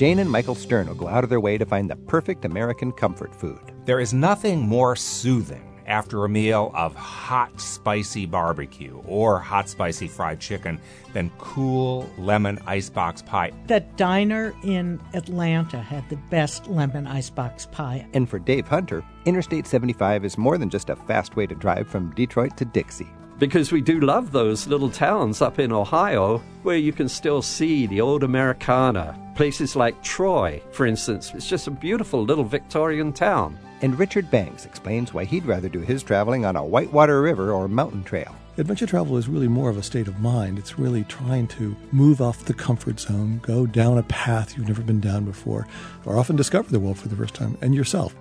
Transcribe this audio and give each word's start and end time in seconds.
Jane 0.00 0.18
and 0.18 0.30
Michael 0.30 0.54
Stern 0.54 0.86
will 0.86 0.94
go 0.94 1.08
out 1.08 1.24
of 1.24 1.28
their 1.28 1.40
way 1.40 1.58
to 1.58 1.66
find 1.66 1.90
the 1.90 1.94
perfect 1.94 2.46
American 2.46 2.90
comfort 2.90 3.34
food. 3.34 3.60
There 3.84 4.00
is 4.00 4.14
nothing 4.14 4.66
more 4.66 4.96
soothing 4.96 5.78
after 5.86 6.24
a 6.24 6.28
meal 6.30 6.70
of 6.74 6.94
hot, 6.94 7.60
spicy 7.60 8.24
barbecue 8.24 9.02
or 9.04 9.38
hot, 9.38 9.68
spicy 9.68 10.08
fried 10.08 10.40
chicken 10.40 10.80
than 11.12 11.30
cool 11.36 12.08
lemon 12.16 12.58
icebox 12.64 13.20
pie. 13.20 13.52
That 13.66 13.98
diner 13.98 14.54
in 14.64 15.02
Atlanta 15.12 15.82
had 15.82 16.08
the 16.08 16.16
best 16.30 16.66
lemon 16.66 17.06
icebox 17.06 17.66
pie. 17.66 18.06
And 18.14 18.26
for 18.26 18.38
Dave 18.38 18.66
Hunter, 18.66 19.04
Interstate 19.26 19.66
75 19.66 20.24
is 20.24 20.38
more 20.38 20.56
than 20.56 20.70
just 20.70 20.88
a 20.88 20.96
fast 20.96 21.36
way 21.36 21.46
to 21.46 21.54
drive 21.54 21.86
from 21.86 22.14
Detroit 22.14 22.56
to 22.56 22.64
Dixie 22.64 23.10
because 23.40 23.72
we 23.72 23.80
do 23.80 24.00
love 24.00 24.30
those 24.30 24.66
little 24.66 24.90
towns 24.90 25.40
up 25.40 25.58
in 25.58 25.72
Ohio 25.72 26.42
where 26.62 26.76
you 26.76 26.92
can 26.92 27.08
still 27.08 27.40
see 27.40 27.86
the 27.86 28.00
old 28.00 28.22
Americana. 28.22 29.18
Places 29.34 29.74
like 29.74 30.00
Troy, 30.02 30.62
for 30.72 30.84
instance, 30.84 31.32
it's 31.34 31.48
just 31.48 31.66
a 31.66 31.70
beautiful 31.70 32.22
little 32.22 32.44
Victorian 32.44 33.14
town. 33.14 33.58
And 33.80 33.98
Richard 33.98 34.30
Bangs 34.30 34.66
explains 34.66 35.14
why 35.14 35.24
he'd 35.24 35.46
rather 35.46 35.70
do 35.70 35.80
his 35.80 36.02
traveling 36.02 36.44
on 36.44 36.54
a 36.54 36.64
whitewater 36.64 37.22
river 37.22 37.50
or 37.50 37.66
mountain 37.66 38.04
trail. 38.04 38.36
Adventure 38.58 38.84
travel 38.84 39.16
is 39.16 39.26
really 39.26 39.48
more 39.48 39.70
of 39.70 39.78
a 39.78 39.82
state 39.82 40.06
of 40.06 40.20
mind. 40.20 40.58
It's 40.58 40.78
really 40.78 41.04
trying 41.04 41.46
to 41.48 41.74
move 41.92 42.20
off 42.20 42.44
the 42.44 42.52
comfort 42.52 43.00
zone, 43.00 43.40
go 43.42 43.64
down 43.64 43.96
a 43.96 44.02
path 44.02 44.54
you've 44.54 44.68
never 44.68 44.82
been 44.82 45.00
down 45.00 45.24
before, 45.24 45.66
or 46.04 46.18
often 46.18 46.36
discover 46.36 46.70
the 46.70 46.80
world 46.80 46.98
for 46.98 47.08
the 47.08 47.16
first 47.16 47.32
time 47.32 47.56
and 47.62 47.74
yourself. 47.74 48.14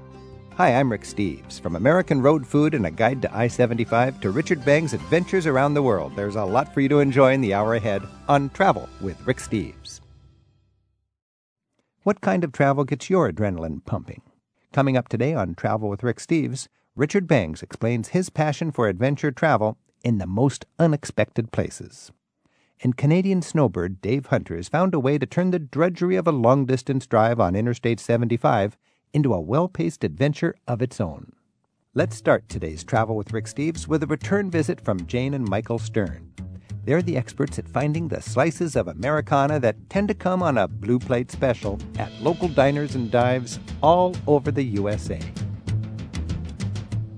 Hi, 0.59 0.75
I'm 0.75 0.91
Rick 0.91 1.03
Steves. 1.03 1.57
From 1.57 1.77
American 1.77 2.21
Road 2.21 2.45
Food 2.45 2.73
and 2.73 2.85
a 2.85 2.91
Guide 2.91 3.21
to 3.21 3.33
I 3.33 3.47
75 3.47 4.19
to 4.19 4.31
Richard 4.31 4.65
Bangs' 4.65 4.91
Adventures 4.91 5.47
Around 5.47 5.73
the 5.73 5.81
World, 5.81 6.17
there's 6.17 6.35
a 6.35 6.43
lot 6.43 6.73
for 6.73 6.81
you 6.81 6.89
to 6.89 6.99
enjoy 6.99 7.31
in 7.31 7.39
the 7.39 7.53
hour 7.53 7.75
ahead 7.75 8.05
on 8.27 8.49
Travel 8.49 8.89
with 8.99 9.25
Rick 9.25 9.37
Steves. 9.37 10.01
What 12.03 12.19
kind 12.19 12.43
of 12.43 12.51
travel 12.51 12.83
gets 12.83 13.09
your 13.09 13.31
adrenaline 13.31 13.85
pumping? 13.85 14.21
Coming 14.73 14.97
up 14.97 15.07
today 15.07 15.33
on 15.33 15.55
Travel 15.55 15.87
with 15.87 16.03
Rick 16.03 16.17
Steves, 16.17 16.67
Richard 16.93 17.25
Bangs 17.25 17.63
explains 17.63 18.09
his 18.09 18.29
passion 18.29 18.69
for 18.69 18.89
adventure 18.89 19.31
travel 19.31 19.77
in 20.03 20.17
the 20.17 20.27
most 20.27 20.65
unexpected 20.77 21.53
places. 21.53 22.11
And 22.81 22.97
Canadian 22.97 23.41
snowbird 23.41 24.01
Dave 24.01 24.25
Hunter 24.25 24.57
has 24.57 24.67
found 24.67 24.93
a 24.93 24.99
way 24.99 25.17
to 25.19 25.25
turn 25.25 25.51
the 25.51 25.59
drudgery 25.59 26.17
of 26.17 26.27
a 26.27 26.33
long 26.33 26.65
distance 26.65 27.07
drive 27.07 27.39
on 27.39 27.55
Interstate 27.55 28.01
75 28.01 28.77
into 29.13 29.33
a 29.33 29.41
well 29.41 29.67
paced 29.67 30.03
adventure 30.03 30.55
of 30.67 30.81
its 30.81 30.99
own. 31.01 31.33
Let's 31.93 32.15
start 32.15 32.47
today's 32.47 32.83
travel 32.83 33.15
with 33.15 33.33
Rick 33.33 33.45
Steves 33.45 33.87
with 33.87 34.03
a 34.03 34.07
return 34.07 34.51
visit 34.51 34.79
from 34.79 35.05
Jane 35.07 35.33
and 35.33 35.47
Michael 35.47 35.79
Stern. 35.79 36.31
They're 36.85 37.01
the 37.01 37.17
experts 37.17 37.59
at 37.59 37.67
finding 37.67 38.07
the 38.07 38.21
slices 38.21 38.75
of 38.75 38.87
Americana 38.87 39.59
that 39.59 39.89
tend 39.89 40.07
to 40.07 40.13
come 40.13 40.41
on 40.41 40.57
a 40.57 40.67
blue 40.67 40.99
plate 40.99 41.29
special 41.31 41.79
at 41.97 42.11
local 42.21 42.47
diners 42.47 42.95
and 42.95 43.11
dives 43.11 43.59
all 43.81 44.15
over 44.27 44.51
the 44.51 44.63
USA. 44.63 45.19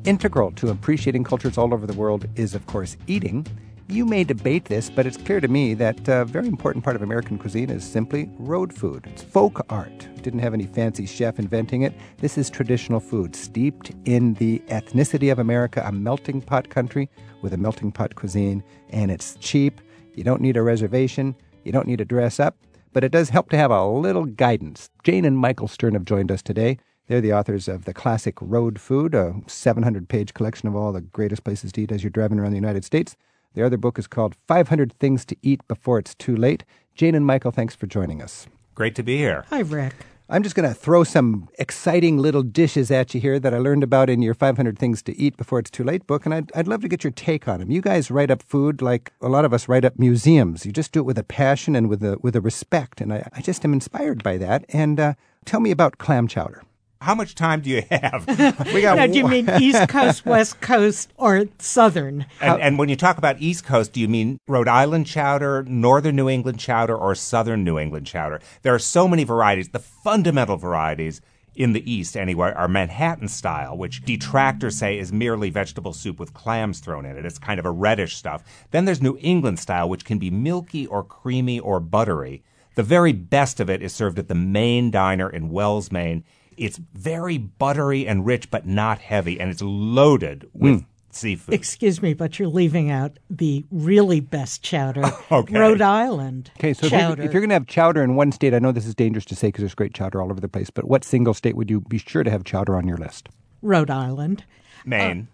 Integral 0.03 0.51
to 0.53 0.69
appreciating 0.69 1.23
cultures 1.23 1.57
all 1.57 1.73
over 1.73 1.85
the 1.85 1.93
world 1.93 2.25
is, 2.35 2.55
of 2.55 2.65
course, 2.65 2.97
eating. 3.07 3.45
You 3.91 4.05
may 4.05 4.23
debate 4.23 4.65
this, 4.65 4.89
but 4.89 5.05
it's 5.05 5.17
clear 5.17 5.41
to 5.41 5.49
me 5.49 5.73
that 5.73 6.07
a 6.07 6.23
very 6.23 6.47
important 6.47 6.81
part 6.81 6.95
of 6.95 7.01
American 7.01 7.37
cuisine 7.37 7.69
is 7.69 7.83
simply 7.83 8.29
road 8.39 8.71
food. 8.71 9.05
It's 9.05 9.21
folk 9.21 9.65
art. 9.67 10.07
Didn't 10.21 10.39
have 10.39 10.53
any 10.53 10.65
fancy 10.65 11.05
chef 11.05 11.37
inventing 11.37 11.81
it. 11.81 11.93
This 12.19 12.37
is 12.37 12.49
traditional 12.49 13.01
food 13.01 13.35
steeped 13.35 13.91
in 14.05 14.35
the 14.35 14.59
ethnicity 14.69 15.29
of 15.29 15.39
America, 15.39 15.83
a 15.85 15.91
melting 15.91 16.41
pot 16.41 16.69
country 16.69 17.09
with 17.41 17.51
a 17.51 17.57
melting 17.57 17.91
pot 17.91 18.15
cuisine, 18.15 18.63
and 18.91 19.11
it's 19.11 19.35
cheap. 19.41 19.81
You 20.15 20.23
don't 20.23 20.39
need 20.39 20.55
a 20.55 20.61
reservation. 20.61 21.35
You 21.65 21.73
don't 21.73 21.85
need 21.85 21.97
to 21.97 22.05
dress 22.05 22.39
up, 22.39 22.55
but 22.93 23.03
it 23.03 23.11
does 23.11 23.27
help 23.27 23.49
to 23.49 23.57
have 23.57 23.71
a 23.71 23.85
little 23.85 24.23
guidance. 24.23 24.89
Jane 25.03 25.25
and 25.25 25.37
Michael 25.37 25.67
Stern 25.67 25.95
have 25.95 26.05
joined 26.05 26.31
us 26.31 26.41
today. 26.41 26.77
They're 27.07 27.19
the 27.19 27.33
authors 27.33 27.67
of 27.67 27.83
the 27.83 27.93
classic 27.93 28.35
Road 28.39 28.79
Food, 28.79 29.13
a 29.13 29.35
700 29.47 30.07
page 30.07 30.33
collection 30.33 30.69
of 30.69 30.77
all 30.77 30.93
the 30.93 31.01
greatest 31.01 31.43
places 31.43 31.73
to 31.73 31.81
eat 31.81 31.91
as 31.91 32.05
you're 32.05 32.09
driving 32.09 32.39
around 32.39 32.51
the 32.51 32.57
United 32.57 32.85
States. 32.85 33.17
The 33.53 33.63
other 33.63 33.77
book 33.77 33.99
is 33.99 34.07
called 34.07 34.35
500 34.47 34.93
Things 34.93 35.25
to 35.25 35.35
Eat 35.41 35.67
Before 35.67 35.99
It's 35.99 36.15
Too 36.15 36.35
Late. 36.35 36.63
Jane 36.95 37.15
and 37.15 37.25
Michael, 37.25 37.51
thanks 37.51 37.75
for 37.75 37.85
joining 37.85 38.21
us. 38.21 38.47
Great 38.75 38.95
to 38.95 39.03
be 39.03 39.17
here. 39.17 39.45
Hi, 39.49 39.59
Rick. 39.59 39.93
I'm 40.29 40.43
just 40.43 40.55
going 40.55 40.69
to 40.69 40.73
throw 40.73 41.03
some 41.03 41.49
exciting 41.59 42.17
little 42.17 42.41
dishes 42.41 42.89
at 42.89 43.13
you 43.13 43.19
here 43.19 43.37
that 43.37 43.53
I 43.53 43.57
learned 43.57 43.83
about 43.83 44.09
in 44.09 44.21
your 44.21 44.33
500 44.33 44.79
Things 44.79 45.01
to 45.03 45.17
Eat 45.17 45.35
Before 45.35 45.59
It's 45.59 45.69
Too 45.69 45.83
Late 45.83 46.07
book, 46.07 46.23
and 46.23 46.33
I'd, 46.33 46.49
I'd 46.55 46.69
love 46.69 46.79
to 46.83 46.87
get 46.87 47.03
your 47.03 47.11
take 47.11 47.49
on 47.49 47.59
them. 47.59 47.69
You 47.69 47.81
guys 47.81 48.09
write 48.09 48.31
up 48.31 48.41
food 48.41 48.81
like 48.81 49.11
a 49.21 49.27
lot 49.27 49.43
of 49.43 49.53
us 49.53 49.67
write 49.67 49.83
up 49.83 49.99
museums. 49.99 50.65
You 50.65 50.71
just 50.71 50.93
do 50.93 51.01
it 51.01 51.05
with 51.05 51.17
a 51.17 51.23
passion 51.23 51.75
and 51.75 51.89
with 51.89 52.01
a, 52.01 52.17
with 52.21 52.37
a 52.37 52.41
respect, 52.41 53.01
and 53.01 53.13
I, 53.13 53.29
I 53.33 53.41
just 53.41 53.65
am 53.65 53.73
inspired 53.73 54.23
by 54.23 54.37
that. 54.37 54.63
And 54.69 54.97
uh, 55.01 55.13
tell 55.43 55.59
me 55.59 55.71
about 55.71 55.97
clam 55.97 56.29
chowder. 56.29 56.63
How 57.01 57.15
much 57.15 57.33
time 57.33 57.61
do 57.61 57.71
you 57.71 57.81
have? 57.89 58.27
we 58.73 58.81
got. 58.83 59.11
do 59.11 59.17
you 59.17 59.27
mean 59.27 59.49
East 59.59 59.89
Coast, 59.89 60.23
West 60.25 60.61
Coast, 60.61 61.11
or 61.17 61.45
Southern? 61.57 62.27
And, 62.39 62.61
and, 62.61 62.77
when 62.77 62.89
you 62.89 62.95
talk 62.95 63.17
about 63.17 63.41
East 63.41 63.65
Coast, 63.65 63.93
do 63.93 63.99
you 63.99 64.07
mean 64.07 64.37
Rhode 64.47 64.67
Island 64.67 65.07
chowder, 65.07 65.63
Northern 65.63 66.15
New 66.15 66.29
England 66.29 66.59
chowder, 66.59 66.95
or 66.95 67.15
Southern 67.15 67.63
New 67.63 67.79
England 67.79 68.05
chowder? 68.05 68.39
There 68.61 68.75
are 68.75 68.79
so 68.79 69.07
many 69.07 69.23
varieties. 69.23 69.69
The 69.69 69.79
fundamental 69.79 70.57
varieties 70.57 71.21
in 71.55 71.73
the 71.73 71.91
East, 71.91 72.15
anyway, 72.15 72.53
are 72.55 72.67
Manhattan 72.67 73.29
style, 73.29 73.75
which 73.75 74.03
detractors 74.03 74.77
say 74.77 74.99
is 74.99 75.11
merely 75.11 75.49
vegetable 75.49 75.93
soup 75.93 76.19
with 76.19 76.35
clams 76.35 76.81
thrown 76.81 77.05
in 77.07 77.17
it. 77.17 77.25
It's 77.25 77.39
kind 77.39 77.59
of 77.59 77.65
a 77.65 77.71
reddish 77.71 78.15
stuff. 78.15 78.43
Then 78.69 78.85
there's 78.85 79.01
New 79.01 79.17
England 79.21 79.57
style, 79.57 79.89
which 79.89 80.05
can 80.05 80.19
be 80.19 80.29
milky 80.29 80.85
or 80.85 81.03
creamy 81.03 81.59
or 81.59 81.79
buttery. 81.79 82.43
The 82.75 82.83
very 82.83 83.11
best 83.11 83.59
of 83.59 83.71
it 83.71 83.81
is 83.81 83.91
served 83.91 84.19
at 84.19 84.27
the 84.27 84.35
Maine 84.35 84.91
Diner 84.91 85.29
in 85.29 85.49
Wells, 85.49 85.91
Maine 85.91 86.23
it's 86.61 86.79
very 86.93 87.37
buttery 87.37 88.07
and 88.07 88.25
rich, 88.25 88.51
but 88.51 88.65
not 88.65 88.99
heavy, 88.99 89.39
and 89.39 89.49
it's 89.49 89.61
loaded 89.61 90.49
with. 90.53 90.81
Mm. 90.81 90.85
Seafood. 91.13 91.53
Excuse 91.53 92.01
me, 92.01 92.13
but 92.13 92.39
you're 92.39 92.47
leaving 92.47 92.89
out 92.89 93.19
the 93.29 93.65
really 93.69 94.21
best 94.21 94.63
chowder, 94.63 95.03
okay. 95.31 95.59
Rhode 95.59 95.81
Island. 95.81 96.51
Okay, 96.57 96.73
so 96.73 96.87
chowder. 96.87 97.21
if 97.21 97.33
you're, 97.33 97.41
going 97.41 97.49
to 97.49 97.55
have 97.55 97.67
chowder 97.67 98.01
in 98.01 98.15
one 98.15 98.31
state, 98.31 98.53
I 98.53 98.59
know 98.59 98.71
this 98.71 98.85
is 98.85 98.95
dangerous 98.95 99.25
to 99.25 99.35
say 99.35 99.49
because 99.49 99.63
there's 99.63 99.75
great 99.75 99.93
chowder 99.93 100.21
all 100.21 100.31
over 100.31 100.39
the 100.39 100.47
place, 100.47 100.69
but 100.69 100.85
what 100.85 101.03
single 101.03 101.33
state 101.33 101.57
would 101.57 101.69
you 101.69 101.81
be 101.81 101.97
sure 101.97 102.23
to 102.23 102.31
have 102.31 102.45
chowder 102.45 102.77
on 102.77 102.87
your 102.87 102.95
list? 102.95 103.27
Rhode 103.61 103.89
Island. 103.89 104.45
Maine. 104.85 105.27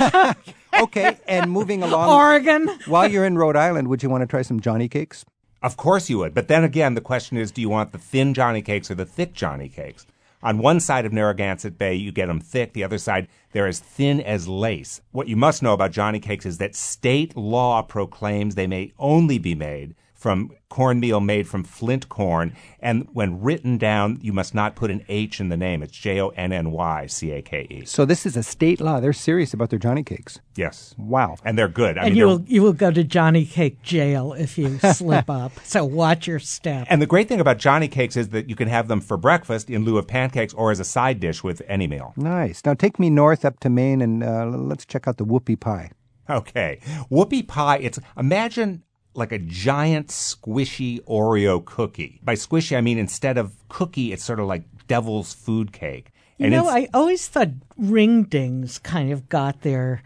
Uh, 0.00 0.34
okay, 0.80 1.16
and 1.28 1.48
moving 1.48 1.84
along. 1.84 2.10
Oregon. 2.10 2.68
while 2.86 3.08
you're 3.08 3.24
in 3.24 3.38
Rhode 3.38 3.54
Island, 3.54 3.86
would 3.86 4.02
you 4.02 4.10
want 4.10 4.22
to 4.22 4.26
try 4.26 4.42
some 4.42 4.58
Johnny 4.58 4.88
cakes? 4.88 5.24
Of 5.62 5.76
course 5.76 6.10
you 6.10 6.18
would. 6.18 6.34
But 6.34 6.48
then 6.48 6.64
again, 6.64 6.94
the 6.94 7.00
question 7.00 7.36
is 7.36 7.52
do 7.52 7.60
you 7.60 7.68
want 7.68 7.92
the 7.92 7.98
thin 7.98 8.34
Johnny 8.34 8.62
cakes 8.62 8.90
or 8.90 8.96
the 8.96 9.06
thick 9.06 9.32
Johnny 9.32 9.68
cakes? 9.68 10.06
On 10.42 10.58
one 10.58 10.80
side 10.80 11.04
of 11.04 11.12
Narragansett 11.12 11.76
Bay, 11.76 11.94
you 11.94 12.12
get 12.12 12.26
them 12.26 12.40
thick. 12.40 12.72
The 12.72 12.84
other 12.84 12.96
side, 12.96 13.28
they're 13.52 13.66
as 13.66 13.78
thin 13.78 14.20
as 14.20 14.48
lace. 14.48 15.02
What 15.12 15.28
you 15.28 15.36
must 15.36 15.62
know 15.62 15.74
about 15.74 15.92
Johnny 15.92 16.18
cakes 16.18 16.46
is 16.46 16.58
that 16.58 16.74
state 16.74 17.36
law 17.36 17.82
proclaims 17.82 18.54
they 18.54 18.66
may 18.66 18.92
only 18.98 19.38
be 19.38 19.54
made 19.54 19.94
from 20.20 20.50
cornmeal 20.68 21.18
made 21.18 21.48
from 21.48 21.64
flint 21.64 22.10
corn. 22.10 22.54
And 22.78 23.08
when 23.14 23.40
written 23.40 23.78
down, 23.78 24.18
you 24.20 24.34
must 24.34 24.54
not 24.54 24.76
put 24.76 24.90
an 24.90 25.02
H 25.08 25.40
in 25.40 25.48
the 25.48 25.56
name. 25.56 25.82
It's 25.82 25.96
J 25.96 26.20
O 26.20 26.28
N 26.28 26.52
N 26.52 26.70
Y 26.72 27.06
C 27.06 27.30
A 27.32 27.40
K 27.40 27.66
E. 27.70 27.86
So 27.86 28.04
this 28.04 28.26
is 28.26 28.36
a 28.36 28.42
state 28.42 28.82
law. 28.82 29.00
They're 29.00 29.14
serious 29.14 29.54
about 29.54 29.70
their 29.70 29.78
Johnny 29.78 30.02
cakes. 30.02 30.38
Yes. 30.56 30.94
Wow. 30.98 31.36
And 31.42 31.58
they're 31.58 31.68
good. 31.68 31.96
I 31.96 32.02
and 32.02 32.10
mean, 32.10 32.18
you 32.18 32.26
will 32.26 32.42
you 32.42 32.62
will 32.62 32.74
go 32.74 32.90
to 32.90 33.02
Johnny 33.02 33.46
Cake 33.46 33.82
jail 33.82 34.34
if 34.34 34.58
you 34.58 34.78
slip 34.92 35.30
up. 35.30 35.52
So 35.64 35.86
watch 35.86 36.26
your 36.26 36.38
step. 36.38 36.86
And 36.90 37.00
the 37.00 37.06
great 37.06 37.26
thing 37.26 37.40
about 37.40 37.56
Johnny 37.56 37.88
cakes 37.88 38.16
is 38.16 38.28
that 38.28 38.48
you 38.50 38.54
can 38.54 38.68
have 38.68 38.88
them 38.88 39.00
for 39.00 39.16
breakfast 39.16 39.70
in 39.70 39.86
lieu 39.86 39.96
of 39.96 40.06
pancakes 40.06 40.52
or 40.52 40.70
as 40.70 40.80
a 40.80 40.84
side 40.84 41.18
dish 41.18 41.42
with 41.42 41.62
any 41.66 41.86
meal. 41.86 42.12
Nice. 42.16 42.62
Now 42.66 42.74
take 42.74 42.98
me 42.98 43.08
north 43.08 43.46
up 43.46 43.58
to 43.60 43.70
Maine 43.70 44.02
and 44.02 44.22
uh, 44.22 44.44
let's 44.44 44.84
check 44.84 45.08
out 45.08 45.16
the 45.16 45.24
whoopie 45.24 45.58
pie. 45.58 45.92
Okay. 46.28 46.78
Whoopie 47.10 47.48
pie, 47.48 47.78
it's 47.78 47.98
imagine 48.16 48.84
like 49.14 49.32
a 49.32 49.38
giant 49.38 50.08
squishy 50.08 51.00
Oreo 51.04 51.64
cookie. 51.64 52.20
By 52.22 52.34
squishy, 52.34 52.76
I 52.76 52.80
mean 52.80 52.98
instead 52.98 53.38
of 53.38 53.52
cookie, 53.68 54.12
it's 54.12 54.24
sort 54.24 54.40
of 54.40 54.46
like 54.46 54.64
devil's 54.86 55.32
food 55.32 55.72
cake. 55.72 56.12
You 56.38 56.46
and 56.46 56.54
know, 56.54 56.68
I 56.68 56.88
always 56.94 57.28
thought 57.28 57.50
ring 57.76 58.24
dings 58.24 58.78
kind 58.78 59.12
of 59.12 59.28
got 59.28 59.62
their 59.62 60.02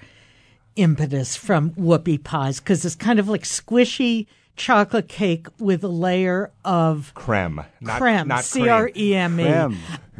impetus 0.76 1.37
from 1.37 1.70
whoopie 1.73 2.23
pies 2.23 2.58
because 2.58 2.84
it's 2.84 2.96
kind 2.96 3.19
of 3.19 3.28
like 3.28 3.43
squishy 3.43 4.26
chocolate 4.56 5.08
cake 5.08 5.46
with 5.58 5.84
a 5.84 5.88
layer 5.88 6.50
of 6.64 7.12
creme, 7.14 7.61
not, 7.81 8.00
creme, 8.00 8.31
C 8.40 8.69
R 8.69 8.90
E 8.94 9.14
M 9.14 9.40
E. 9.40 9.76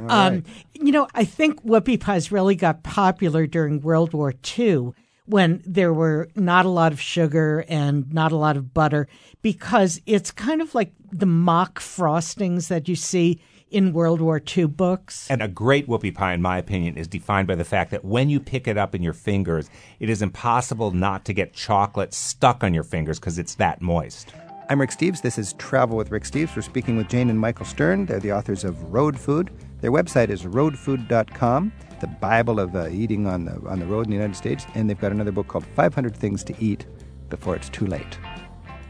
Um, 0.09 0.45
you 0.73 0.93
know, 0.93 1.07
I 1.15 1.25
think 1.25 1.65
whoopie 1.65 2.01
pies 2.01 2.33
really 2.33 2.57
got 2.57 2.83
popular 2.83 3.47
during 3.47 3.81
World 3.81 4.13
War 4.13 4.35
II 4.59 4.93
when 5.27 5.63
there 5.65 5.93
were 5.93 6.29
not 6.35 6.67
a 6.67 6.71
lot 6.71 6.93
of 6.93 7.01
sugar 7.01 7.65
and 7.69 8.13
not 8.13 8.33
a 8.33 8.37
lot 8.37 8.57
of 8.57 8.75
butter 8.75 9.09
because 9.43 10.01
it's 10.07 10.31
kind 10.31 10.61
of 10.61 10.75
like 10.75 10.93
the 11.11 11.27
mock 11.27 11.81
frostings 11.81 12.69
that 12.69 12.89
you 12.89 12.97
see 12.97 13.41
in 13.71 13.93
World 13.93 14.21
War 14.21 14.41
II 14.57 14.67
books. 14.67 15.29
And 15.31 15.43
a 15.43 15.49
great 15.49 15.89
whoopie 15.89 16.15
pie, 16.15 16.35
in 16.35 16.43
my 16.43 16.59
opinion, 16.59 16.97
is 16.97 17.09
defined 17.09 17.49
by 17.49 17.57
the 17.57 17.65
fact 17.65 17.91
that 17.91 18.05
when 18.05 18.29
you 18.29 18.39
pick 18.39 18.69
it 18.69 18.79
up 18.79 18.95
in 18.95 19.03
your 19.03 19.13
fingers, 19.13 19.69
it 19.99 20.09
is 20.09 20.23
impossible 20.23 20.93
not 20.93 21.25
to 21.25 21.33
get 21.33 21.55
chocolate 21.55 22.15
stuck 22.15 22.63
on 22.63 22.73
your 22.73 22.85
fingers 22.85 23.19
because 23.19 23.39
it's 23.39 23.57
that 23.57 23.83
moist. 23.83 24.33
I'm 24.71 24.81
Rick 24.81 24.91
Steves. 24.91 25.23
This 25.23 25.39
is 25.39 25.55
Travel 25.55 25.97
with 25.97 26.11
Rick 26.11 26.23
Steves. 26.23 26.55
We're 26.55 26.63
speaking 26.63 26.97
with 26.97 27.09
Jane 27.09 27.29
and 27.29 27.39
Michael 27.39 27.67
Stern. 27.67 28.07
They're 28.07 28.21
the 28.21 28.33
authors 28.33 28.65
of 28.65 28.81
Road 28.93 29.19
Food. 29.19 29.51
Their 29.85 29.93
website 29.93 30.31
is 30.31 30.45
roadfood.com, 30.45 31.71
the 32.01 32.07
Bible 32.07 32.59
of 32.59 32.75
uh, 32.75 32.89
eating 32.89 33.27
on 33.27 33.45
the, 33.45 33.61
on 33.69 33.81
the 33.81 33.85
road 33.85 34.07
in 34.07 34.13
the 34.13 34.17
United 34.17 34.35
States. 34.35 34.65
And 34.75 34.89
they've 34.89 34.99
got 34.99 35.13
another 35.13 35.31
book 35.31 35.47
called 35.47 35.67
500 35.77 36.17
Things 36.17 36.43
to 36.45 36.55
Eat 36.59 36.87
Before 37.29 37.55
It's 37.55 37.69
Too 37.69 37.87
Late. 37.87 38.19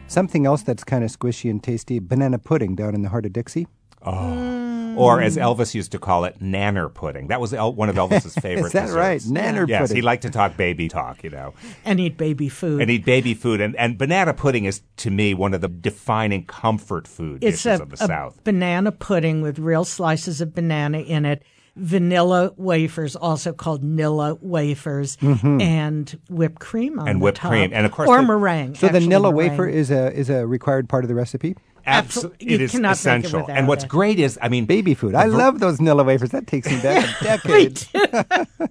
Something 0.07 0.45
else 0.45 0.63
that's 0.63 0.85
kind 0.85 1.03
of 1.03 1.11
squishy 1.11 1.49
and 1.49 1.61
tasty 1.61 1.99
banana 1.99 2.39
pudding 2.39 2.75
down 2.75 2.95
in 2.95 3.01
the 3.01 3.09
heart 3.09 3.25
of 3.25 3.33
Dixie. 3.33 3.67
Oh. 4.03 4.54
Or 4.97 5.21
as 5.21 5.37
Elvis 5.37 5.73
used 5.73 5.91
to 5.93 5.99
call 5.99 6.25
it, 6.25 6.39
nanner 6.39 6.93
pudding. 6.93 7.27
That 7.27 7.39
was 7.41 7.53
El- 7.53 7.73
one 7.73 7.89
of 7.89 7.95
Elvis's 7.95 8.33
favorite 8.35 8.65
Is 8.67 8.71
that 8.73 8.87
desserts. 8.87 8.95
right? 8.95 9.21
Nanner 9.21 9.53
pudding. 9.61 9.69
Yes, 9.69 9.81
pudding. 9.83 9.95
he 9.97 10.01
liked 10.01 10.21
to 10.23 10.29
talk 10.29 10.57
baby 10.57 10.87
talk, 10.87 11.23
you 11.23 11.29
know, 11.29 11.53
and 11.83 11.99
eat 11.99 12.17
baby 12.17 12.49
food. 12.49 12.81
and 12.81 12.89
eat 12.91 13.05
baby 13.05 13.33
food. 13.33 13.61
And, 13.61 13.75
and 13.75 13.97
banana 13.97 14.33
pudding 14.33 14.65
is, 14.65 14.81
to 14.97 15.09
me, 15.11 15.33
one 15.33 15.53
of 15.53 15.61
the 15.61 15.67
defining 15.67 16.45
comfort 16.45 17.07
food 17.07 17.43
it's 17.43 17.63
dishes 17.63 17.79
a, 17.79 17.83
of 17.83 17.89
the 17.89 18.03
a 18.03 18.07
South. 18.07 18.43
banana 18.43 18.91
pudding 18.91 19.41
with 19.41 19.59
real 19.59 19.85
slices 19.85 20.41
of 20.41 20.53
banana 20.55 20.99
in 20.99 21.25
it, 21.25 21.43
vanilla 21.75 22.53
wafers, 22.57 23.15
also 23.15 23.51
called 23.51 23.83
Nilla 23.83 24.37
wafers, 24.41 25.17
mm-hmm. 25.17 25.59
and 25.61 26.17
whipped 26.29 26.59
cream 26.59 26.99
on 26.99 27.07
And 27.07 27.19
the 27.19 27.23
whipped 27.23 27.37
top. 27.39 27.51
cream. 27.51 27.71
And 27.73 27.85
of 27.85 27.91
course 27.91 28.07
or 28.09 28.17
the- 28.21 28.27
meringue. 28.27 28.75
So 28.75 28.87
the 28.87 28.99
Nilla 28.99 29.33
meringue. 29.33 29.35
wafer 29.35 29.67
is 29.67 29.91
a 29.91 30.11
is 30.13 30.29
a 30.29 30.47
required 30.47 30.87
part 30.87 31.03
of 31.03 31.09
the 31.09 31.15
recipe. 31.15 31.55
Abso- 31.87 32.25
Absol- 32.31 32.41
you 32.41 32.55
it 32.55 32.61
is 32.61 32.71
cannot 32.71 32.91
it 32.91 32.99
essential. 32.99 33.45
and 33.49 33.67
what's 33.67 33.83
it. 33.83 33.89
great 33.89 34.19
is, 34.19 34.39
I 34.41 34.49
mean, 34.49 34.65
Baby 34.65 34.93
food. 34.93 35.13
I 35.15 35.25
love 35.25 35.59
those 35.59 35.77
Nilla 35.79 36.05
wafers. 36.05 36.29
That 36.31 36.47
takes 36.47 36.69
me 36.69 36.81
back 36.81 37.21
a 37.21 37.23
decade. 37.37 37.83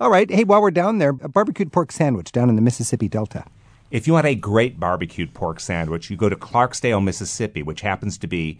All 0.00 0.10
right. 0.10 0.30
Hey, 0.30 0.44
while 0.44 0.60
we're 0.60 0.70
down 0.70 0.98
there, 0.98 1.10
a 1.20 1.28
barbecued 1.28 1.72
pork 1.72 1.90
sandwich 1.92 2.32
down 2.32 2.48
in 2.48 2.56
the 2.56 2.62
Mississippi 2.62 3.08
Delta. 3.08 3.44
If 3.90 4.06
you 4.06 4.12
want 4.12 4.26
a 4.26 4.34
great 4.34 4.78
barbecued 4.80 5.32
pork 5.32 5.60
sandwich, 5.60 6.10
you 6.10 6.16
go 6.16 6.28
to 6.28 6.36
Clarksdale, 6.36 7.02
Mississippi, 7.02 7.62
which 7.62 7.80
happens 7.80 8.18
to 8.18 8.26
be 8.26 8.58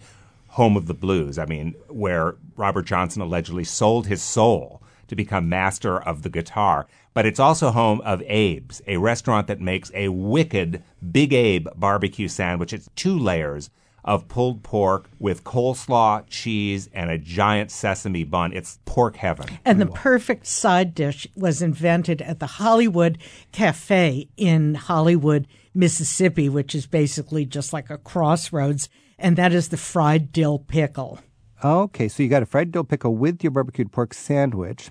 home 0.49 0.76
of 0.76 0.87
the 0.87 0.94
blues. 0.94 1.38
I 1.38 1.44
mean, 1.47 1.75
where 1.88 2.37
Robert 2.56 2.87
Johnson 2.87 3.20
allegedly 3.23 3.64
sold 3.64 4.06
his 4.06 4.23
soul 4.23 4.81
to 5.09 5.17
become 5.17 5.49
master 5.49 6.00
of 6.00 6.23
the 6.23 6.31
guitar. 6.31 6.87
But 7.16 7.24
it's 7.24 7.40
also 7.40 7.70
home 7.70 8.02
of 8.02 8.20
Abe's, 8.28 8.82
a 8.86 8.98
restaurant 8.98 9.46
that 9.46 9.58
makes 9.58 9.90
a 9.94 10.10
wicked 10.10 10.82
Big 11.10 11.32
Abe 11.32 11.66
barbecue 11.74 12.28
sandwich. 12.28 12.74
It's 12.74 12.90
two 12.94 13.18
layers 13.18 13.70
of 14.04 14.28
pulled 14.28 14.62
pork 14.62 15.08
with 15.18 15.42
coleslaw, 15.42 16.24
cheese, 16.28 16.90
and 16.92 17.10
a 17.10 17.16
giant 17.16 17.70
sesame 17.70 18.22
bun. 18.22 18.52
It's 18.52 18.80
pork 18.84 19.16
heaven. 19.16 19.46
And 19.64 19.80
the 19.80 19.86
perfect 19.86 20.46
side 20.46 20.94
dish 20.94 21.26
was 21.34 21.62
invented 21.62 22.20
at 22.20 22.38
the 22.38 22.46
Hollywood 22.46 23.16
Cafe 23.50 24.28
in 24.36 24.74
Hollywood, 24.74 25.48
Mississippi, 25.72 26.50
which 26.50 26.74
is 26.74 26.86
basically 26.86 27.46
just 27.46 27.72
like 27.72 27.88
a 27.88 27.96
crossroads, 27.96 28.90
and 29.18 29.38
that 29.38 29.54
is 29.54 29.70
the 29.70 29.78
fried 29.78 30.32
dill 30.32 30.58
pickle. 30.58 31.20
Okay, 31.64 32.08
so 32.08 32.22
you 32.22 32.28
got 32.28 32.42
a 32.42 32.46
fried 32.46 32.72
dill 32.72 32.84
pickle 32.84 33.16
with 33.16 33.42
your 33.42 33.52
barbecued 33.52 33.90
pork 33.90 34.12
sandwich. 34.12 34.90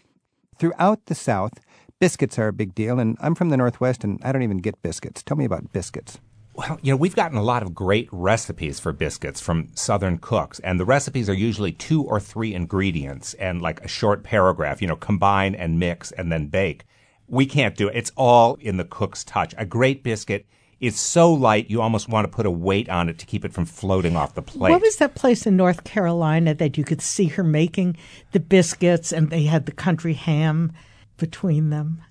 Throughout 0.57 1.05
the 1.07 1.15
South, 1.15 1.59
biscuits 1.99 2.37
are 2.37 2.47
a 2.47 2.53
big 2.53 2.75
deal, 2.75 2.99
and 2.99 3.17
I'm 3.21 3.35
from 3.35 3.49
the 3.49 3.57
Northwest, 3.57 4.03
and 4.03 4.19
I 4.23 4.31
don't 4.31 4.43
even 4.43 4.57
get 4.57 4.81
biscuits. 4.81 5.23
Tell 5.23 5.37
me 5.37 5.45
about 5.45 5.71
biscuits. 5.71 6.19
Well, 6.53 6.79
you 6.81 6.91
know, 6.91 6.97
we've 6.97 7.15
gotten 7.15 7.37
a 7.37 7.43
lot 7.43 7.63
of 7.63 7.75
great 7.75 8.07
recipes 8.11 8.79
for 8.79 8.93
biscuits 8.93 9.41
from 9.41 9.69
Southern 9.75 10.17
cooks, 10.19 10.59
and 10.59 10.79
the 10.79 10.85
recipes 10.85 11.29
are 11.29 11.33
usually 11.33 11.73
two 11.73 12.03
or 12.03 12.19
three 12.19 12.53
ingredients 12.53 13.33
and 13.35 13.61
like 13.61 13.83
a 13.83 13.87
short 13.87 14.23
paragraph, 14.23 14.81
you 14.81 14.87
know, 14.87 14.95
combine 14.95 15.53
and 15.53 15.79
mix 15.79 16.11
and 16.11 16.31
then 16.31 16.47
bake. 16.47 16.85
We 17.27 17.45
can't 17.45 17.75
do 17.75 17.89
it. 17.89 17.97
It's 17.97 18.11
all 18.15 18.55
in 18.55 18.77
the 18.77 18.85
cook's 18.85 19.23
touch. 19.23 19.53
A 19.57 19.65
great 19.65 20.03
biscuit 20.03 20.45
is 20.79 20.99
so 20.99 21.33
light 21.33 21.69
you 21.69 21.81
almost 21.81 22.07
want 22.07 22.25
to 22.25 22.33
put 22.33 22.45
a 22.45 22.51
weight 22.51 22.87
on 22.87 23.09
it 23.09 23.17
to 23.19 23.25
keep 23.25 23.43
it 23.43 23.53
from 23.53 23.65
floating 23.65 24.15
off 24.15 24.35
the 24.35 24.41
plate. 24.41 24.71
What 24.71 24.81
was 24.81 24.97
that 24.97 25.15
place 25.15 25.45
in 25.45 25.57
North 25.57 25.83
Carolina 25.83 26.53
that 26.53 26.77
you 26.77 26.83
could 26.83 27.01
see 27.01 27.25
her 27.27 27.43
making 27.43 27.97
the 28.31 28.39
biscuits 28.39 29.11
and 29.11 29.29
they 29.29 29.43
had 29.43 29.65
the 29.65 29.71
country 29.71 30.13
ham 30.13 30.71
between 31.17 31.69
them? 31.69 32.01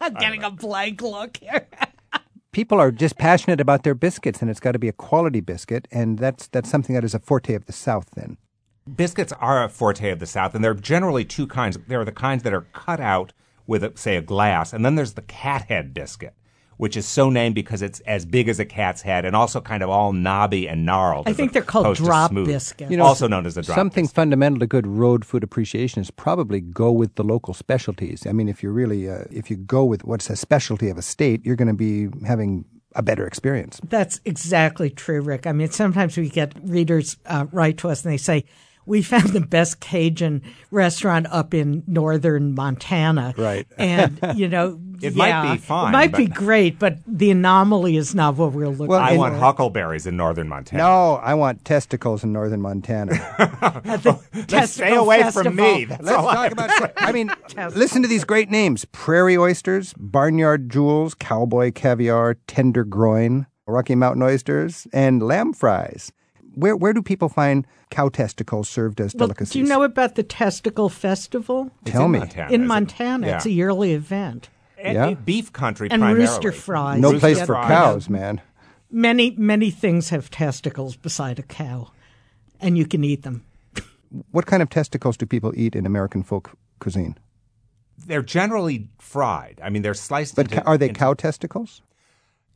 I'm 0.00 0.14
getting 0.18 0.42
a 0.42 0.50
blank 0.50 1.02
look 1.02 1.36
here. 1.38 1.66
People 2.52 2.78
are 2.78 2.90
just 2.90 3.16
passionate 3.16 3.60
about 3.60 3.82
their 3.82 3.94
biscuits, 3.94 4.42
and 4.42 4.50
it's 4.50 4.60
got 4.60 4.72
to 4.72 4.78
be 4.78 4.88
a 4.88 4.92
quality 4.92 5.40
biscuit, 5.40 5.88
and 5.90 6.18
that's 6.18 6.48
that's 6.48 6.70
something 6.70 6.94
that 6.94 7.04
is 7.04 7.14
a 7.14 7.18
forte 7.18 7.54
of 7.54 7.64
the 7.64 7.72
South. 7.72 8.10
Then, 8.14 8.36
Biscuits 8.94 9.32
are 9.34 9.62
a 9.62 9.68
forte 9.68 10.10
of 10.10 10.18
the 10.18 10.26
South, 10.26 10.54
and 10.54 10.64
there 10.64 10.72
are 10.72 10.74
generally 10.74 11.24
two 11.24 11.46
kinds. 11.46 11.78
There 11.86 12.00
are 12.00 12.04
the 12.04 12.12
kinds 12.12 12.42
that 12.42 12.52
are 12.52 12.66
cut 12.72 13.00
out 13.00 13.32
with, 13.66 13.84
a, 13.84 13.92
say, 13.94 14.16
a 14.16 14.22
glass, 14.22 14.72
and 14.72 14.84
then 14.84 14.96
there's 14.96 15.12
the 15.12 15.22
cathead 15.22 15.94
biscuit, 15.94 16.34
which 16.82 16.96
is 16.96 17.06
so 17.06 17.30
named 17.30 17.54
because 17.54 17.80
it's 17.80 18.00
as 18.00 18.26
big 18.26 18.48
as 18.48 18.58
a 18.58 18.64
cat's 18.64 19.02
head 19.02 19.24
and 19.24 19.36
also 19.36 19.60
kind 19.60 19.84
of 19.84 19.88
all 19.88 20.12
knobby 20.12 20.68
and 20.68 20.84
gnarled. 20.84 21.28
I 21.28 21.32
think 21.32 21.52
they're 21.52 21.62
called 21.62 21.96
drop 21.96 22.34
biscuits. 22.34 22.90
You 22.90 22.96
know, 22.96 23.04
also 23.04 23.28
known 23.28 23.46
as 23.46 23.56
a 23.56 23.62
drop 23.62 23.76
something 23.76 24.06
biscuit. 24.06 24.16
fundamental 24.16 24.58
to 24.58 24.66
good 24.66 24.88
road 24.88 25.24
food 25.24 25.44
appreciation 25.44 26.02
is 26.02 26.10
probably 26.10 26.60
go 26.60 26.90
with 26.90 27.14
the 27.14 27.22
local 27.22 27.54
specialties. 27.54 28.26
I 28.26 28.32
mean, 28.32 28.48
if 28.48 28.64
you're 28.64 28.72
really 28.72 29.08
uh, 29.08 29.26
if 29.30 29.48
you 29.48 29.58
go 29.58 29.84
with 29.84 30.02
what's 30.02 30.28
a 30.28 30.34
specialty 30.34 30.88
of 30.88 30.98
a 30.98 31.02
state, 31.02 31.46
you're 31.46 31.54
going 31.54 31.68
to 31.68 31.72
be 31.72 32.08
having 32.26 32.64
a 32.96 33.02
better 33.02 33.28
experience. 33.28 33.80
That's 33.84 34.20
exactly 34.24 34.90
true, 34.90 35.20
Rick. 35.20 35.46
I 35.46 35.52
mean, 35.52 35.70
sometimes 35.70 36.16
we 36.16 36.28
get 36.28 36.52
readers 36.64 37.16
uh, 37.26 37.46
write 37.52 37.78
to 37.78 37.90
us 37.90 38.04
and 38.04 38.12
they 38.12 38.16
say, 38.16 38.44
we 38.86 39.02
found 39.02 39.28
the 39.30 39.40
best 39.40 39.80
Cajun 39.80 40.42
restaurant 40.70 41.26
up 41.30 41.54
in 41.54 41.82
northern 41.86 42.54
Montana. 42.54 43.34
Right. 43.36 43.66
And, 43.78 44.18
you 44.34 44.48
know, 44.48 44.80
It 45.00 45.14
might 45.16 45.52
be 45.52 45.58
fine, 45.58 45.88
It 45.88 45.92
might 45.92 46.16
be 46.16 46.26
great, 46.26 46.78
but 46.78 46.98
the 47.06 47.30
anomaly 47.30 47.96
is 47.96 48.14
not 48.14 48.36
what 48.36 48.52
we're 48.52 48.66
looking 48.68 48.86
for. 48.86 48.88
Well, 48.88 49.00
I 49.00 49.16
want 49.16 49.36
huckleberries 49.36 50.06
in 50.06 50.16
northern 50.16 50.48
Montana. 50.48 50.82
No, 50.82 51.14
I 51.16 51.34
want 51.34 51.64
testicles 51.64 52.24
in 52.24 52.32
northern 52.32 52.60
Montana. 52.60 53.14
At 53.84 54.04
Let's 54.50 54.72
stay 54.72 54.94
away 54.94 55.22
Festival. 55.22 55.50
from 55.50 55.56
me. 55.56 55.84
That's 55.88 56.02
Let's 56.02 56.16
all 56.18 56.28
I 56.28 56.34
talk 56.34 56.44
have 56.44 56.52
about. 56.52 56.70
say. 56.70 56.92
I 56.96 57.12
mean, 57.12 57.30
listen 57.74 58.02
to 58.02 58.08
these 58.08 58.24
great 58.24 58.50
names: 58.50 58.84
prairie 58.86 59.36
oysters, 59.36 59.94
barnyard 59.96 60.70
jewels, 60.70 61.14
cowboy 61.14 61.72
caviar, 61.72 62.34
tender 62.46 62.84
groin, 62.84 63.46
Rocky 63.66 63.94
Mountain 63.94 64.22
oysters, 64.22 64.86
and 64.92 65.22
lamb 65.22 65.52
fries. 65.52 66.12
Where 66.54 66.76
where 66.76 66.92
do 66.92 67.02
people 67.02 67.28
find 67.28 67.66
cow 67.90 68.08
testicles 68.08 68.68
served 68.68 69.00
as 69.00 69.14
Well, 69.14 69.26
delicacies? 69.28 69.52
do 69.52 69.58
you 69.60 69.66
know 69.66 69.82
about 69.82 70.14
the 70.16 70.22
Testicle 70.22 70.88
Festival? 70.88 71.70
It's 71.82 71.92
Tell 71.92 72.04
in 72.06 72.10
me. 72.12 72.18
Montana, 72.20 72.52
in 72.52 72.60
is 72.60 72.64
it? 72.64 72.68
Montana. 72.68 73.26
Yeah. 73.26 73.36
It's 73.36 73.46
a 73.46 73.50
yearly 73.50 73.92
event. 73.92 74.48
And 74.78 74.94
Yeah. 74.94 75.14
beef 75.14 75.52
country 75.52 75.88
And 75.90 76.00
primarily. 76.00 76.26
rooster 76.26 76.52
fries. 76.52 77.00
no 77.00 77.10
Rooster 77.12 77.20
place 77.20 77.38
for 77.40 77.46
fries. 77.46 77.68
cows, 77.68 78.08
man. 78.10 78.40
Many, 78.90 79.30
many 79.38 79.70
things 79.70 80.10
have 80.10 80.28
testicles 80.30 80.96
beside 80.96 81.38
a 81.38 81.42
cow, 81.42 81.90
and 82.60 82.76
you 82.76 82.84
can 82.86 83.02
eat 83.04 83.22
them. 83.22 83.44
What 84.32 84.44
kind 84.44 84.62
of 84.62 84.68
testicles 84.68 85.16
do 85.16 85.24
people 85.24 85.52
eat 85.56 85.74
in 85.74 85.86
American 85.86 86.22
folk 86.22 86.50
cuisine? 86.80 87.16
They're 88.06 88.22
generally 88.22 88.88
fried. 88.98 89.60
I 89.62 89.70
mean, 89.70 89.80
they're 89.82 89.94
sliced. 89.94 90.34
But 90.36 90.50
into- 90.52 90.64
are 90.66 90.76
they 90.76 90.88
into- 90.88 90.98
cow 90.98 91.14
testicles? 91.14 91.80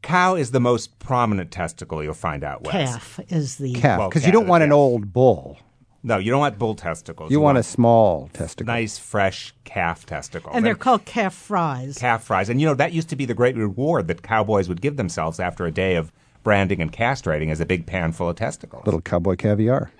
Cow 0.03 0.35
is 0.37 0.51
the 0.53 0.61
most 0.61 0.99
prominent 0.99 1.51
testicle 1.51 2.03
you'll 2.03 2.15
find 2.15 2.45
out 2.45 2.63
west. 2.65 2.73
Calf 2.73 3.21
is 3.29 3.57
the 3.57 3.73
Calf, 3.75 3.99
Well, 3.99 4.09
because 4.09 4.25
you 4.27 4.33
don't 4.33 4.47
want 4.47 4.63
an 4.63 4.73
old 4.73 5.13
bull. 5.13 5.59
No, 6.03 6.19
you 6.19 6.31
don't 6.31 6.39
want 6.39 6.57
bull 6.59 6.77
testicles. 6.77 7.33
You 7.33 7.41
want 7.41 7.59
a 7.59 7.65
small 7.65 8.29
testicle. 8.33 8.73
nice, 8.73 8.97
fresh 8.97 9.53
calf 9.65 10.07
testicle. 10.07 10.53
and 10.55 10.65
they're 10.65 10.77
called 10.77 11.05
calf 11.05 11.35
fries. 11.35 11.99
calf 11.99 12.23
fries. 12.23 12.49
And 12.49 12.61
you 12.61 12.67
know 12.69 12.75
that 12.75 12.93
used 12.93 13.09
to 13.09 13.17
be 13.17 13.25
the 13.25 13.35
great 13.35 13.57
reward 13.57 14.07
that 14.07 14.23
cowboys 14.23 14.69
would 14.69 14.81
give 14.81 14.97
themselves 14.97 15.41
after 15.41 15.67
a 15.67 15.73
day 15.73 15.97
of 15.97 16.13
branding 16.45 16.81
and 16.81 16.93
castrating 16.93 17.51
as 17.51 17.59
a 17.61 17.67
big 17.67 17.87
pan 17.87 18.13
full 18.13 18.29
of 18.29 18.37
testicles. 18.37 18.85
Little 18.87 19.01
cowboy 19.01 19.35
caviar. 19.35 19.91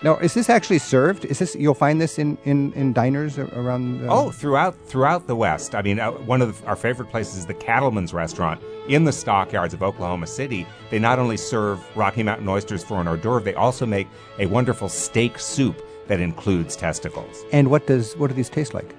Now, 0.00 0.16
is 0.18 0.32
this 0.32 0.48
actually 0.48 0.78
served? 0.78 1.24
Is 1.24 1.40
this 1.40 1.56
you'll 1.56 1.74
find 1.74 2.00
this 2.00 2.18
in 2.20 2.38
in, 2.44 2.72
in 2.74 2.92
diners 2.92 3.36
around? 3.38 4.08
Uh, 4.08 4.12
Oh, 4.12 4.30
throughout 4.30 4.76
throughout 4.86 5.26
the 5.26 5.34
West. 5.34 5.74
I 5.74 5.82
mean, 5.82 5.98
uh, 5.98 6.12
one 6.12 6.40
of 6.40 6.60
the, 6.60 6.66
our 6.68 6.76
favorite 6.76 7.10
places 7.10 7.38
is 7.38 7.46
the 7.46 7.54
Cattleman's 7.54 8.14
Restaurant 8.14 8.62
in 8.88 9.04
the 9.04 9.12
stockyards 9.12 9.74
of 9.74 9.82
Oklahoma 9.82 10.28
City. 10.28 10.66
They 10.90 11.00
not 11.00 11.18
only 11.18 11.36
serve 11.36 11.80
Rocky 11.96 12.22
Mountain 12.22 12.48
oysters 12.48 12.84
for 12.84 13.00
an 13.00 13.08
hors 13.08 13.16
d'oeuvre, 13.16 13.42
they 13.42 13.54
also 13.54 13.86
make 13.86 14.06
a 14.38 14.46
wonderful 14.46 14.88
steak 14.88 15.38
soup 15.40 15.82
that 16.06 16.20
includes 16.20 16.76
testicles. 16.76 17.44
And 17.52 17.68
what 17.68 17.88
does 17.88 18.16
what 18.16 18.28
do 18.28 18.34
these 18.34 18.48
taste 18.50 18.74
like? 18.74 18.94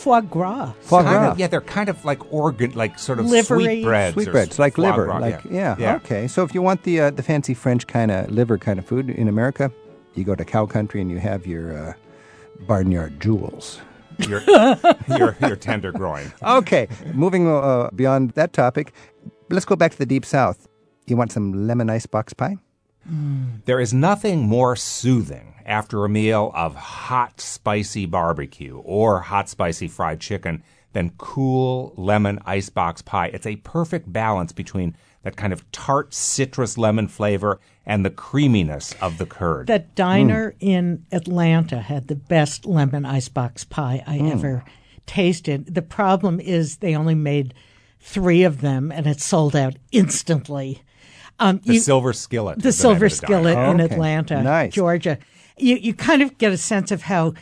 Foie 0.00 0.22
gras. 0.22 0.72
Foie 0.80 1.02
Kind 1.02 1.08
gras. 1.18 1.30
of- 1.32 1.38
yeah, 1.38 1.46
they're 1.46 1.60
kind 1.60 1.88
of 1.90 2.02
like 2.04 2.20
organ, 2.32 2.72
like 2.72 2.98
sort 2.98 3.18
of 3.20 3.26
Livery. 3.26 3.82
sweetbreads. 3.82 4.58
like 4.58 4.78
liver, 4.78 5.04
gras, 5.06 5.18
like 5.18 5.40
yeah. 5.50 5.76
yeah. 5.78 5.96
Okay, 5.96 6.26
so 6.26 6.42
if 6.42 6.54
you 6.54 6.62
want 6.62 6.82
the 6.84 7.00
uh, 7.00 7.10
the 7.10 7.22
fancy 7.22 7.52
French 7.54 7.86
kind 7.86 8.10
of 8.10 8.30
liver 8.30 8.56
kind 8.56 8.78
of 8.78 8.86
food 8.86 9.10
in 9.10 9.28
America, 9.28 9.70
you 10.14 10.24
go 10.24 10.34
to 10.34 10.44
cow 10.44 10.64
country 10.66 11.00
and 11.02 11.10
you 11.10 11.18
have 11.18 11.46
your 11.46 11.76
uh, 11.76 11.92
barnyard 12.66 13.20
jewels. 13.20 13.80
Your, 14.28 14.42
your, 15.08 15.36
your 15.40 15.56
tender 15.56 15.92
groin. 15.92 16.32
Okay, 16.42 16.88
moving 17.14 17.48
uh, 17.48 17.90
beyond 17.94 18.30
that 18.32 18.52
topic, 18.52 18.92
let's 19.50 19.64
go 19.64 19.76
back 19.76 19.92
to 19.92 19.98
the 19.98 20.06
deep 20.06 20.24
south. 20.24 20.66
You 21.06 21.16
want 21.16 21.32
some 21.32 21.66
lemon 21.66 21.88
ice 21.90 22.06
box 22.06 22.32
pie? 22.32 22.56
There 23.64 23.80
is 23.80 23.92
nothing 23.92 24.42
more 24.46 24.76
soothing 24.76 25.54
after 25.66 26.04
a 26.04 26.08
meal 26.08 26.52
of 26.54 26.74
hot, 26.74 27.40
spicy 27.40 28.06
barbecue 28.06 28.78
or 28.78 29.20
hot, 29.20 29.48
spicy 29.48 29.88
fried 29.88 30.20
chicken 30.20 30.62
than 30.92 31.10
cool 31.18 31.92
lemon 31.96 32.40
icebox 32.44 33.02
pie. 33.02 33.28
It's 33.28 33.46
a 33.46 33.56
perfect 33.56 34.12
balance 34.12 34.52
between 34.52 34.96
that 35.22 35.36
kind 35.36 35.52
of 35.52 35.70
tart 35.70 36.14
citrus 36.14 36.78
lemon 36.78 37.08
flavor 37.08 37.60
and 37.86 38.04
the 38.04 38.10
creaminess 38.10 38.94
of 39.00 39.18
the 39.18 39.26
curd. 39.26 39.66
That 39.66 39.94
diner 39.94 40.52
mm. 40.52 40.56
in 40.60 41.06
Atlanta 41.12 41.80
had 41.80 42.08
the 42.08 42.14
best 42.16 42.66
lemon 42.66 43.04
icebox 43.04 43.64
pie 43.64 44.02
I 44.06 44.18
mm. 44.18 44.32
ever 44.32 44.64
tasted. 45.06 45.74
The 45.74 45.82
problem 45.82 46.40
is 46.40 46.76
they 46.76 46.94
only 46.94 47.14
made 47.14 47.54
three 48.00 48.42
of 48.42 48.60
them 48.60 48.90
and 48.90 49.06
it 49.06 49.20
sold 49.20 49.54
out 49.54 49.76
instantly. 49.92 50.82
Um, 51.40 51.60
the 51.64 51.74
you, 51.74 51.80
Silver 51.80 52.12
Skillet. 52.12 52.62
The 52.62 52.70
Silver 52.70 53.08
Skillet 53.08 53.56
oh, 53.56 53.70
in 53.70 53.80
okay. 53.80 53.94
Atlanta, 53.94 54.42
nice. 54.42 54.74
Georgia. 54.74 55.18
You, 55.56 55.76
you 55.76 55.94
kind 55.94 56.22
of 56.22 56.38
get 56.38 56.52
a 56.52 56.56
sense 56.56 56.90
of 56.90 57.02
how 57.02 57.34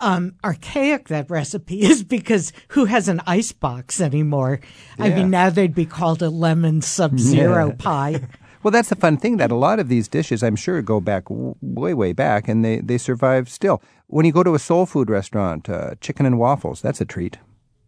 um, 0.00 0.34
archaic 0.44 1.08
that 1.08 1.30
recipe 1.30 1.82
is 1.82 2.02
because 2.02 2.52
who 2.68 2.84
has 2.84 3.08
an 3.08 3.20
ice 3.26 3.52
box 3.52 4.00
anymore? 4.00 4.60
Yeah. 4.98 5.04
I 5.04 5.08
mean, 5.10 5.30
now 5.30 5.50
they'd 5.50 5.74
be 5.74 5.86
called 5.86 6.20
a 6.20 6.30
lemon 6.30 6.82
sub 6.82 7.18
zero 7.18 7.68
yeah. 7.68 7.74
pie. 7.78 8.20
well, 8.62 8.72
that's 8.72 8.88
the 8.88 8.96
fun 8.96 9.16
thing 9.16 9.36
that 9.36 9.52
a 9.52 9.56
lot 9.56 9.78
of 9.78 9.88
these 9.88 10.08
dishes, 10.08 10.42
I'm 10.42 10.56
sure, 10.56 10.82
go 10.82 11.00
back 11.00 11.26
w- 11.26 11.54
way, 11.62 11.94
way 11.94 12.12
back 12.12 12.48
and 12.48 12.64
they, 12.64 12.80
they 12.80 12.98
survive 12.98 13.48
still. 13.48 13.80
When 14.08 14.26
you 14.26 14.32
go 14.32 14.42
to 14.42 14.54
a 14.54 14.58
soul 14.58 14.84
food 14.84 15.08
restaurant, 15.10 15.68
uh, 15.68 15.94
chicken 16.00 16.26
and 16.26 16.38
waffles, 16.38 16.82
that's 16.82 17.00
a 17.00 17.04
treat. 17.04 17.38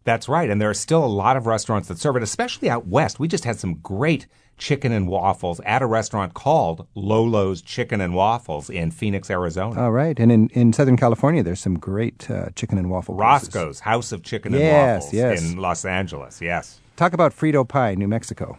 That's 0.05 0.29
right. 0.29 0.49
And 0.49 0.61
there 0.61 0.71
are 0.71 0.75
still 0.75 1.05
a 1.05 1.07
lot 1.07 1.37
of 1.37 1.47
restaurants 1.47 1.89
that 1.89 1.99
serve 1.99 2.17
it, 2.17 2.23
especially 2.23 2.71
out 2.71 2.87
west. 2.87 3.19
We 3.19 3.27
just 3.27 3.45
had 3.45 3.59
some 3.59 3.75
great 3.75 4.29
chicken 4.59 4.93
and 4.93 5.09
waffles 5.09 5.61
at 5.61 5.83
a 5.83 5.87
restaurant 5.87 6.35
called 6.35 6.87
Lolo's 6.95 7.61
Chicken 7.61 8.01
and 8.01 8.15
Waffles 8.15 8.71
in 8.71 8.91
Phoenix, 8.91 9.31
Arizona. 9.31 9.81
All 9.81 9.93
right. 9.93 10.19
And 10.19 10.33
in, 10.33 10.49
in 10.51 10.73
Southern 10.73 10.97
California, 10.97 11.43
there's 11.43 11.61
some 11.61 11.79
great 11.79 12.31
uh, 12.31 12.51
chicken 12.57 12.79
and 12.79 12.91
waffle 12.91 13.15
Roscoe's 13.15 13.51
places. 13.51 13.81
House 13.81 14.13
of 14.13 14.23
Chicken 14.23 14.53
yes, 14.53 14.63
and 14.63 14.73
Waffles 14.73 15.13
yes. 15.13 15.43
in 15.43 15.59
Los 15.59 15.85
Angeles. 15.85 16.41
Yes. 16.41 16.81
Talk 16.97 17.13
about 17.13 17.33
Frito 17.33 17.67
Pie, 17.67 17.95
New 17.95 18.09
Mexico. 18.09 18.59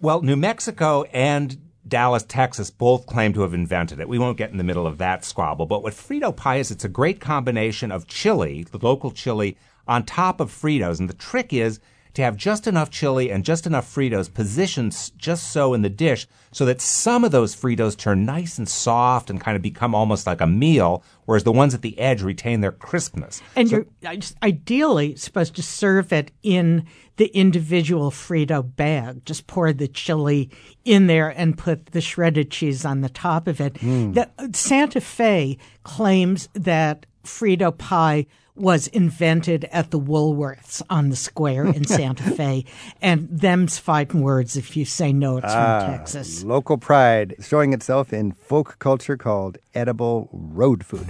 Well, 0.00 0.22
New 0.22 0.36
Mexico 0.36 1.04
and 1.12 1.56
Dallas, 1.86 2.24
Texas 2.24 2.70
both 2.70 3.06
claim 3.06 3.32
to 3.32 3.40
have 3.42 3.54
invented 3.54 3.98
it. 4.00 4.08
We 4.08 4.18
won't 4.18 4.36
get 4.36 4.50
in 4.50 4.58
the 4.58 4.64
middle 4.64 4.86
of 4.86 4.98
that 4.98 5.24
squabble. 5.24 5.66
But 5.66 5.82
what 5.82 5.94
Frito 5.94 6.34
pie 6.36 6.56
is, 6.56 6.70
it's 6.70 6.84
a 6.84 6.88
great 6.88 7.20
combination 7.20 7.90
of 7.90 8.06
chili, 8.06 8.64
the 8.64 8.78
local 8.78 9.10
chili, 9.10 9.56
on 9.86 10.04
top 10.04 10.40
of 10.40 10.50
Fritos. 10.50 10.98
And 10.98 11.08
the 11.08 11.14
trick 11.14 11.52
is 11.52 11.80
to 12.14 12.22
have 12.22 12.36
just 12.36 12.66
enough 12.66 12.90
chili 12.90 13.30
and 13.30 13.44
just 13.44 13.66
enough 13.66 13.92
Fritos 13.92 14.32
positioned 14.32 15.12
just 15.16 15.50
so 15.52 15.74
in 15.74 15.82
the 15.82 15.88
dish 15.88 16.26
so 16.50 16.64
that 16.64 16.80
some 16.80 17.24
of 17.24 17.30
those 17.30 17.54
Fritos 17.54 17.96
turn 17.96 18.24
nice 18.24 18.58
and 18.58 18.68
soft 18.68 19.30
and 19.30 19.40
kind 19.40 19.56
of 19.56 19.62
become 19.62 19.94
almost 19.94 20.26
like 20.26 20.40
a 20.40 20.46
meal, 20.46 21.02
whereas 21.26 21.44
the 21.44 21.52
ones 21.52 21.74
at 21.74 21.82
the 21.82 21.98
edge 21.98 22.22
retain 22.22 22.60
their 22.60 22.72
crispness. 22.72 23.42
And 23.54 23.68
so, 23.68 23.84
you're 24.00 24.12
ideally 24.42 25.16
supposed 25.16 25.54
to 25.56 25.62
serve 25.62 26.12
it 26.12 26.30
in 26.42 26.86
the 27.16 27.26
individual 27.26 28.10
Frito 28.10 28.62
bag. 28.76 29.24
Just 29.24 29.46
pour 29.46 29.72
the 29.72 29.88
chili 29.88 30.50
in 30.84 31.06
there 31.06 31.28
and 31.28 31.58
put 31.58 31.86
the 31.86 32.00
shredded 32.00 32.50
cheese 32.50 32.84
on 32.84 33.02
the 33.02 33.08
top 33.08 33.46
of 33.46 33.60
it. 33.60 33.74
Mm. 33.74 34.14
The, 34.14 34.56
Santa 34.56 35.00
Fe 35.00 35.58
claims 35.82 36.48
that 36.54 37.06
Frito 37.28 37.76
pie 37.76 38.26
was 38.54 38.88
invented 38.88 39.64
at 39.70 39.90
the 39.90 40.00
Woolworths 40.00 40.82
on 40.90 41.10
the 41.10 41.16
square 41.16 41.66
in 41.66 41.84
Santa 41.86 42.24
Fe. 42.24 42.64
And 43.00 43.28
them's 43.30 43.78
fighting 43.78 44.22
words 44.22 44.56
if 44.56 44.76
you 44.76 44.84
say 44.84 45.12
no, 45.12 45.36
it's 45.36 45.46
ah, 45.48 45.80
from 45.80 45.90
Texas. 45.98 46.42
Local 46.42 46.78
pride 46.78 47.36
showing 47.40 47.72
itself 47.72 48.12
in 48.12 48.32
folk 48.32 48.78
culture 48.78 49.16
called 49.16 49.58
edible 49.74 50.28
road 50.32 50.84
food. 50.84 51.06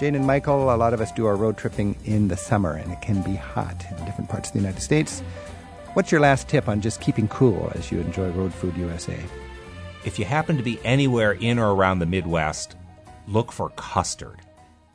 Jane 0.00 0.16
and 0.16 0.26
Michael, 0.26 0.74
a 0.74 0.76
lot 0.76 0.92
of 0.92 1.00
us 1.00 1.12
do 1.12 1.26
our 1.26 1.36
road 1.36 1.56
tripping 1.56 1.96
in 2.04 2.26
the 2.26 2.36
summer, 2.36 2.72
and 2.72 2.92
it 2.92 3.00
can 3.00 3.22
be 3.22 3.36
hot 3.36 3.84
in 3.90 4.04
different 4.04 4.28
parts 4.28 4.48
of 4.48 4.54
the 4.54 4.58
United 4.58 4.80
States. 4.80 5.20
What's 5.92 6.10
your 6.10 6.20
last 6.20 6.48
tip 6.48 6.68
on 6.68 6.80
just 6.80 7.00
keeping 7.00 7.28
cool 7.28 7.70
as 7.76 7.92
you 7.92 8.00
enjoy 8.00 8.28
Road 8.30 8.52
Food 8.52 8.76
USA? 8.76 9.16
If 10.04 10.18
you 10.18 10.24
happen 10.24 10.56
to 10.56 10.62
be 10.64 10.80
anywhere 10.84 11.32
in 11.32 11.60
or 11.60 11.72
around 11.72 12.00
the 12.00 12.06
Midwest, 12.06 12.74
look 13.28 13.52
for 13.52 13.70
custard. 13.76 14.40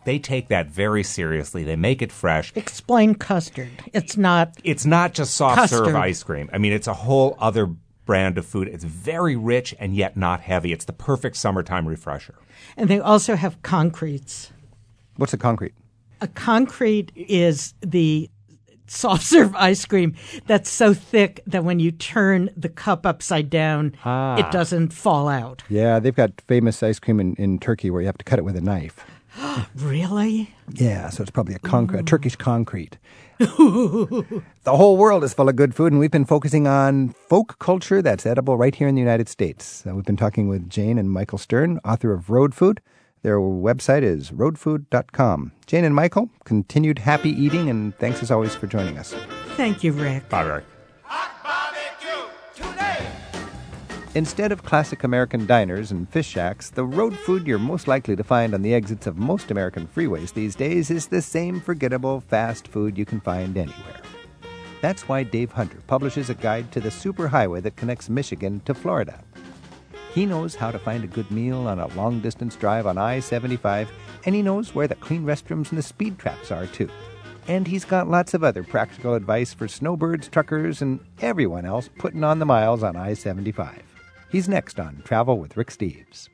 They 0.09 0.17
take 0.17 0.47
that 0.47 0.65
very 0.65 1.03
seriously. 1.03 1.63
They 1.63 1.75
make 1.75 2.01
it 2.01 2.11
fresh. 2.11 2.51
Explain 2.55 3.13
custard. 3.13 3.69
It's 3.93 4.17
not. 4.17 4.59
It's 4.63 4.83
not 4.83 5.13
just 5.13 5.35
soft 5.35 5.57
custard. 5.57 5.85
serve 5.85 5.95
ice 5.95 6.23
cream. 6.23 6.49
I 6.51 6.57
mean, 6.57 6.73
it's 6.73 6.87
a 6.87 6.95
whole 6.95 7.37
other 7.37 7.67
brand 8.07 8.39
of 8.39 8.47
food. 8.47 8.67
It's 8.69 8.83
very 8.83 9.35
rich 9.35 9.75
and 9.77 9.95
yet 9.95 10.17
not 10.17 10.41
heavy. 10.41 10.73
It's 10.73 10.85
the 10.85 10.93
perfect 10.93 11.35
summertime 11.35 11.87
refresher. 11.87 12.33
And 12.75 12.89
they 12.89 12.99
also 12.99 13.35
have 13.35 13.61
concretes. 13.61 14.51
What's 15.17 15.33
a 15.33 15.37
concrete? 15.37 15.75
A 16.21 16.27
concrete 16.27 17.11
is 17.15 17.75
the 17.81 18.31
soft 18.87 19.23
serve 19.27 19.53
ice 19.53 19.85
cream 19.85 20.15
that's 20.47 20.71
so 20.71 20.91
thick 20.91 21.43
that 21.45 21.63
when 21.63 21.79
you 21.79 21.91
turn 21.91 22.49
the 22.57 22.69
cup 22.69 23.05
upside 23.05 23.51
down, 23.51 23.95
ah. 24.05 24.37
it 24.39 24.51
doesn't 24.51 24.91
fall 24.91 25.27
out. 25.27 25.61
Yeah, 25.69 25.99
they've 25.99 26.15
got 26.15 26.41
famous 26.47 26.81
ice 26.81 26.97
cream 26.97 27.19
in, 27.19 27.35
in 27.35 27.59
Turkey 27.59 27.91
where 27.91 28.01
you 28.01 28.07
have 28.07 28.17
to 28.17 28.25
cut 28.25 28.39
it 28.39 28.41
with 28.43 28.55
a 28.55 28.61
knife. 28.61 29.05
really? 29.75 30.53
Yeah, 30.73 31.09
so 31.09 31.21
it's 31.21 31.31
probably 31.31 31.55
a 31.55 31.59
concrete, 31.59 31.99
a 31.99 32.03
Turkish 32.03 32.35
concrete. 32.35 32.97
the 33.39 34.43
whole 34.67 34.97
world 34.97 35.23
is 35.23 35.33
full 35.33 35.49
of 35.49 35.55
good 35.55 35.73
food, 35.73 35.91
and 35.91 35.99
we've 35.99 36.11
been 36.11 36.25
focusing 36.25 36.67
on 36.67 37.09
folk 37.29 37.57
culture 37.59 38.01
that's 38.01 38.25
edible 38.25 38.57
right 38.57 38.75
here 38.75 38.87
in 38.87 38.95
the 38.95 39.01
United 39.01 39.29
States. 39.29 39.85
Uh, 39.87 39.95
we've 39.95 40.05
been 40.05 40.17
talking 40.17 40.47
with 40.47 40.69
Jane 40.69 40.97
and 40.97 41.11
Michael 41.11 41.37
Stern, 41.37 41.79
author 41.85 42.11
of 42.13 42.29
Road 42.29 42.53
Food. 42.53 42.81
Their 43.21 43.37
website 43.39 44.03
is 44.03 44.31
roadfood.com. 44.31 45.51
Jane 45.65 45.83
and 45.83 45.95
Michael, 45.95 46.29
continued 46.45 46.99
happy 46.99 47.29
eating, 47.29 47.69
and 47.69 47.95
thanks 47.97 48.21
as 48.23 48.31
always 48.31 48.55
for 48.55 48.67
joining 48.67 48.97
us. 48.97 49.13
Thank 49.55 49.83
you, 49.83 49.91
Rick. 49.91 50.29
Bye, 50.29 50.43
Rick. 50.43 50.63
Instead 54.15 54.51
of 54.51 54.63
classic 54.63 55.03
American 55.03 55.45
diners 55.45 55.91
and 55.91 56.09
fish 56.09 56.27
shacks, 56.27 56.71
the 56.71 56.83
road 56.83 57.15
food 57.15 57.45
you're 57.45 57.59
most 57.59 57.87
likely 57.87 58.15
to 58.15 58.23
find 58.23 58.55
on 58.55 58.63
the 58.63 58.73
exits 58.73 59.05
of 59.05 59.17
most 59.17 59.51
American 59.51 59.87
freeways 59.87 60.33
these 60.33 60.55
days 60.55 60.89
is 60.89 61.05
the 61.05 61.21
same 61.21 61.61
forgettable 61.61 62.19
fast 62.21 62.67
food 62.67 62.97
you 62.97 63.05
can 63.05 63.19
find 63.19 63.55
anywhere. 63.55 64.01
That's 64.81 65.07
why 65.07 65.21
Dave 65.21 65.51
Hunter 65.51 65.77
publishes 65.85 66.31
a 66.31 66.33
guide 66.33 66.71
to 66.71 66.79
the 66.79 66.89
superhighway 66.89 67.61
that 67.61 67.75
connects 67.75 68.09
Michigan 68.09 68.61
to 68.65 68.73
Florida. 68.73 69.23
He 70.15 70.25
knows 70.25 70.55
how 70.55 70.71
to 70.71 70.79
find 70.79 71.03
a 71.03 71.07
good 71.07 71.29
meal 71.29 71.67
on 71.67 71.77
a 71.77 71.87
long 71.89 72.19
distance 72.19 72.55
drive 72.55 72.87
on 72.87 72.97
I 72.97 73.19
75, 73.19 73.91
and 74.25 74.33
he 74.33 74.41
knows 74.41 74.73
where 74.73 74.87
the 74.87 74.95
clean 74.95 75.23
restrooms 75.23 75.69
and 75.69 75.77
the 75.77 75.83
speed 75.83 76.17
traps 76.17 76.51
are, 76.51 76.65
too. 76.65 76.89
And 77.47 77.67
he's 77.67 77.85
got 77.85 78.09
lots 78.09 78.33
of 78.33 78.43
other 78.43 78.63
practical 78.63 79.13
advice 79.13 79.53
for 79.53 79.67
snowbirds, 79.67 80.29
truckers, 80.29 80.81
and 80.81 80.99
everyone 81.21 81.65
else 81.65 81.91
putting 81.99 82.23
on 82.23 82.39
the 82.39 82.45
miles 82.45 82.81
on 82.81 82.95
I 82.95 83.13
75. 83.13 83.88
He's 84.31 84.47
next 84.47 84.79
on 84.79 85.01
Travel 85.03 85.39
with 85.39 85.57
Rick 85.57 85.69
Steves. 85.71 86.29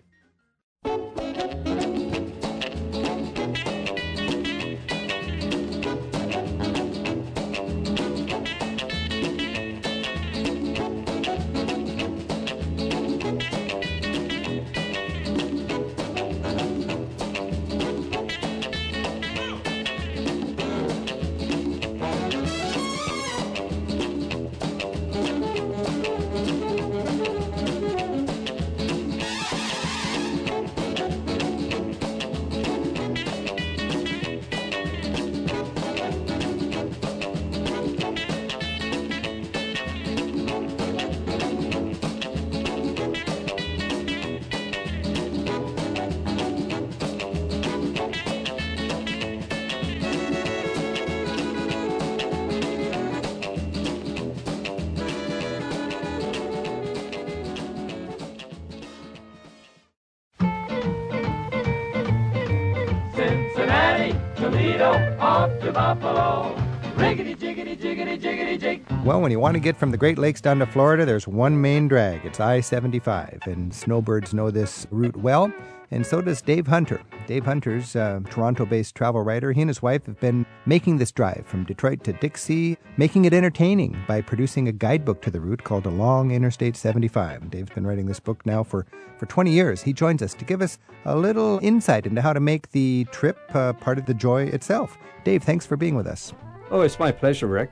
Get 69.65 69.75
from 69.75 69.89
the 69.89 69.97
Great 69.97 70.19
Lakes 70.19 70.41
down 70.41 70.59
to 70.59 70.65
Florida, 70.67 71.05
there's 71.05 71.27
one 71.27 71.59
main 71.59 71.87
drag. 71.87 72.23
It's 72.23 72.39
I 72.39 72.59
75, 72.59 73.39
and 73.47 73.73
snowbirds 73.73 74.31
know 74.31 74.51
this 74.51 74.85
route 74.91 75.17
well 75.17 75.51
and 75.91 76.05
so 76.05 76.21
does 76.21 76.41
Dave 76.41 76.67
Hunter. 76.67 77.01
Dave 77.27 77.45
Hunter's 77.45 77.93
Toronto 77.93 78.65
based 78.65 78.95
travel 78.95 79.21
writer. 79.21 79.51
He 79.51 79.61
and 79.61 79.69
his 79.69 79.81
wife 79.81 80.05
have 80.05 80.19
been 80.19 80.45
making 80.65 80.97
this 80.97 81.11
drive 81.11 81.43
from 81.45 81.63
Detroit 81.63 82.03
to 82.03 82.13
Dixie, 82.13 82.77
making 82.97 83.25
it 83.25 83.33
entertaining 83.33 83.97
by 84.07 84.21
producing 84.21 84.67
a 84.67 84.71
guidebook 84.71 85.21
to 85.23 85.31
the 85.31 85.39
route 85.39 85.63
called 85.63 85.85
Along 85.85 86.31
Interstate 86.31 86.75
75. 86.75 87.49
Dave's 87.49 87.71
been 87.71 87.87
writing 87.87 88.07
this 88.07 88.19
book 88.19 88.45
now 88.45 88.63
for, 88.63 88.85
for 89.17 89.25
20 89.25 89.51
years. 89.51 89.81
He 89.81 89.93
joins 89.93 90.21
us 90.21 90.33
to 90.35 90.45
give 90.45 90.61
us 90.61 90.77
a 91.05 91.15
little 91.15 91.59
insight 91.61 92.05
into 92.05 92.21
how 92.21 92.33
to 92.33 92.39
make 92.39 92.71
the 92.71 93.05
trip 93.11 93.37
uh, 93.53 93.73
part 93.73 93.97
of 93.97 94.05
the 94.05 94.13
joy 94.13 94.45
itself. 94.45 94.97
Dave, 95.23 95.43
thanks 95.43 95.65
for 95.65 95.77
being 95.77 95.95
with 95.95 96.07
us. 96.07 96.33
Oh, 96.71 96.81
it's 96.81 96.99
my 96.99 97.11
pleasure, 97.11 97.47
Rick. 97.47 97.71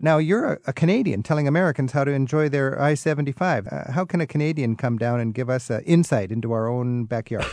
Now, 0.00 0.18
you're 0.18 0.52
a, 0.52 0.58
a, 0.68 0.72
Canadian 0.72 1.22
telling 1.22 1.48
Americans 1.48 1.92
how 1.92 2.04
to 2.04 2.12
enjoy 2.12 2.48
their 2.48 2.80
I 2.80 2.94
75. 2.94 3.66
Uh, 3.66 3.92
how 3.92 4.04
can 4.04 4.20
a 4.20 4.26
Canadian 4.26 4.76
come 4.76 4.96
down 4.96 5.18
and 5.18 5.34
give 5.34 5.50
us 5.50 5.70
uh, 5.70 5.80
insight 5.84 6.30
into 6.30 6.52
our 6.52 6.68
own 6.68 7.04
backyard? 7.04 7.46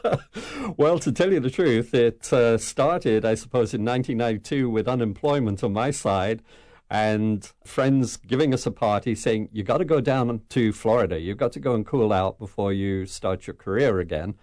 well, 0.76 0.98
to 0.98 1.12
tell 1.12 1.32
you 1.32 1.40
the 1.40 1.50
truth, 1.50 1.92
it 1.92 2.32
uh, 2.32 2.56
started, 2.56 3.24
I 3.24 3.34
suppose, 3.34 3.74
in 3.74 3.84
1992 3.84 4.70
with 4.70 4.88
unemployment 4.88 5.62
on 5.62 5.72
my 5.72 5.90
side 5.90 6.42
and 6.88 7.52
friends 7.64 8.16
giving 8.16 8.54
us 8.54 8.64
a 8.64 8.70
party 8.70 9.14
saying, 9.14 9.48
you 9.52 9.62
got 9.62 9.78
to 9.78 9.84
go 9.84 10.00
down 10.00 10.40
to 10.50 10.72
Florida. 10.72 11.18
You've 11.20 11.38
got 11.38 11.52
to 11.52 11.60
go 11.60 11.74
and 11.74 11.84
cool 11.84 12.12
out 12.12 12.38
before 12.38 12.72
you 12.72 13.06
start 13.06 13.46
your 13.46 13.54
career 13.54 13.98
again. 13.98 14.36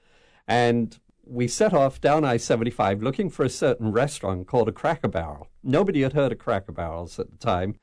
And 0.47 0.99
we 1.25 1.47
set 1.47 1.73
off 1.73 2.01
down 2.01 2.25
I 2.25 2.37
75 2.37 3.01
looking 3.01 3.29
for 3.29 3.43
a 3.43 3.49
certain 3.49 3.91
restaurant 3.91 4.47
called 4.47 4.67
a 4.67 4.73
Cracker 4.73 5.07
Barrel. 5.07 5.47
Nobody 5.63 6.01
had 6.01 6.13
heard 6.13 6.31
of 6.31 6.37
Cracker 6.37 6.73
Barrels 6.73 7.17
at 7.17 7.31
the 7.31 7.37
time. 7.37 7.75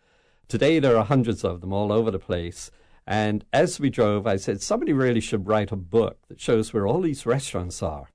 Today 0.48 0.78
there 0.78 0.96
are 0.96 1.04
hundreds 1.04 1.44
of 1.44 1.60
them 1.60 1.72
all 1.72 1.90
over 1.90 2.10
the 2.10 2.18
place. 2.18 2.70
And 3.06 3.44
as 3.52 3.80
we 3.80 3.88
drove, 3.88 4.26
I 4.26 4.36
said, 4.36 4.60
somebody 4.60 4.92
really 4.92 5.20
should 5.20 5.48
write 5.48 5.72
a 5.72 5.76
book 5.76 6.18
that 6.28 6.40
shows 6.40 6.72
where 6.72 6.86
all 6.86 7.00
these 7.00 7.26
restaurants 7.26 7.82
are. 7.82 8.10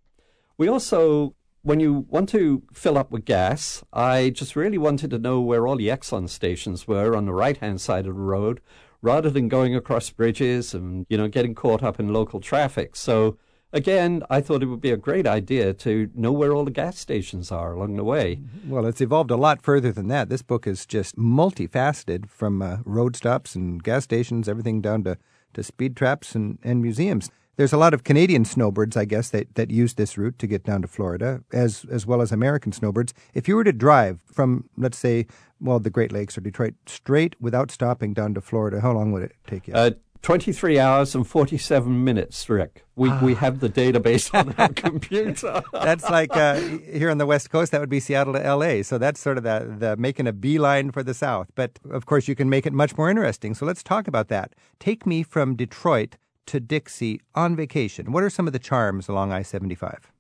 We 0.57 0.67
also, 0.67 1.35
when 1.63 1.79
you 1.79 2.05
want 2.07 2.29
to 2.29 2.63
fill 2.71 2.97
up 2.97 3.11
with 3.11 3.25
gas, 3.25 3.83
I 3.91 4.29
just 4.29 4.55
really 4.55 4.77
wanted 4.77 5.09
to 5.09 5.19
know 5.19 5.41
where 5.41 5.67
all 5.67 5.75
the 5.75 5.89
Exxon 5.89 6.29
stations 6.29 6.87
were 6.87 7.15
on 7.15 7.25
the 7.25 7.33
right 7.33 7.57
hand 7.57 7.81
side 7.81 8.05
of 8.05 8.15
the 8.15 8.21
road 8.21 8.61
rather 9.01 9.29
than 9.29 9.49
going 9.49 9.75
across 9.75 10.09
bridges 10.11 10.73
and, 10.73 11.05
you 11.09 11.17
know, 11.17 11.27
getting 11.27 11.55
caught 11.55 11.83
up 11.83 11.99
in 11.99 12.13
local 12.13 12.39
traffic. 12.39 12.95
So 12.95 13.37
again, 13.75 14.23
I 14.29 14.41
thought 14.41 14.63
it 14.63 14.67
would 14.67 14.81
be 14.81 14.91
a 14.91 14.97
great 14.97 15.27
idea 15.27 15.73
to 15.73 16.09
know 16.15 16.31
where 16.31 16.53
all 16.53 16.65
the 16.65 16.71
gas 16.71 16.97
stations 16.97 17.51
are 17.51 17.73
along 17.73 17.97
the 17.97 18.03
way. 18.03 18.39
Well, 18.67 18.87
it's 18.87 19.01
evolved 19.01 19.29
a 19.29 19.35
lot 19.35 19.61
further 19.61 19.91
than 19.91 20.07
that. 20.07 20.29
This 20.29 20.41
book 20.41 20.65
is 20.65 20.85
just 20.85 21.17
multifaceted 21.17 22.29
from 22.29 22.61
uh, 22.61 22.77
road 22.85 23.15
stops 23.15 23.53
and 23.53 23.83
gas 23.83 24.05
stations, 24.05 24.49
everything 24.49 24.81
down 24.81 25.03
to, 25.03 25.17
to 25.53 25.61
speed 25.61 25.95
traps 25.95 26.33
and, 26.33 26.57
and 26.63 26.81
museums. 26.81 27.29
There's 27.57 27.73
a 27.73 27.77
lot 27.77 27.93
of 27.93 28.03
Canadian 28.03 28.43
snowbirds, 28.43 28.97
I 28.97 29.05
guess, 29.05 29.29
that, 29.29 29.53
that 29.55 29.71
use 29.71 29.93
this 29.93 30.17
route 30.17 30.39
to 30.39 30.47
get 30.47 30.63
down 30.63 30.81
to 30.81 30.89
Florida, 30.89 31.41
as 31.53 31.85
as 31.89 32.05
well 32.05 32.21
as 32.21 32.33
American 32.33 32.73
snowbirds. 32.73 33.13
If 33.33 33.47
you 33.47 33.55
were 33.55 33.63
to 33.63 33.71
drive 33.71 34.19
from, 34.29 34.69
let's 34.75 34.97
say, 34.97 35.27
well, 35.61 35.79
the 35.79 35.89
Great 35.89 36.11
Lakes 36.11 36.37
or 36.37 36.41
Detroit, 36.41 36.73
straight 36.85 37.33
without 37.39 37.71
stopping 37.71 38.13
down 38.13 38.33
to 38.33 38.41
Florida, 38.41 38.81
how 38.81 38.91
long 38.91 39.13
would 39.13 39.23
it 39.23 39.35
take 39.47 39.69
you? 39.69 39.73
Uh, 39.73 39.91
23 40.25 40.79
hours 40.79 41.13
and 41.13 41.27
47 41.27 42.03
minutes, 42.03 42.49
Rick. 42.49 42.83
We, 42.95 43.11
ah. 43.11 43.19
we 43.23 43.35
have 43.35 43.59
the 43.59 43.69
database 43.69 44.33
on 44.33 44.55
our 44.57 44.69
computer. 44.69 45.61
that's 45.71 46.09
like 46.09 46.35
uh, 46.35 46.55
here 46.55 47.11
on 47.11 47.19
the 47.19 47.27
West 47.27 47.51
Coast, 47.51 47.71
that 47.71 47.79
would 47.79 47.91
be 47.91 47.99
Seattle 47.99 48.33
to 48.33 48.39
LA. 48.39 48.81
So 48.81 48.97
that's 48.97 49.19
sort 49.19 49.37
of 49.37 49.43
the, 49.43 49.75
the 49.77 49.95
making 49.97 50.25
a 50.25 50.33
beeline 50.33 50.89
for 50.89 51.03
the 51.03 51.13
South. 51.13 51.51
But 51.53 51.77
of 51.91 52.07
course, 52.07 52.27
you 52.27 52.33
can 52.33 52.49
make 52.49 52.65
it 52.65 52.73
much 52.73 52.97
more 52.97 53.07
interesting. 53.07 53.53
So 53.53 53.67
let's 53.67 53.83
talk 53.83 54.07
about 54.07 54.29
that. 54.29 54.53
Take 54.79 55.05
me 55.05 55.21
from 55.21 55.55
Detroit 55.55 56.17
to 56.47 56.59
Dixie 56.59 57.21
on 57.35 57.55
vacation. 57.55 58.11
What 58.11 58.23
are 58.23 58.31
some 58.31 58.47
of 58.47 58.53
the 58.53 58.57
charms 58.57 59.07
along 59.07 59.31
I 59.31 59.43
75? 59.43 60.11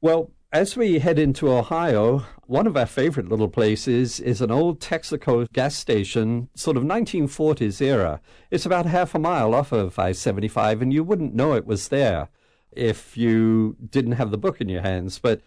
Well, 0.00 0.30
as 0.54 0.76
we 0.76 1.00
head 1.00 1.18
into 1.18 1.50
Ohio, 1.50 2.24
one 2.46 2.68
of 2.68 2.76
our 2.76 2.86
favorite 2.86 3.28
little 3.28 3.48
places 3.48 4.20
is 4.20 4.40
an 4.40 4.52
old 4.52 4.78
Texaco 4.78 5.52
gas 5.52 5.74
station, 5.74 6.48
sort 6.54 6.76
of 6.76 6.84
1940s 6.84 7.80
era. 7.80 8.20
It's 8.52 8.64
about 8.64 8.86
half 8.86 9.16
a 9.16 9.18
mile 9.18 9.52
off 9.52 9.72
of 9.72 9.98
I 9.98 10.12
75, 10.12 10.80
and 10.80 10.92
you 10.92 11.02
wouldn't 11.02 11.34
know 11.34 11.54
it 11.54 11.66
was 11.66 11.88
there 11.88 12.28
if 12.70 13.16
you 13.16 13.76
didn't 13.90 14.12
have 14.12 14.30
the 14.30 14.38
book 14.38 14.60
in 14.60 14.68
your 14.68 14.82
hands. 14.82 15.18
But 15.18 15.40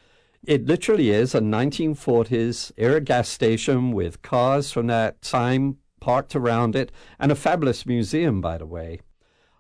it 0.44 0.66
literally 0.66 1.12
is 1.12 1.34
a 1.34 1.40
1940s 1.40 2.74
era 2.76 3.00
gas 3.00 3.30
station 3.30 3.94
with 3.94 4.22
cars 4.22 4.74
from 4.74 4.88
that 4.88 5.22
time 5.22 5.78
parked 6.02 6.36
around 6.36 6.76
it, 6.76 6.92
and 7.18 7.32
a 7.32 7.36
fabulous 7.36 7.86
museum, 7.86 8.42
by 8.42 8.58
the 8.58 8.66
way. 8.66 9.00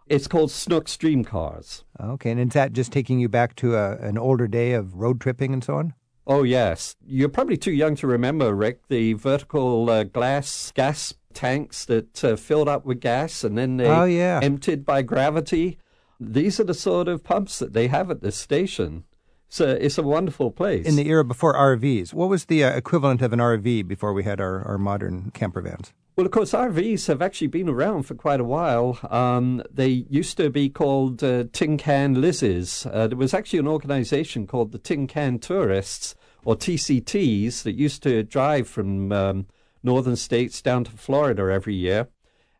It's 0.09 0.27
called 0.27 0.51
Snook's 0.51 0.95
Dream 0.95 1.23
Cars. 1.23 1.83
Okay, 1.99 2.31
and 2.31 2.39
is 2.39 2.53
that 2.53 2.73
just 2.73 2.91
taking 2.91 3.19
you 3.19 3.27
back 3.27 3.55
to 3.57 3.75
a, 3.75 3.97
an 3.97 4.17
older 4.17 4.47
day 4.47 4.73
of 4.73 4.95
road 4.95 5.19
tripping 5.19 5.53
and 5.53 5.63
so 5.63 5.75
on? 5.75 5.93
Oh, 6.25 6.43
yes. 6.43 6.95
You're 7.05 7.29
probably 7.29 7.57
too 7.57 7.71
young 7.71 7.95
to 7.95 8.07
remember, 8.07 8.53
Rick, 8.53 8.87
the 8.89 9.13
vertical 9.13 9.89
uh, 9.89 10.03
glass 10.03 10.71
gas 10.75 11.13
tanks 11.33 11.85
that 11.85 12.23
uh, 12.23 12.35
filled 12.35 12.67
up 12.67 12.85
with 12.85 12.99
gas 12.99 13.43
and 13.43 13.57
then 13.57 13.77
they 13.77 13.87
oh, 13.87 14.05
yeah. 14.05 14.39
emptied 14.41 14.85
by 14.85 15.01
gravity. 15.03 15.77
These 16.19 16.59
are 16.59 16.63
the 16.63 16.73
sort 16.73 17.07
of 17.07 17.23
pumps 17.23 17.59
that 17.59 17.73
they 17.73 17.87
have 17.87 18.09
at 18.09 18.21
this 18.21 18.35
station. 18.35 19.03
So 19.49 19.67
it's 19.67 19.97
a 19.97 20.03
wonderful 20.03 20.51
place. 20.51 20.85
In 20.85 20.95
the 20.95 21.07
era 21.07 21.23
before 21.23 21.53
RVs, 21.53 22.13
what 22.13 22.29
was 22.29 22.45
the 22.45 22.63
uh, 22.63 22.71
equivalent 22.71 23.21
of 23.21 23.31
an 23.33 23.39
RV 23.39 23.87
before 23.87 24.13
we 24.13 24.23
had 24.23 24.41
our, 24.41 24.61
our 24.63 24.77
modern 24.77 25.31
camper 25.31 25.61
vans? 25.61 25.93
Well, 26.17 26.25
of 26.25 26.31
course, 26.31 26.51
RVs 26.51 27.07
have 27.07 27.21
actually 27.21 27.47
been 27.47 27.69
around 27.69 28.03
for 28.03 28.15
quite 28.15 28.39
a 28.39 28.43
while. 28.43 28.99
Um, 29.09 29.61
they 29.71 30.05
used 30.09 30.35
to 30.37 30.49
be 30.49 30.67
called 30.67 31.23
uh, 31.23 31.45
Tin 31.53 31.77
Can 31.77 32.15
Lizzies. 32.15 32.91
Uh, 32.91 33.07
there 33.07 33.17
was 33.17 33.35
actually 33.35 33.59
an 33.59 33.67
organization 33.67 34.47
called 34.47 34.71
the 34.71 34.79
Tin 34.79 35.05
Can 35.05 35.37
Tourists, 35.37 36.15
or 36.43 36.55
TCTs, 36.55 37.61
that 37.63 37.75
used 37.75 38.01
to 38.03 38.23
drive 38.23 38.67
from 38.67 39.11
um, 39.11 39.45
northern 39.83 40.15
states 40.15 40.59
down 40.61 40.83
to 40.85 40.91
Florida 40.91 41.43
every 41.53 41.75
year. 41.75 42.07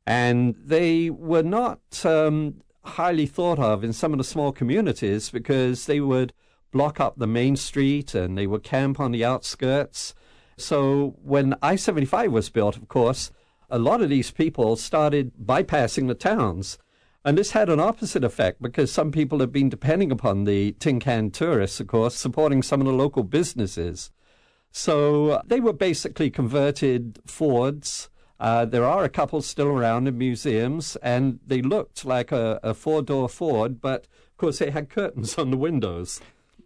And 0.06 0.56
they 0.63 1.10
were 1.10 1.43
not 1.43 1.82
um, 2.06 2.62
highly 2.86 3.26
thought 3.26 3.58
of 3.58 3.84
in 3.84 3.91
some 3.91 4.13
of 4.13 4.19
the 4.19 4.23
small 4.23 4.52
communities 4.52 5.32
because 5.32 5.88
they 5.88 6.00
would 6.00 6.32
block 6.72 7.00
up 7.00 7.18
the 7.18 7.28
main 7.28 7.56
street 7.56 8.14
and 8.14 8.38
they 8.38 8.48
would 8.48 8.64
camp 8.64 9.00
on 9.00 9.12
the 9.12 9.24
outskirts. 9.24 10.14
So 10.58 11.16
when 11.22 11.56
I 11.62 11.76
75 11.76 12.32
was 12.32 12.50
built, 12.50 12.78
of 12.78 12.88
course, 12.88 13.32
a 13.70 13.78
lot 13.78 14.02
of 14.02 14.10
these 14.10 14.32
people 14.32 14.76
started 14.76 15.32
bypassing 15.44 16.08
the 16.08 16.16
towns. 16.16 16.78
And 17.26 17.38
this 17.38 17.52
had 17.52 17.70
an 17.70 17.80
opposite 17.80 18.24
effect 18.24 18.62
because 18.62 18.92
some 18.92 19.12
people 19.12 19.40
have 19.40 19.52
been 19.52 19.70
depending 19.70 20.12
upon 20.12 20.46
the 20.46 20.72
tin 20.74 21.00
can 21.00 21.30
tourists, 21.30 21.80
of 21.80 21.88
course, 21.88 22.16
supporting 22.16 22.64
some 22.64 22.80
of 22.80 22.88
the 22.88 22.94
local 22.94 23.24
businesses. 23.24 24.12
So 24.72 25.42
they 25.46 25.60
were 25.60 25.74
basically 25.74 26.30
converted 26.30 27.20
Fords. 27.26 28.10
Uh, 28.40 28.66
there 28.66 28.86
are 28.86 29.04
a 29.04 29.10
couple 29.10 29.42
still 29.42 29.68
around 29.68 30.08
in 30.08 30.18
museums, 30.18 30.96
and 30.98 31.40
they 31.46 31.62
looked 31.62 32.06
like 32.06 32.32
a, 32.32 32.60
a 32.64 32.74
four 32.74 33.02
door 33.02 33.28
Ford, 33.28 33.82
but 33.82 34.06
of 34.06 34.38
course 34.38 34.60
they 34.60 34.70
had 34.70 34.90
curtains 34.90 35.38
on 35.38 35.52
the 35.52 35.58
windows. 35.58 36.22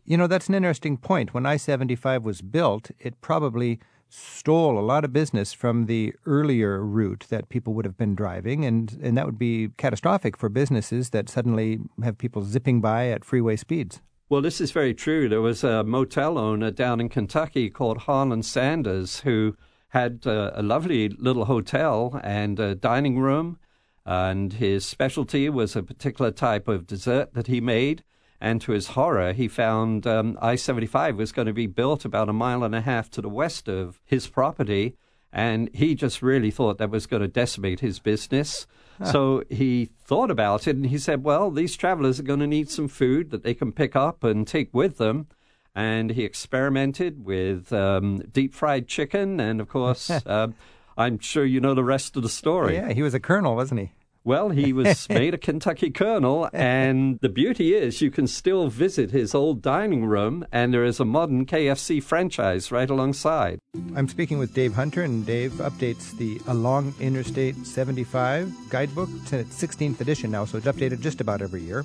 You 0.05 0.17
know, 0.17 0.27
that's 0.27 0.49
an 0.49 0.55
interesting 0.55 0.97
point. 0.97 1.33
When 1.33 1.45
I 1.45 1.57
75 1.57 2.23
was 2.23 2.41
built, 2.41 2.91
it 2.99 3.21
probably 3.21 3.79
stole 4.09 4.77
a 4.77 4.81
lot 4.81 5.05
of 5.05 5.13
business 5.13 5.53
from 5.53 5.85
the 5.85 6.13
earlier 6.25 6.83
route 6.83 7.25
that 7.29 7.47
people 7.49 7.73
would 7.73 7.85
have 7.85 7.97
been 7.97 8.13
driving, 8.13 8.65
and, 8.65 8.99
and 9.01 9.17
that 9.17 9.25
would 9.25 9.39
be 9.39 9.69
catastrophic 9.77 10.35
for 10.35 10.49
businesses 10.49 11.11
that 11.11 11.29
suddenly 11.29 11.79
have 12.03 12.17
people 12.17 12.41
zipping 12.41 12.81
by 12.81 13.07
at 13.07 13.23
freeway 13.23 13.55
speeds. 13.55 14.01
Well, 14.27 14.41
this 14.41 14.59
is 14.61 14.71
very 14.71 14.93
true. 14.93 15.29
There 15.29 15.41
was 15.41 15.63
a 15.63 15.83
motel 15.83 16.37
owner 16.37 16.71
down 16.71 16.99
in 16.99 17.09
Kentucky 17.09 17.69
called 17.69 17.99
Harlan 17.99 18.43
Sanders 18.43 19.21
who 19.21 19.55
had 19.89 20.25
uh, 20.25 20.51
a 20.53 20.61
lovely 20.61 21.09
little 21.09 21.45
hotel 21.45 22.19
and 22.23 22.59
a 22.59 22.75
dining 22.75 23.19
room, 23.19 23.59
and 24.05 24.53
his 24.53 24.85
specialty 24.85 25.49
was 25.49 25.75
a 25.75 25.83
particular 25.83 26.31
type 26.31 26.67
of 26.67 26.87
dessert 26.87 27.33
that 27.33 27.47
he 27.47 27.59
made. 27.61 28.03
And 28.41 28.59
to 28.61 28.71
his 28.71 28.87
horror, 28.87 29.33
he 29.33 29.47
found 29.47 30.07
um, 30.07 30.37
I 30.41 30.55
75 30.55 31.15
was 31.15 31.31
going 31.31 31.45
to 31.45 31.53
be 31.53 31.67
built 31.67 32.03
about 32.03 32.27
a 32.27 32.33
mile 32.33 32.63
and 32.63 32.73
a 32.73 32.81
half 32.81 33.09
to 33.11 33.21
the 33.21 33.29
west 33.29 33.69
of 33.69 34.01
his 34.03 34.27
property. 34.27 34.97
And 35.31 35.69
he 35.73 35.93
just 35.93 36.23
really 36.23 36.49
thought 36.49 36.79
that 36.79 36.89
was 36.89 37.05
going 37.05 37.21
to 37.21 37.27
decimate 37.27 37.79
his 37.81 37.99
business. 37.99 38.65
So 39.03 39.43
he 39.49 39.89
thought 40.05 40.29
about 40.29 40.67
it 40.67 40.75
and 40.75 40.85
he 40.85 40.97
said, 40.97 41.23
well, 41.23 41.49
these 41.49 41.75
travelers 41.75 42.19
are 42.19 42.23
going 42.23 42.39
to 42.39 42.47
need 42.47 42.69
some 42.69 42.87
food 42.87 43.31
that 43.31 43.43
they 43.43 43.53
can 43.53 43.71
pick 43.71 43.95
up 43.95 44.23
and 44.23 44.47
take 44.47 44.69
with 44.73 44.97
them. 44.97 45.27
And 45.73 46.11
he 46.11 46.23
experimented 46.23 47.25
with 47.25 47.71
um, 47.71 48.19
deep 48.31 48.53
fried 48.53 48.87
chicken. 48.87 49.39
And 49.39 49.61
of 49.61 49.69
course, 49.69 50.09
uh, 50.09 50.49
I'm 50.97 51.19
sure 51.19 51.45
you 51.45 51.61
know 51.61 51.73
the 51.73 51.83
rest 51.83 52.15
of 52.17 52.23
the 52.23 52.29
story. 52.29 52.75
Yeah, 52.75 52.91
he 52.91 53.01
was 53.01 53.13
a 53.13 53.19
colonel, 53.19 53.55
wasn't 53.55 53.79
he? 53.79 53.91
Well, 54.23 54.49
he 54.49 54.71
was 54.79 55.09
made 55.09 55.33
a 55.33 55.37
Kentucky 55.37 55.89
colonel, 55.89 56.49
and 56.53 57.19
the 57.21 57.29
beauty 57.29 57.73
is 57.73 58.01
you 58.01 58.11
can 58.11 58.27
still 58.27 58.67
visit 58.67 59.09
his 59.11 59.33
old 59.33 59.61
dining 59.61 60.05
room, 60.05 60.45
and 60.51 60.73
there 60.73 60.85
is 60.85 60.99
a 60.99 61.05
modern 61.05 61.45
KFC 61.45 62.03
franchise 62.03 62.71
right 62.71 62.89
alongside. 62.89 63.59
I'm 63.95 64.07
speaking 64.07 64.37
with 64.37 64.53
Dave 64.53 64.73
Hunter, 64.73 65.01
and 65.01 65.25
Dave 65.25 65.53
updates 65.53 66.15
the 66.17 66.39
Along 66.47 66.93
Interstate 66.99 67.65
75 67.65 68.51
guidebook. 68.69 69.09
It's 69.23 69.33
in 69.33 69.39
its 69.39 69.61
16th 69.61 70.01
edition 70.01 70.29
now, 70.29 70.45
so 70.45 70.57
it's 70.57 70.67
updated 70.67 71.01
just 71.01 71.19
about 71.19 71.41
every 71.41 71.61
year. 71.61 71.83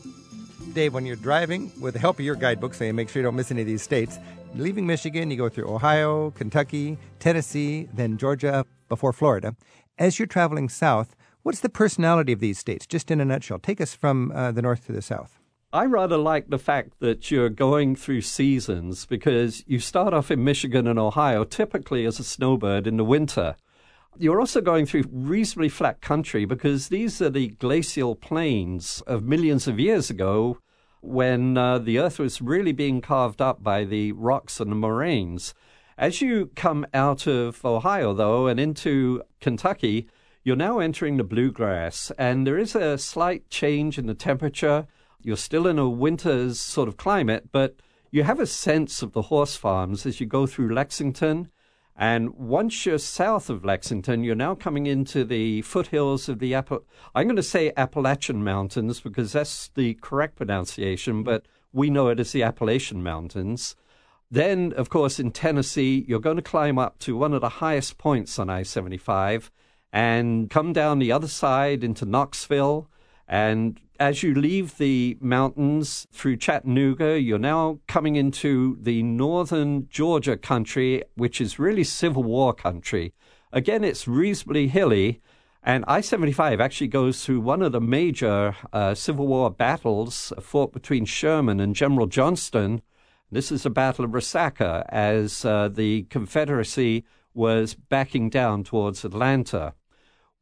Dave, 0.75 0.93
when 0.93 1.07
you're 1.07 1.17
driving, 1.17 1.73
with 1.81 1.95
the 1.95 2.01
help 2.01 2.19
of 2.19 2.25
your 2.25 2.35
guidebook, 2.35 2.75
so 2.75 2.85
you 2.85 2.93
make 2.93 3.09
sure 3.09 3.23
you 3.23 3.25
don't 3.25 3.37
miss 3.37 3.51
any 3.51 3.63
of 3.63 3.67
these 3.67 3.81
states, 3.81 4.19
leaving 4.55 4.87
Michigan, 4.87 5.31
you 5.31 5.39
go 5.39 5.49
through 5.49 5.71
Ohio, 5.71 6.33
Kentucky, 6.33 6.99
Tennessee, 7.19 7.89
then 7.95 8.19
Georgia, 8.19 8.67
before 8.91 9.15
Florida. 9.15 9.57
As 9.99 10.19
you're 10.19 10.27
traveling 10.27 10.69
south, 10.69 11.17
What's 11.47 11.61
the 11.61 11.69
personality 11.69 12.33
of 12.33 12.41
these 12.41 12.59
states, 12.59 12.89
just 12.89 13.09
in 13.09 13.21
a 13.21 13.25
nutshell? 13.25 13.61
Take 13.61 13.81
us 13.81 13.95
from 13.95 14.33
uh, 14.33 14.51
the 14.51 14.63
north 14.63 14.87
to 14.87 14.93
the 14.93 15.01
south. 15.01 15.39
I 15.73 15.85
rather 15.85 16.17
like 16.17 16.49
the 16.49 16.59
fact 16.59 16.99
that 16.99 17.31
you're 17.31 17.51
going 17.51 17.95
through 17.95 18.23
seasons 18.23 19.07
because 19.07 19.63
you 19.65 19.79
start 19.79 20.13
off 20.13 20.33
in 20.33 20.43
Michigan 20.43 20.89
and 20.89 20.99
Ohio 20.99 21.45
typically 21.45 22.05
as 22.05 22.19
a 22.19 22.25
snowbird 22.25 22.89
in 22.89 22.97
the 22.97 23.05
winter. 23.05 23.55
You're 24.19 24.41
also 24.41 24.61
going 24.61 24.87
through 24.87 25.05
reasonably 25.09 25.69
flat 25.69 26.01
country 26.01 26.47
because 26.47 26.89
these 26.89 27.23
are 27.23 27.31
the 27.31 27.47
glacial 27.47 28.17
plains 28.17 29.01
of 29.07 29.23
millions 29.23 29.69
of 29.69 29.79
years 29.79 30.11
ago 30.11 30.59
when 31.01 31.57
uh, 31.57 31.79
the 31.79 32.01
earth 32.01 32.19
was 32.19 32.43
really 32.43 32.73
being 32.73 33.01
carved 33.01 33.41
up 33.41 33.63
by 33.63 33.85
the 33.85 34.11
rocks 34.11 34.59
and 34.59 34.73
the 34.73 34.75
moraines. 34.75 35.55
As 35.97 36.21
you 36.21 36.51
come 36.57 36.87
out 36.93 37.29
of 37.29 37.65
Ohio, 37.65 38.13
though, 38.15 38.49
and 38.49 38.59
into 38.59 39.23
Kentucky, 39.41 40.09
you're 40.47 40.55
now 40.55 40.79
entering 40.79 41.17
the 41.17 41.25
bluegrass, 41.25 42.13
and 42.17 42.47
there 42.47 42.57
is 42.57 42.77
a 42.77 42.97
slight 42.99 43.51
change 43.51 43.99
in 43.99 44.07
the 44.07 44.15
temperature. 44.15 44.87
You're 45.21 45.37
still 45.37 45.67
in 45.67 45.77
a 45.77 45.89
winter's 45.89 46.61
sort 46.61 46.87
of 46.87 46.97
climate, 46.97 47.49
but 47.51 47.75
you 48.13 48.23
have 48.23 48.39
a 48.39 48.47
sense 48.47 49.03
of 49.03 49.11
the 49.11 49.23
horse 49.23 49.57
farms 49.57 50.07
as 50.07 50.21
you 50.21 50.27
go 50.27 50.47
through 50.47 50.73
Lexington. 50.73 51.51
And 51.97 52.31
once 52.37 52.87
you're 52.87 52.99
south 52.99 53.51
of 53.51 53.65
Lexington, 53.65 54.23
you're 54.23 54.37
now 54.37 54.55
coming 54.55 54.87
into 54.87 55.25
the 55.25 55.63
foothills 55.63 56.29
of 56.29 56.39
the 56.39 56.55
Appa- 56.55 56.83
I'm 57.13 57.27
going 57.27 57.35
to 57.35 57.43
say 57.43 57.73
Appalachian 57.77 58.45
Mountains 58.45 59.01
because 59.01 59.33
that's 59.33 59.73
the 59.75 59.95
correct 59.95 60.37
pronunciation, 60.37 61.25
but 61.25 61.45
we 61.73 61.91
know 61.91 62.07
it 62.07 62.21
as 62.21 62.31
the 62.31 62.45
Appalachian 62.45 63.03
Mountains. 63.03 63.75
Then, 64.31 64.73
of 64.77 64.91
course, 64.91 65.19
in 65.19 65.33
Tennessee, 65.33 66.05
you're 66.07 66.21
going 66.21 66.37
to 66.37 66.43
climb 66.43 66.79
up 66.79 67.01
to 67.01 67.17
one 67.17 67.33
of 67.33 67.41
the 67.41 67.49
highest 67.49 67.99
points 67.99 68.39
on 68.39 68.49
I 68.49 68.63
75, 68.63 69.51
and 69.93 70.51
come 70.51 70.73
down 70.73 70.99
the 70.99 71.13
other 71.13 71.29
side 71.29 71.83
into 71.83 72.05
Knoxville. 72.05 72.89
And 73.29 73.81
as 73.99 74.23
you 74.23 74.35
leave 74.35 74.79
the 74.79 75.17
mountains 75.21 76.07
through 76.13 76.37
Chattanooga, 76.37 77.21
you're 77.21 77.39
now 77.39 77.81
coming 77.89 78.17
into 78.17 78.77
the 78.81 79.03
northern 79.03 79.89
Georgia 79.89 80.37
country, 80.37 81.03
which 81.15 81.41
is 81.41 81.59
really 81.59 81.85
Civil 81.85 82.25
War 82.25 82.53
country. 82.53 83.15
Again, 83.53 83.85
it's 83.85 84.07
reasonably 84.07 84.69
hilly. 84.69 85.21
And 85.63 85.85
I 85.89 86.01
75 86.01 86.61
actually 86.61 86.87
goes 86.89 87.25
through 87.25 87.41
one 87.41 87.61
of 87.61 87.73
the 87.73 87.81
major 87.81 88.55
uh, 88.73 88.95
Civil 88.95 89.27
War 89.27 89.51
battles 89.51 90.33
fought 90.41 90.73
between 90.73 91.05
Sherman 91.05 91.59
and 91.59 91.75
General 91.75 92.07
Johnston. 92.07 92.83
This 93.33 93.51
is 93.51 93.65
the 93.65 93.71
Battle 93.71 94.05
of 94.05 94.13
Resaca 94.13 94.85
as 94.91 95.45
uh, 95.45 95.69
the 95.69 96.05
Confederacy 96.05 97.05
was 97.37 97.75
backing 97.75 98.31
down 98.31 98.65
towards 98.65 99.05
Atlanta. 99.05 99.75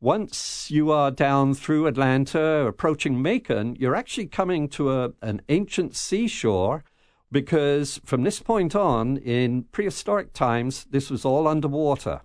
Once 0.01 0.71
you 0.71 0.91
are 0.91 1.11
down 1.11 1.55
through 1.55 1.87
Atlanta, 1.87 2.67
approaching 2.67 3.21
Macon, 3.21 3.75
you're 3.77 3.97
actually 3.97 4.27
coming 4.27 4.69
to 4.69 4.93
a, 4.93 5.13
an 5.23 5.41
ancient 5.49 5.97
seashore 5.97 6.85
because 7.33 8.01
from 8.05 8.23
this 8.23 8.39
point 8.41 8.77
on, 8.77 9.17
in 9.17 9.65
prehistoric 9.73 10.33
times, 10.33 10.87
this 10.91 11.11
was 11.11 11.25
all 11.25 11.49
underwater. 11.49 12.21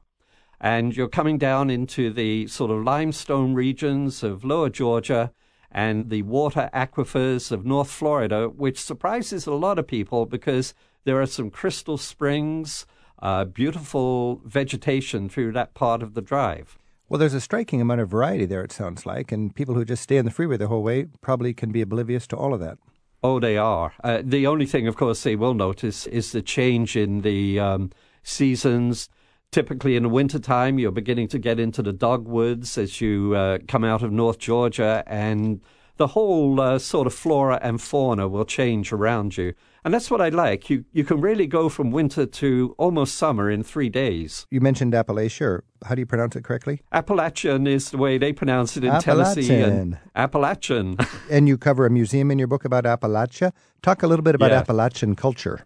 And 0.61 0.95
you're 0.95 1.07
coming 1.07 1.37
down 1.37 1.69
into 1.69 2.11
the 2.11 2.47
sort 2.47 2.69
of 2.69 2.83
limestone 2.83 3.53
regions 3.53 4.23
of 4.23 4.43
lower 4.43 4.69
Georgia 4.69 5.31
and 5.71 6.09
the 6.09 6.23
water 6.23 6.69
aquifers 6.73 7.51
of 7.51 7.65
North 7.65 7.89
Florida, 7.89 8.49
which 8.49 8.79
surprises 8.79 9.47
a 9.47 9.53
lot 9.53 9.79
of 9.79 9.87
people 9.87 10.25
because 10.25 10.73
there 11.05 11.21
are 11.21 11.25
some 11.25 11.49
crystal 11.49 11.97
springs, 11.97 12.85
uh, 13.21 13.45
beautiful 13.45 14.41
vegetation 14.45 15.29
through 15.29 15.51
that 15.53 15.73
part 15.73 16.01
of 16.01 16.13
the 16.13 16.21
drive. 16.21 16.77
Well, 17.09 17.19
there's 17.19 17.33
a 17.33 17.41
striking 17.41 17.81
amount 17.81 18.01
of 18.01 18.09
variety 18.09 18.45
there, 18.45 18.63
it 18.63 18.71
sounds 18.71 19.05
like, 19.05 19.31
and 19.31 19.55
people 19.55 19.73
who 19.73 19.83
just 19.83 20.03
stay 20.03 20.19
on 20.19 20.25
the 20.25 20.31
freeway 20.31 20.57
the 20.57 20.67
whole 20.67 20.83
way 20.83 21.07
probably 21.21 21.53
can 21.53 21.71
be 21.71 21.81
oblivious 21.81 22.27
to 22.27 22.37
all 22.37 22.53
of 22.53 22.59
that. 22.59 22.77
Oh, 23.23 23.39
they 23.39 23.57
are. 23.57 23.93
Uh, 24.03 24.21
the 24.23 24.47
only 24.47 24.65
thing, 24.65 24.87
of 24.87 24.95
course, 24.95 25.23
they 25.23 25.35
will 25.35 25.53
notice 25.53 26.05
is 26.07 26.31
the 26.31 26.41
change 26.41 26.95
in 26.95 27.21
the 27.21 27.59
um, 27.59 27.91
seasons. 28.23 29.09
Typically, 29.51 29.95
in 29.95 30.03
the 30.03 30.09
wintertime, 30.09 30.77
you're 30.77 30.91
beginning 30.91 31.27
to 31.29 31.39
get 31.39 31.59
into 31.59 31.81
the 31.81 31.91
dogwoods 31.91 32.77
as 32.77 33.01
you 33.01 33.35
uh, 33.35 33.57
come 33.67 33.83
out 33.83 34.03
of 34.03 34.11
North 34.11 34.37
Georgia, 34.37 35.03
and 35.07 35.61
the 35.97 36.07
whole 36.07 36.61
uh, 36.61 36.79
sort 36.79 37.07
of 37.07 37.13
flora 37.13 37.59
and 37.61 37.81
fauna 37.81 38.27
will 38.27 38.45
change 38.45 38.93
around 38.93 39.35
you. 39.35 39.53
And 39.83 39.93
that's 39.93 40.11
what 40.11 40.21
I 40.21 40.29
like. 40.29 40.69
You 40.69 40.85
you 40.91 41.03
can 41.03 41.21
really 41.21 41.47
go 41.47 41.69
from 41.69 41.91
winter 41.91 42.25
to 42.25 42.75
almost 42.77 43.15
summer 43.15 43.49
in 43.49 43.63
three 43.63 43.89
days. 43.89 44.45
You 44.51 44.61
mentioned 44.61 44.93
Appalachia. 44.93 45.61
How 45.85 45.95
do 45.95 46.01
you 46.01 46.05
pronounce 46.05 46.35
it 46.35 46.43
correctly? 46.43 46.81
Appalachian 46.91 47.67
is 47.67 47.91
the 47.91 47.97
way 47.97 48.17
they 48.17 48.33
pronounce 48.33 48.75
it 48.75 48.83
in. 48.83 48.99
Tennessee. 48.99 49.53
And 49.53 49.97
Appalachian. 50.15 50.97
and 51.29 51.47
you 51.47 51.57
cover 51.57 51.85
a 51.85 51.89
museum 51.89 52.31
in 52.31 52.39
your 52.39 52.47
book 52.47 52.65
about 52.65 52.83
Appalachia. 52.83 53.51
Talk 53.81 54.03
a 54.03 54.07
little 54.07 54.23
bit 54.23 54.35
about 54.35 54.51
yeah. 54.51 54.59
Appalachian 54.59 55.15
culture. 55.15 55.65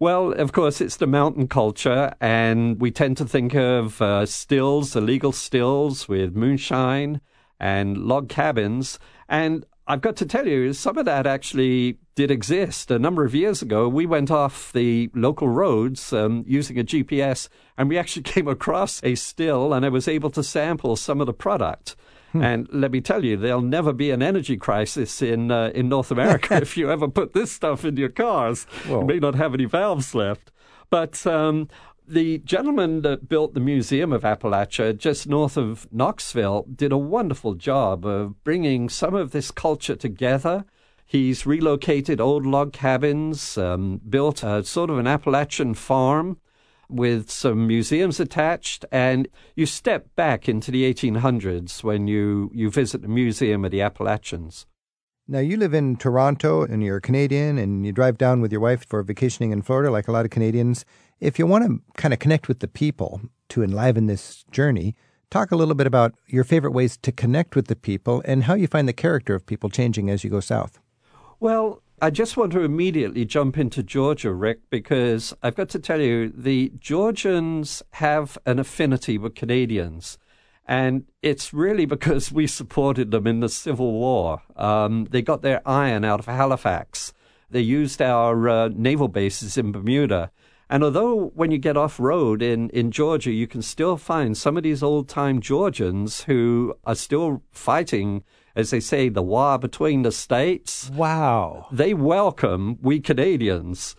Well, 0.00 0.32
of 0.32 0.52
course, 0.52 0.80
it's 0.80 0.96
the 0.96 1.06
mountain 1.06 1.46
culture, 1.46 2.12
and 2.20 2.80
we 2.80 2.90
tend 2.90 3.16
to 3.18 3.24
think 3.24 3.54
of 3.54 4.02
uh, 4.02 4.26
stills, 4.26 4.96
illegal 4.96 5.30
stills 5.30 6.08
with 6.08 6.34
moonshine 6.34 7.20
and 7.60 7.96
log 7.96 8.28
cabins. 8.28 8.98
And 9.28 9.64
I've 9.86 10.00
got 10.00 10.16
to 10.16 10.26
tell 10.26 10.48
you, 10.48 10.72
some 10.72 10.96
of 10.96 11.04
that 11.04 11.26
actually 11.26 11.98
did 12.14 12.30
exist. 12.30 12.90
A 12.90 12.98
number 12.98 13.24
of 13.24 13.34
years 13.34 13.60
ago, 13.60 13.88
we 13.88 14.06
went 14.06 14.30
off 14.30 14.72
the 14.72 15.10
local 15.14 15.48
roads 15.48 16.12
um, 16.12 16.44
using 16.46 16.78
a 16.78 16.84
GPS, 16.84 17.48
and 17.76 17.88
we 17.88 17.98
actually 17.98 18.22
came 18.34 18.48
across 18.48 19.02
a 19.04 19.14
still, 19.14 19.74
and 19.74 19.84
I 19.84 19.90
was 19.90 20.08
able 20.08 20.30
to 20.30 20.42
sample 20.42 20.96
some 20.96 21.20
of 21.20 21.26
the 21.26 21.34
product. 21.34 21.96
Hmm. 22.32 22.42
And 22.42 22.68
let 22.72 22.92
me 22.92 23.00
tell 23.00 23.24
you, 23.24 23.36
there'll 23.36 23.60
never 23.60 23.92
be 23.92 24.10
an 24.10 24.22
energy 24.22 24.56
crisis 24.56 25.20
in 25.20 25.50
uh, 25.50 25.70
in 25.74 25.88
North 25.88 26.10
America 26.10 26.56
if 26.62 26.76
you 26.76 26.90
ever 26.90 27.06
put 27.06 27.34
this 27.34 27.52
stuff 27.52 27.84
in 27.84 27.96
your 27.96 28.08
cars. 28.08 28.64
Whoa. 28.86 29.00
You 29.00 29.06
may 29.06 29.18
not 29.18 29.34
have 29.34 29.54
any 29.54 29.66
valves 29.66 30.14
left. 30.14 30.50
But 30.90 31.26
um, 31.26 31.68
the 32.06 32.38
gentleman 32.38 33.02
that 33.02 33.28
built 33.28 33.54
the 33.54 33.60
Museum 33.60 34.12
of 34.12 34.22
Appalachia 34.22 34.96
just 34.96 35.26
north 35.26 35.56
of 35.56 35.86
Knoxville 35.90 36.66
did 36.74 36.92
a 36.92 36.98
wonderful 36.98 37.54
job 37.54 38.04
of 38.04 38.42
bringing 38.44 38.88
some 38.88 39.14
of 39.14 39.30
this 39.30 39.50
culture 39.50 39.96
together. 39.96 40.64
He's 41.06 41.46
relocated 41.46 42.20
old 42.20 42.44
log 42.44 42.72
cabins, 42.72 43.56
um, 43.56 44.00
built 44.08 44.42
a 44.42 44.64
sort 44.64 44.90
of 44.90 44.98
an 44.98 45.06
Appalachian 45.06 45.74
farm 45.74 46.38
with 46.88 47.30
some 47.30 47.66
museums 47.66 48.20
attached, 48.20 48.84
and 48.92 49.26
you 49.56 49.64
step 49.64 50.06
back 50.14 50.48
into 50.48 50.70
the 50.70 50.92
1800s 50.92 51.82
when 51.82 52.06
you, 52.06 52.50
you 52.54 52.70
visit 52.70 53.02
the 53.02 53.08
Museum 53.08 53.64
of 53.64 53.70
the 53.70 53.80
Appalachians. 53.80 54.66
Now, 55.26 55.38
you 55.38 55.56
live 55.56 55.72
in 55.72 55.96
Toronto 55.96 56.64
and 56.64 56.82
you're 56.82 57.00
Canadian 57.00 57.56
and 57.56 57.86
you 57.86 57.92
drive 57.92 58.18
down 58.18 58.42
with 58.42 58.52
your 58.52 58.60
wife 58.60 58.84
for 58.86 59.02
vacationing 59.02 59.52
in 59.52 59.62
Florida, 59.62 59.90
like 59.90 60.06
a 60.06 60.12
lot 60.12 60.26
of 60.26 60.30
Canadians. 60.30 60.84
If 61.20 61.38
you 61.38 61.46
want 61.46 61.64
to 61.64 61.80
kind 62.00 62.12
of 62.12 62.20
connect 62.20 62.48
with 62.48 62.60
the 62.60 62.68
people 62.68 63.20
to 63.50 63.62
enliven 63.62 64.06
this 64.06 64.44
journey, 64.50 64.94
talk 65.30 65.52
a 65.52 65.56
little 65.56 65.74
bit 65.74 65.86
about 65.86 66.14
your 66.26 66.44
favorite 66.44 66.72
ways 66.72 66.96
to 66.98 67.12
connect 67.12 67.56
with 67.56 67.68
the 67.68 67.76
people 67.76 68.22
and 68.24 68.44
how 68.44 68.54
you 68.54 68.66
find 68.66 68.88
the 68.88 68.92
character 68.92 69.34
of 69.34 69.46
people 69.46 69.70
changing 69.70 70.10
as 70.10 70.24
you 70.24 70.30
go 70.30 70.40
south. 70.40 70.78
Well, 71.40 71.82
I 72.02 72.10
just 72.10 72.36
want 72.36 72.52
to 72.52 72.60
immediately 72.60 73.24
jump 73.24 73.56
into 73.56 73.82
Georgia, 73.82 74.32
Rick, 74.32 74.60
because 74.68 75.32
I've 75.42 75.54
got 75.54 75.68
to 75.70 75.78
tell 75.78 76.00
you, 76.00 76.28
the 76.28 76.72
Georgians 76.78 77.82
have 77.92 78.36
an 78.44 78.58
affinity 78.58 79.16
with 79.16 79.34
Canadians. 79.34 80.18
And 80.66 81.04
it's 81.22 81.54
really 81.54 81.84
because 81.96 82.32
we 82.32 82.46
supported 82.46 83.10
them 83.10 83.26
in 83.26 83.40
the 83.40 83.48
Civil 83.48 83.92
War. 83.92 84.42
Um, 84.56 85.06
they 85.10 85.22
got 85.22 85.42
their 85.42 85.66
iron 85.66 86.04
out 86.04 86.20
of 86.20 86.26
Halifax. 86.26 87.12
They 87.50 87.60
used 87.60 88.02
our 88.02 88.48
uh, 88.48 88.68
naval 88.74 89.08
bases 89.08 89.56
in 89.56 89.70
Bermuda. 89.70 90.32
And 90.70 90.82
although 90.82 91.32
when 91.34 91.50
you 91.50 91.58
get 91.58 91.76
off 91.76 92.00
road 92.00 92.42
in, 92.42 92.70
in 92.70 92.90
Georgia, 92.90 93.30
you 93.30 93.46
can 93.46 93.62
still 93.62 93.96
find 93.96 94.36
some 94.36 94.56
of 94.56 94.62
these 94.62 94.82
old 94.82 95.08
time 95.08 95.40
Georgians 95.40 96.24
who 96.24 96.74
are 96.84 96.94
still 96.94 97.42
fighting, 97.52 98.24
as 98.56 98.70
they 98.70 98.80
say, 98.80 99.08
the 99.08 99.22
war 99.22 99.58
between 99.58 100.02
the 100.02 100.12
states. 100.12 100.90
Wow. 100.90 101.66
They 101.70 101.92
welcome 101.94 102.78
we 102.80 103.00
Canadians. 103.00 103.94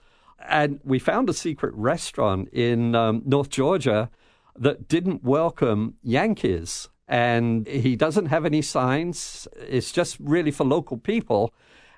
And 0.48 0.80
we 0.84 1.00
found 1.00 1.30
a 1.30 1.34
secret 1.34 1.74
restaurant 1.76 2.50
in 2.50 2.96
um, 2.96 3.22
North 3.26 3.50
Georgia 3.50 4.10
that 4.56 4.88
didn't 4.88 5.24
welcome 5.24 5.96
Yankees. 6.02 6.90
and 7.08 7.68
he 7.68 7.96
doesn't 7.96 8.28
have 8.28 8.46
any 8.46 8.62
signs. 8.62 9.48
It's 9.58 9.92
just 9.92 10.18
really 10.20 10.52
for 10.52 10.64
local 10.66 10.98
people. 10.98 11.54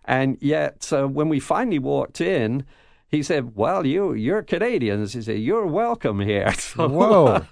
And 0.05 0.37
yet, 0.41 0.91
uh, 0.91 1.07
when 1.07 1.29
we 1.29 1.39
finally 1.39 1.79
walked 1.79 2.21
in, 2.21 2.65
he 3.09 3.23
said, 3.23 3.55
"Well, 3.55 3.85
you 3.85 4.13
you're 4.13 4.43
Canadians." 4.43 5.13
He 5.13 5.21
said, 5.21 5.39
"You're 5.39 5.65
welcome 5.65 6.19
here." 6.19 6.53
So, 6.57 6.89
Whoa! 6.89 7.45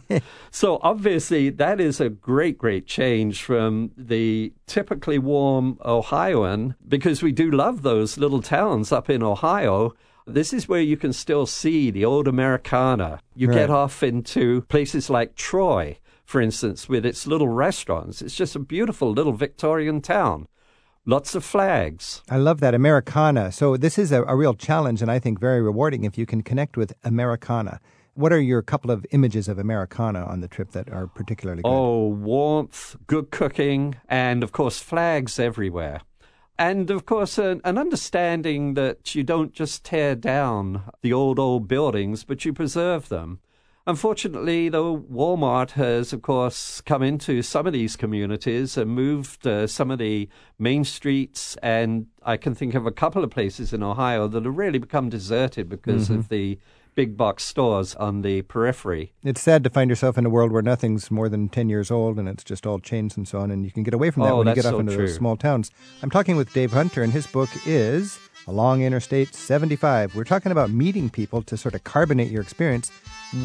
so 0.50 0.78
obviously, 0.82 1.50
that 1.50 1.80
is 1.80 2.00
a 2.00 2.10
great, 2.10 2.58
great 2.58 2.86
change 2.86 3.42
from 3.42 3.90
the 3.96 4.52
typically 4.66 5.18
warm 5.18 5.78
Ohioan, 5.84 6.74
because 6.86 7.22
we 7.22 7.32
do 7.32 7.50
love 7.50 7.82
those 7.82 8.18
little 8.18 8.42
towns 8.42 8.92
up 8.92 9.08
in 9.08 9.22
Ohio. 9.22 9.94
This 10.26 10.52
is 10.52 10.68
where 10.68 10.80
you 10.80 10.96
can 10.96 11.12
still 11.12 11.46
see 11.46 11.90
the 11.90 12.04
old 12.04 12.28
Americana. 12.28 13.20
You 13.34 13.48
right. 13.48 13.54
get 13.54 13.70
off 13.70 14.02
into 14.02 14.62
places 14.62 15.10
like 15.10 15.34
Troy, 15.34 15.98
for 16.24 16.40
instance, 16.40 16.88
with 16.88 17.04
its 17.06 17.26
little 17.26 17.48
restaurants. 17.48 18.22
It's 18.22 18.36
just 18.36 18.54
a 18.54 18.60
beautiful 18.60 19.10
little 19.10 19.32
Victorian 19.32 20.00
town. 20.00 20.46
Lots 21.04 21.34
of 21.34 21.44
flags. 21.44 22.22
I 22.30 22.36
love 22.36 22.60
that 22.60 22.74
Americana. 22.74 23.50
So 23.50 23.76
this 23.76 23.98
is 23.98 24.12
a, 24.12 24.22
a, 24.22 24.36
real 24.36 24.54
challenge, 24.54 25.02
and 25.02 25.10
I 25.10 25.18
think 25.18 25.40
very 25.40 25.60
rewarding 25.60 26.04
if 26.04 26.16
you 26.16 26.26
can 26.26 26.42
connect 26.42 26.76
with 26.76 26.92
Americana. 27.02 27.80
What 28.14 28.32
are 28.32 28.40
your 28.40 28.62
couple 28.62 28.92
of 28.92 29.04
images 29.10 29.48
of 29.48 29.58
Americana 29.58 30.24
on 30.24 30.42
the 30.42 30.46
trip 30.46 30.70
that 30.72 30.88
are 30.92 31.08
particularly 31.08 31.62
good? 31.62 31.68
Oh, 31.68 32.06
warmth, 32.06 32.94
good 33.08 33.32
cooking, 33.32 33.96
and 34.08 34.44
of 34.44 34.52
course 34.52 34.78
flags 34.78 35.40
everywhere. 35.40 36.02
And 36.56 36.88
of 36.88 37.04
course, 37.04 37.36
an, 37.36 37.60
an 37.64 37.78
understanding 37.78 38.74
that 38.74 39.12
you 39.16 39.24
don't 39.24 39.52
just 39.52 39.82
tear 39.82 40.14
down 40.14 40.84
the 41.00 41.12
old, 41.12 41.40
old 41.40 41.66
buildings, 41.66 42.22
but 42.22 42.44
you 42.44 42.52
preserve 42.52 43.08
them. 43.08 43.40
Unfortunately, 43.84 44.68
though, 44.68 44.96
Walmart 44.96 45.72
has, 45.72 46.12
of 46.12 46.22
course, 46.22 46.80
come 46.82 47.02
into 47.02 47.42
some 47.42 47.66
of 47.66 47.72
these 47.72 47.96
communities 47.96 48.76
and 48.76 48.90
moved 48.90 49.44
uh, 49.44 49.66
some 49.66 49.90
of 49.90 49.98
the 49.98 50.28
main 50.56 50.84
streets. 50.84 51.56
And 51.62 52.06
I 52.22 52.36
can 52.36 52.54
think 52.54 52.74
of 52.74 52.86
a 52.86 52.92
couple 52.92 53.24
of 53.24 53.30
places 53.30 53.72
in 53.72 53.82
Ohio 53.82 54.28
that 54.28 54.44
have 54.44 54.56
really 54.56 54.78
become 54.78 55.08
deserted 55.08 55.68
because 55.68 56.04
mm-hmm. 56.04 56.20
of 56.20 56.28
the 56.28 56.58
big 56.94 57.16
box 57.16 57.42
stores 57.42 57.94
on 57.96 58.22
the 58.22 58.42
periphery. 58.42 59.14
It's 59.24 59.40
sad 59.40 59.64
to 59.64 59.70
find 59.70 59.90
yourself 59.90 60.16
in 60.16 60.26
a 60.26 60.30
world 60.30 60.52
where 60.52 60.62
nothing's 60.62 61.10
more 61.10 61.28
than 61.28 61.48
10 61.48 61.68
years 61.68 61.90
old 61.90 62.18
and 62.18 62.28
it's 62.28 62.44
just 62.44 62.66
all 62.66 62.78
chains 62.78 63.16
and 63.16 63.26
so 63.26 63.40
on. 63.40 63.50
And 63.50 63.64
you 63.64 63.72
can 63.72 63.82
get 63.82 63.94
away 63.94 64.10
from 64.10 64.22
that 64.24 64.32
oh, 64.32 64.38
when 64.38 64.46
you 64.46 64.54
get 64.54 64.64
so 64.64 64.74
off 64.74 64.80
into 64.80 64.94
true. 64.94 65.06
those 65.06 65.16
small 65.16 65.36
towns. 65.36 65.72
I'm 66.02 66.10
talking 66.10 66.36
with 66.36 66.52
Dave 66.52 66.70
Hunter, 66.72 67.02
and 67.02 67.12
his 67.12 67.26
book 67.26 67.50
is 67.66 68.20
Along 68.46 68.82
Interstate 68.82 69.34
75. 69.34 70.14
We're 70.14 70.24
talking 70.24 70.52
about 70.52 70.70
meeting 70.70 71.10
people 71.10 71.42
to 71.42 71.56
sort 71.56 71.74
of 71.74 71.82
carbonate 71.82 72.30
your 72.30 72.42
experience 72.42 72.92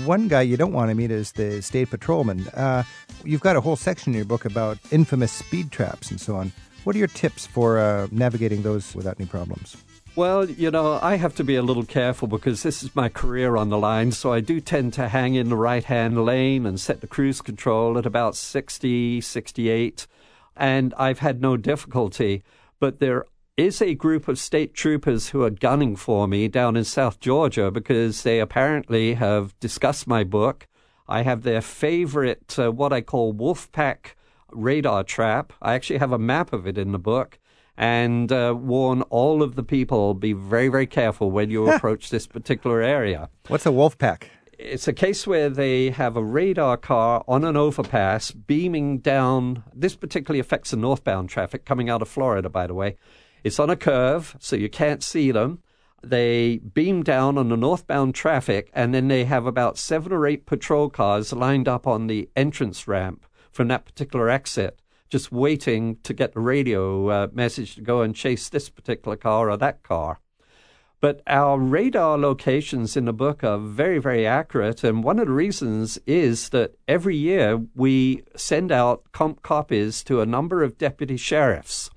one 0.04 0.28
guy 0.28 0.42
you 0.42 0.58
don't 0.58 0.74
want 0.74 0.90
to 0.90 0.96
meet 0.96 1.12
is 1.12 1.32
the 1.34 1.62
state 1.62 1.90
patrolman. 1.90 2.48
Uh, 2.50 2.84
you've 3.24 3.42
got 3.42 3.56
a 3.56 3.62
whole 3.62 3.76
section 3.76 4.14
in 4.14 4.18
your 4.18 4.26
book 4.26 4.46
about 4.46 4.78
infamous 4.92 5.32
speed 5.32 5.72
traps 5.72 6.12
and 6.12 6.20
so 6.20 6.36
on. 6.36 6.52
What 6.84 6.96
are 6.96 7.00
your 7.00 7.08
tips 7.08 7.48
for 7.48 7.80
uh, 7.80 8.08
navigating 8.12 8.62
those 8.62 8.96
without 8.96 9.20
any 9.20 9.28
problems? 9.28 9.78
Well, 10.16 10.50
you 10.50 10.72
know, 10.72 11.00
I 11.02 11.18
have 11.18 11.36
to 11.36 11.44
be 11.44 11.56
a 11.56 11.62
little 11.62 11.86
careful 11.86 12.28
because 12.28 12.64
this 12.64 12.82
is 12.82 12.96
my 12.96 13.08
career 13.08 13.56
on 13.56 13.70
the 13.70 13.78
line, 13.78 14.12
so 14.12 14.34
I 14.34 14.40
do 14.40 14.60
tend 14.60 14.94
to 14.94 15.10
hang 15.10 15.36
in 15.36 15.50
the 15.50 15.56
right 15.56 15.84
hand 15.84 16.26
lane 16.26 16.66
and 16.66 16.80
set 16.80 17.02
the 17.02 17.08
cruise 17.08 17.40
control 17.40 17.98
at 18.00 18.06
about 18.06 18.36
60, 18.36 19.22
68, 19.22 20.08
and 20.56 20.94
I've 20.98 21.20
had 21.20 21.40
no 21.40 21.56
difficulty. 21.56 22.44
But 22.80 23.00
there 23.00 23.26
is 23.58 23.82
a 23.82 23.96
group 23.96 24.28
of 24.28 24.38
state 24.38 24.76
troopers 24.76 25.30
who 25.30 25.42
are 25.42 25.50
gunning 25.50 25.96
for 25.96 26.28
me 26.28 26.48
down 26.48 26.78
in 26.78 26.84
South 26.84 27.20
Georgia 27.20 27.72
because 27.72 28.22
they 28.22 28.40
apparently 28.40 29.16
have 29.16 29.60
discussed 29.60 30.06
my 30.06 30.24
book. 30.24 30.68
I 31.08 31.24
have 31.24 31.42
their 31.42 31.62
favorite, 31.62 32.58
uh, 32.60 32.72
what 32.72 32.94
I 32.94 33.02
call 33.02 33.34
Wolfpack 33.34 34.14
radar 34.52 35.04
trap. 35.04 35.54
I 35.60 35.74
actually 35.74 35.98
have 35.98 36.12
a 36.12 36.20
map 36.20 36.54
of 36.54 36.68
it 36.68 36.78
in 36.78 36.92
the 36.92 37.00
book 37.00 37.40
and 37.76 38.32
uh, 38.32 38.54
warn 38.56 39.02
all 39.04 39.42
of 39.42 39.56
the 39.56 39.64
people 39.64 40.14
be 40.14 40.34
very, 40.34 40.68
very 40.68 40.88
careful 40.88 41.32
when 41.32 41.50
you 41.50 41.68
approach 41.72 42.12
this 42.12 42.28
particular 42.28 42.84
area. 42.84 43.28
What's 43.48 43.66
a 43.66 43.70
Wolfpack? 43.70 44.26
It's 44.60 44.88
a 44.88 44.94
case 44.94 45.26
where 45.26 45.50
they 45.50 45.90
have 45.92 46.16
a 46.16 46.24
radar 46.24 46.78
car 46.78 47.24
on 47.28 47.44
an 47.44 47.58
overpass 47.58 48.32
beaming 48.32 49.00
down. 49.00 49.64
This 49.74 49.96
particularly 49.96 50.40
affects 50.40 50.72
the 50.72 50.78
northbound 50.78 51.30
traffic 51.30 51.66
coming 51.66 51.90
out 51.90 52.04
of 52.04 52.08
Florida, 52.08 52.50
by 52.50 52.68
the 52.68 52.76
way 52.76 52.98
it's 53.44 53.60
on 53.60 53.70
a 53.70 53.76
curve, 53.76 54.36
so 54.40 54.56
you 54.56 54.70
can't 54.70 55.04
see 55.04 55.32
them. 55.32 55.60
They 56.04 56.58
beam 56.58 57.04
down 57.04 57.38
on 57.38 57.50
the 57.50 57.58
northbound 57.58 58.16
traffic, 58.16 58.70
and 58.74 58.94
then 58.94 59.08
they 59.08 59.26
have 59.26 59.46
about 59.46 59.78
seven 59.78 60.12
or 60.12 60.28
eight 60.28 60.46
patrol 60.46 60.90
cars 60.90 61.34
lined 61.34 61.68
up 61.68 61.88
on 61.88 62.08
the 62.08 62.30
entrance 62.36 62.88
ramp 62.88 63.26
from 63.52 63.68
that 63.70 63.86
particular 63.86 64.30
exit, 64.30 64.82
just 65.10 65.32
waiting 65.32 65.98
to 66.04 66.14
get 66.14 66.34
the 66.34 66.40
radio 66.40 67.10
uh, 67.10 67.28
message 67.34 67.76
to 67.76 67.82
go 67.82 68.02
and 68.02 68.16
chase 68.16 68.50
this 68.50 68.70
particular 68.70 69.18
car 69.18 69.50
or 69.50 69.58
that 69.58 69.84
car. 69.84 70.20
But 71.00 71.22
our 71.28 71.60
radar 71.60 72.18
locations 72.18 72.98
in 72.98 73.06
the 73.06 73.14
book 73.14 73.44
are 73.44 73.60
very, 73.60 74.00
very 74.00 74.26
accurate. 74.26 74.84
And 74.84 75.04
one 75.04 75.20
of 75.20 75.28
the 75.28 75.34
reasons 75.34 76.00
is 76.08 76.50
that 76.50 76.76
every 76.88 77.16
year 77.16 77.62
we 77.76 78.24
send 78.36 78.72
out 78.72 79.04
comp 79.12 79.44
copies 79.44 80.04
to 80.06 80.22
a 80.22 80.26
number 80.26 80.64
of 80.64 80.78
deputy 80.78 81.18
sheriffs 81.18 81.92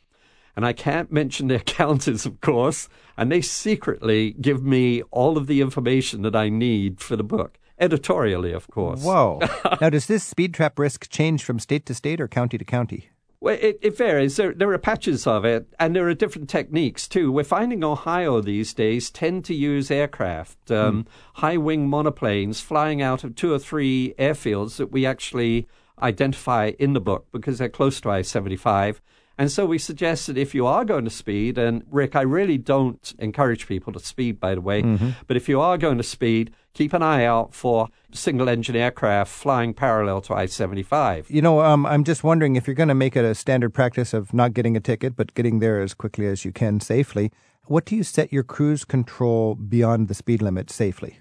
and 0.57 0.67
I 0.67 0.73
can't 0.73 1.13
mention 1.13 1.49
their 1.49 1.59
counties, 1.81 2.27
of 2.27 2.41
course, 2.41 2.89
and 3.17 3.31
they 3.31 3.41
secretly 3.41 4.33
give 4.41 4.63
me 4.63 5.03
all 5.11 5.37
of 5.37 5.47
the 5.47 5.61
information 5.61 6.23
that 6.23 6.37
I 6.37 6.49
need 6.49 7.01
for 7.01 7.17
the 7.17 7.25
book. 7.25 7.59
Editorially, 7.79 8.53
of 8.53 8.69
course. 8.69 9.03
Whoa. 9.03 9.41
now, 9.81 9.89
does 9.89 10.07
this 10.07 10.23
speed 10.23 10.53
trap 10.53 10.79
risk 10.79 11.09
change 11.09 11.43
from 11.43 11.59
state 11.59 11.87
to 11.87 11.95
state 11.95 12.21
or 12.21 12.29
county 12.29 12.59
to 12.59 12.65
county? 12.65 13.11
Well, 13.43 13.57
it, 13.59 13.79
it 13.81 13.97
varies. 13.97 14.37
There, 14.37 14.53
there 14.53 14.71
are 14.71 14.79
patches 14.79 15.27
of 15.27 15.47
it, 15.47 15.67
and 15.79 15.97
there 15.97 16.07
are 16.07 16.15
different 16.15 16.51
techniques 16.51 17.09
too. 17.09 17.33
We're 17.33 17.45
finding 17.45 17.83
Ohio 17.83 18.43
these 18.43 18.75
days 18.75 19.11
tend 19.11 19.47
to 19.47 19.55
use 19.55 19.91
aircraft, 19.91 20.71
um, 20.71 21.05
mm. 21.05 21.07
high 21.35 21.57
wing 21.57 21.89
monoplanes 21.89 22.61
flying 22.61 23.01
out 23.01 23.25
of 23.25 23.35
two 23.35 23.51
or 23.51 23.59
three 23.59 24.13
airfields 24.19 24.77
that 24.77 24.93
we 24.93 25.07
actually 25.07 25.67
identify 26.03 26.73
in 26.79 26.93
the 26.93 27.01
book 27.01 27.29
because 27.33 27.59
they're 27.59 27.71
close 27.71 28.01
to 28.03 28.11
I 28.11 28.23
75 28.23 29.01
and 29.41 29.51
so 29.51 29.65
we 29.65 29.79
suggest 29.79 30.27
that 30.27 30.37
if 30.37 30.55
you 30.55 30.67
are 30.67 30.85
going 30.85 31.05
to 31.05 31.11
speed, 31.11 31.57
and 31.57 31.83
Rick, 31.91 32.15
I 32.15 32.21
really 32.21 32.59
don't 32.59 33.15
encourage 33.19 33.67
people 33.67 33.91
to 33.95 33.99
speed, 33.99 34.39
by 34.39 34.55
the 34.55 34.61
way, 34.61 34.83
mm-hmm. 34.83 35.13
but 35.27 35.35
if 35.35 35.49
you 35.49 35.59
are 35.63 35.79
going 35.79 35.97
to 35.97 36.05
speed, 36.05 36.53
keep 36.75 36.93
an 36.93 37.03
eye 37.03 37.25
out 37.25 37.55
for 37.55 37.89
single 38.13 38.51
engine 38.51 38.77
aircraft 38.77 39.33
flying 39.33 39.73
parallel 39.73 40.21
to 40.21 40.35
I 40.35 40.45
75. 40.45 41.31
You 41.31 41.41
know, 41.41 41.63
um, 41.63 41.87
I'm 41.87 42.05
just 42.05 42.23
wondering 42.23 42.57
if 42.57 42.67
you're 42.67 42.75
going 42.75 42.91
to 42.91 42.95
make 42.95 43.17
it 43.17 43.25
a 43.25 43.35
standard 43.35 43.73
practice 43.73 44.13
of 44.13 44.35
not 44.35 44.53
getting 44.53 44.77
a 44.77 44.81
ticket, 44.81 45.17
but 45.17 45.33
getting 45.33 45.59
there 45.59 45.81
as 45.81 45.95
quickly 45.95 46.27
as 46.27 46.45
you 46.45 46.53
can 46.53 46.79
safely. 46.79 47.33
What 47.65 47.87
do 47.87 47.97
you 47.97 48.03
set 48.03 48.35
your 48.35 48.43
cruise 48.43 48.85
control 48.85 49.55
beyond 49.55 50.09
the 50.09 50.15
speed 50.15 50.43
limit 50.43 50.69
safely? 50.69 51.21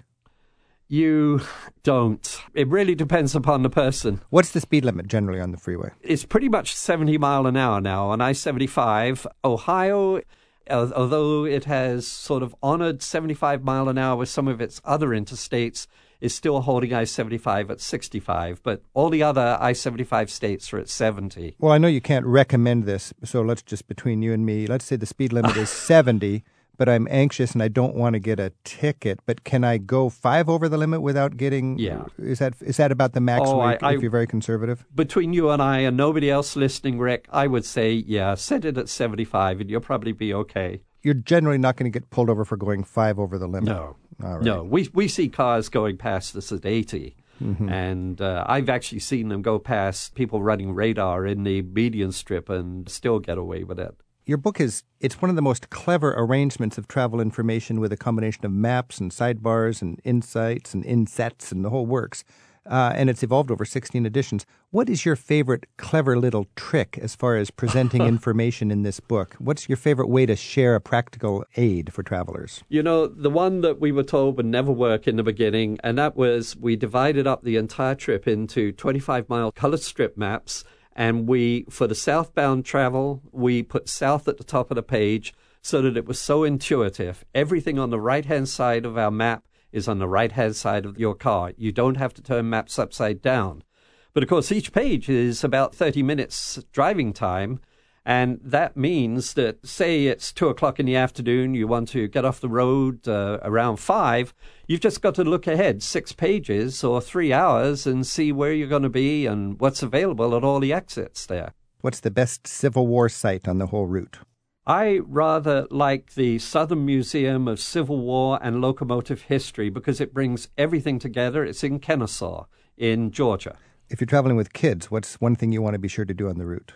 You 0.92 1.42
don't. 1.84 2.42
It 2.52 2.66
really 2.66 2.96
depends 2.96 3.36
upon 3.36 3.62
the 3.62 3.70
person. 3.70 4.22
What's 4.30 4.50
the 4.50 4.60
speed 4.60 4.84
limit 4.84 5.06
generally 5.06 5.40
on 5.40 5.52
the 5.52 5.56
freeway? 5.56 5.92
It's 6.02 6.24
pretty 6.24 6.48
much 6.48 6.74
70 6.74 7.16
mile 7.16 7.46
an 7.46 7.56
hour 7.56 7.80
now 7.80 8.08
on 8.08 8.20
I 8.20 8.32
75. 8.32 9.24
Ohio, 9.44 10.20
although 10.68 11.44
it 11.44 11.66
has 11.66 12.08
sort 12.08 12.42
of 12.42 12.56
honored 12.60 13.02
75 13.02 13.62
mile 13.62 13.88
an 13.88 13.98
hour 13.98 14.16
with 14.16 14.30
some 14.30 14.48
of 14.48 14.60
its 14.60 14.80
other 14.84 15.10
interstates, 15.10 15.86
is 16.20 16.34
still 16.34 16.60
holding 16.62 16.92
I 16.92 17.04
75 17.04 17.70
at 17.70 17.80
65, 17.80 18.60
but 18.64 18.82
all 18.92 19.10
the 19.10 19.22
other 19.22 19.56
I 19.60 19.74
75 19.74 20.28
states 20.28 20.72
are 20.72 20.78
at 20.78 20.88
70. 20.88 21.54
Well, 21.60 21.72
I 21.72 21.78
know 21.78 21.86
you 21.86 22.00
can't 22.00 22.26
recommend 22.26 22.84
this, 22.84 23.14
so 23.22 23.42
let's 23.42 23.62
just 23.62 23.86
between 23.86 24.22
you 24.22 24.32
and 24.32 24.44
me, 24.44 24.66
let's 24.66 24.86
say 24.86 24.96
the 24.96 25.06
speed 25.06 25.32
limit 25.32 25.56
is 25.56 25.70
70 25.70 26.42
but 26.80 26.88
I'm 26.88 27.06
anxious 27.10 27.52
and 27.52 27.62
I 27.62 27.68
don't 27.68 27.94
want 27.94 28.14
to 28.14 28.18
get 28.18 28.40
a 28.40 28.54
ticket. 28.64 29.20
But 29.26 29.44
can 29.44 29.64
I 29.64 29.76
go 29.76 30.08
five 30.08 30.48
over 30.48 30.66
the 30.66 30.78
limit 30.78 31.02
without 31.02 31.36
getting? 31.36 31.78
Yeah. 31.78 32.04
Is 32.16 32.38
that 32.38 32.54
is 32.62 32.78
that 32.78 32.90
about 32.90 33.12
the 33.12 33.20
max? 33.20 33.42
Oh, 33.44 33.60
I, 33.60 33.74
if 33.74 33.82
I, 33.82 33.90
you're 33.92 34.10
very 34.10 34.26
conservative. 34.26 34.86
Between 34.94 35.34
you 35.34 35.50
and 35.50 35.60
I 35.60 35.80
and 35.80 35.94
nobody 35.94 36.30
else 36.30 36.56
listening, 36.56 36.98
Rick, 36.98 37.26
I 37.28 37.48
would 37.48 37.66
say 37.66 37.92
yeah, 37.92 38.34
set 38.34 38.64
it 38.64 38.78
at 38.78 38.88
75, 38.88 39.60
and 39.60 39.68
you'll 39.68 39.82
probably 39.82 40.12
be 40.12 40.32
okay. 40.32 40.80
You're 41.02 41.12
generally 41.12 41.58
not 41.58 41.76
going 41.76 41.92
to 41.92 41.98
get 41.98 42.08
pulled 42.08 42.30
over 42.30 42.46
for 42.46 42.56
going 42.56 42.84
five 42.84 43.18
over 43.18 43.36
the 43.36 43.46
limit. 43.46 43.64
No. 43.64 43.96
No. 44.18 44.62
We 44.62 44.88
we 44.94 45.06
see 45.06 45.28
cars 45.28 45.68
going 45.68 45.98
past 45.98 46.34
us 46.34 46.50
at 46.50 46.64
80. 46.64 47.14
Mm-hmm. 47.44 47.68
And 47.68 48.20
uh, 48.22 48.44
I've 48.46 48.70
actually 48.70 49.00
seen 49.00 49.28
them 49.28 49.42
go 49.42 49.58
past 49.58 50.14
people 50.14 50.42
running 50.42 50.74
radar 50.74 51.26
in 51.26 51.44
the 51.44 51.60
median 51.60 52.12
strip 52.12 52.48
and 52.48 52.88
still 52.88 53.18
get 53.18 53.36
away 53.36 53.64
with 53.64 53.78
it. 53.78 53.94
Your 54.30 54.38
book 54.38 54.60
is 54.60 54.84
it's 55.00 55.20
one 55.20 55.28
of 55.28 55.34
the 55.34 55.42
most 55.42 55.70
clever 55.70 56.14
arrangements 56.16 56.78
of 56.78 56.86
travel 56.86 57.20
information 57.20 57.80
with 57.80 57.92
a 57.92 57.96
combination 57.96 58.46
of 58.46 58.52
maps 58.52 59.00
and 59.00 59.10
sidebars 59.10 59.82
and 59.82 60.00
insights 60.04 60.72
and 60.72 60.84
insets 60.84 61.50
and 61.50 61.64
the 61.64 61.70
whole 61.70 61.84
works. 61.84 62.22
uh, 62.64 62.92
and 62.94 63.10
it's 63.10 63.24
evolved 63.24 63.50
over 63.50 63.64
16 63.64 64.06
editions. 64.06 64.46
What 64.70 64.88
is 64.88 65.04
your 65.04 65.16
favorite 65.16 65.66
clever 65.78 66.16
little 66.16 66.46
trick 66.54 66.96
as 67.02 67.16
far 67.16 67.36
as 67.38 67.50
presenting 67.50 68.02
information 68.14 68.70
in 68.70 68.84
this 68.84 69.00
book? 69.00 69.34
What's 69.40 69.68
your 69.68 69.76
favorite 69.76 70.08
way 70.08 70.26
to 70.26 70.36
share 70.36 70.76
a 70.76 70.80
practical 70.80 71.44
aid 71.56 71.92
for 71.92 72.04
travelers? 72.04 72.62
You 72.68 72.84
know, 72.84 73.08
the 73.08 73.30
one 73.30 73.62
that 73.62 73.80
we 73.80 73.90
were 73.90 74.04
told 74.04 74.36
would 74.36 74.46
never 74.46 74.70
work 74.70 75.08
in 75.08 75.16
the 75.16 75.24
beginning, 75.24 75.80
and 75.82 75.98
that 75.98 76.14
was 76.14 76.54
we 76.54 76.76
divided 76.76 77.26
up 77.26 77.42
the 77.42 77.56
entire 77.56 77.96
trip 77.96 78.28
into 78.28 78.70
25 78.70 79.28
mile 79.28 79.50
color 79.50 79.78
strip 79.78 80.16
maps. 80.16 80.62
And 81.00 81.26
we, 81.26 81.64
for 81.70 81.86
the 81.86 81.94
southbound 81.94 82.66
travel, 82.66 83.22
we 83.32 83.62
put 83.62 83.88
south 83.88 84.28
at 84.28 84.36
the 84.36 84.44
top 84.44 84.70
of 84.70 84.74
the 84.74 84.82
page 84.82 85.32
so 85.62 85.80
that 85.80 85.96
it 85.96 86.04
was 86.04 86.18
so 86.18 86.44
intuitive. 86.44 87.24
Everything 87.34 87.78
on 87.78 87.88
the 87.88 87.98
right 87.98 88.26
hand 88.26 88.50
side 88.50 88.84
of 88.84 88.98
our 88.98 89.10
map 89.10 89.46
is 89.72 89.88
on 89.88 89.98
the 89.98 90.06
right 90.06 90.32
hand 90.32 90.56
side 90.56 90.84
of 90.84 90.98
your 90.98 91.14
car. 91.14 91.54
You 91.56 91.72
don't 91.72 91.96
have 91.96 92.12
to 92.12 92.22
turn 92.22 92.50
maps 92.50 92.78
upside 92.78 93.22
down. 93.22 93.64
But 94.12 94.22
of 94.22 94.28
course, 94.28 94.52
each 94.52 94.74
page 94.74 95.08
is 95.08 95.42
about 95.42 95.74
30 95.74 96.02
minutes 96.02 96.62
driving 96.70 97.14
time. 97.14 97.60
And 98.04 98.40
that 98.42 98.76
means 98.76 99.34
that, 99.34 99.66
say 99.66 100.06
it's 100.06 100.32
two 100.32 100.48
o'clock 100.48 100.80
in 100.80 100.86
the 100.86 100.96
afternoon, 100.96 101.54
you 101.54 101.66
want 101.66 101.88
to 101.90 102.08
get 102.08 102.24
off 102.24 102.40
the 102.40 102.48
road 102.48 103.06
uh, 103.06 103.38
around 103.42 103.76
five, 103.76 104.32
you've 104.66 104.80
just 104.80 105.02
got 105.02 105.14
to 105.16 105.24
look 105.24 105.46
ahead 105.46 105.82
six 105.82 106.12
pages 106.12 106.82
or 106.82 107.00
three 107.00 107.32
hours 107.32 107.86
and 107.86 108.06
see 108.06 108.32
where 108.32 108.52
you're 108.52 108.68
going 108.68 108.82
to 108.82 108.88
be 108.88 109.26
and 109.26 109.60
what's 109.60 109.82
available 109.82 110.34
at 110.34 110.44
all 110.44 110.60
the 110.60 110.72
exits 110.72 111.26
there. 111.26 111.52
What's 111.82 112.00
the 112.00 112.10
best 112.10 112.46
Civil 112.46 112.86
War 112.86 113.08
site 113.08 113.46
on 113.46 113.58
the 113.58 113.66
whole 113.66 113.86
route? 113.86 114.18
I 114.66 115.00
rather 115.04 115.66
like 115.70 116.14
the 116.14 116.38
Southern 116.38 116.86
Museum 116.86 117.48
of 117.48 117.58
Civil 117.60 117.98
War 118.00 118.38
and 118.42 118.60
Locomotive 118.60 119.22
History 119.22 119.68
because 119.68 120.00
it 120.00 120.14
brings 120.14 120.48
everything 120.56 120.98
together. 120.98 121.44
It's 121.44 121.64
in 121.64 121.80
Kennesaw, 121.80 122.44
in 122.76 123.10
Georgia. 123.10 123.56
If 123.88 124.00
you're 124.00 124.06
traveling 124.06 124.36
with 124.36 124.52
kids, 124.52 124.90
what's 124.90 125.20
one 125.20 125.34
thing 125.34 125.52
you 125.52 125.60
want 125.60 125.74
to 125.74 125.78
be 125.78 125.88
sure 125.88 126.04
to 126.04 126.14
do 126.14 126.28
on 126.28 126.38
the 126.38 126.46
route? 126.46 126.72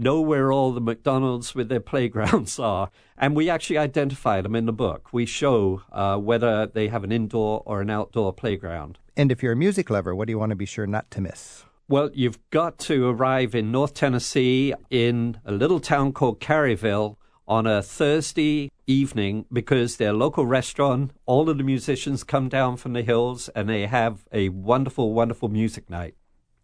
Know 0.00 0.22
where 0.22 0.50
all 0.50 0.72
the 0.72 0.80
McDonald's 0.80 1.54
with 1.54 1.68
their 1.68 1.78
playgrounds 1.78 2.58
are. 2.58 2.90
And 3.18 3.36
we 3.36 3.50
actually 3.50 3.76
identify 3.76 4.40
them 4.40 4.56
in 4.56 4.64
the 4.64 4.72
book. 4.72 5.12
We 5.12 5.26
show 5.26 5.82
uh, 5.92 6.16
whether 6.16 6.66
they 6.66 6.88
have 6.88 7.04
an 7.04 7.12
indoor 7.12 7.62
or 7.66 7.82
an 7.82 7.90
outdoor 7.90 8.32
playground. 8.32 8.98
And 9.14 9.30
if 9.30 9.42
you're 9.42 9.52
a 9.52 9.56
music 9.56 9.90
lover, 9.90 10.14
what 10.14 10.26
do 10.26 10.30
you 10.30 10.38
want 10.38 10.50
to 10.50 10.56
be 10.56 10.64
sure 10.64 10.86
not 10.86 11.10
to 11.10 11.20
miss? 11.20 11.64
Well, 11.86 12.08
you've 12.14 12.38
got 12.48 12.78
to 12.78 13.10
arrive 13.10 13.54
in 13.54 13.70
North 13.70 13.92
Tennessee 13.92 14.72
in 14.88 15.38
a 15.44 15.52
little 15.52 15.80
town 15.80 16.14
called 16.14 16.40
Caryville 16.40 17.16
on 17.46 17.66
a 17.66 17.82
Thursday 17.82 18.72
evening 18.86 19.44
because 19.52 19.98
their 19.98 20.14
local 20.14 20.46
restaurant, 20.46 21.10
all 21.26 21.50
of 21.50 21.58
the 21.58 21.64
musicians 21.64 22.24
come 22.24 22.48
down 22.48 22.78
from 22.78 22.94
the 22.94 23.02
hills 23.02 23.50
and 23.50 23.68
they 23.68 23.86
have 23.86 24.24
a 24.32 24.48
wonderful, 24.48 25.12
wonderful 25.12 25.50
music 25.50 25.90
night. 25.90 26.14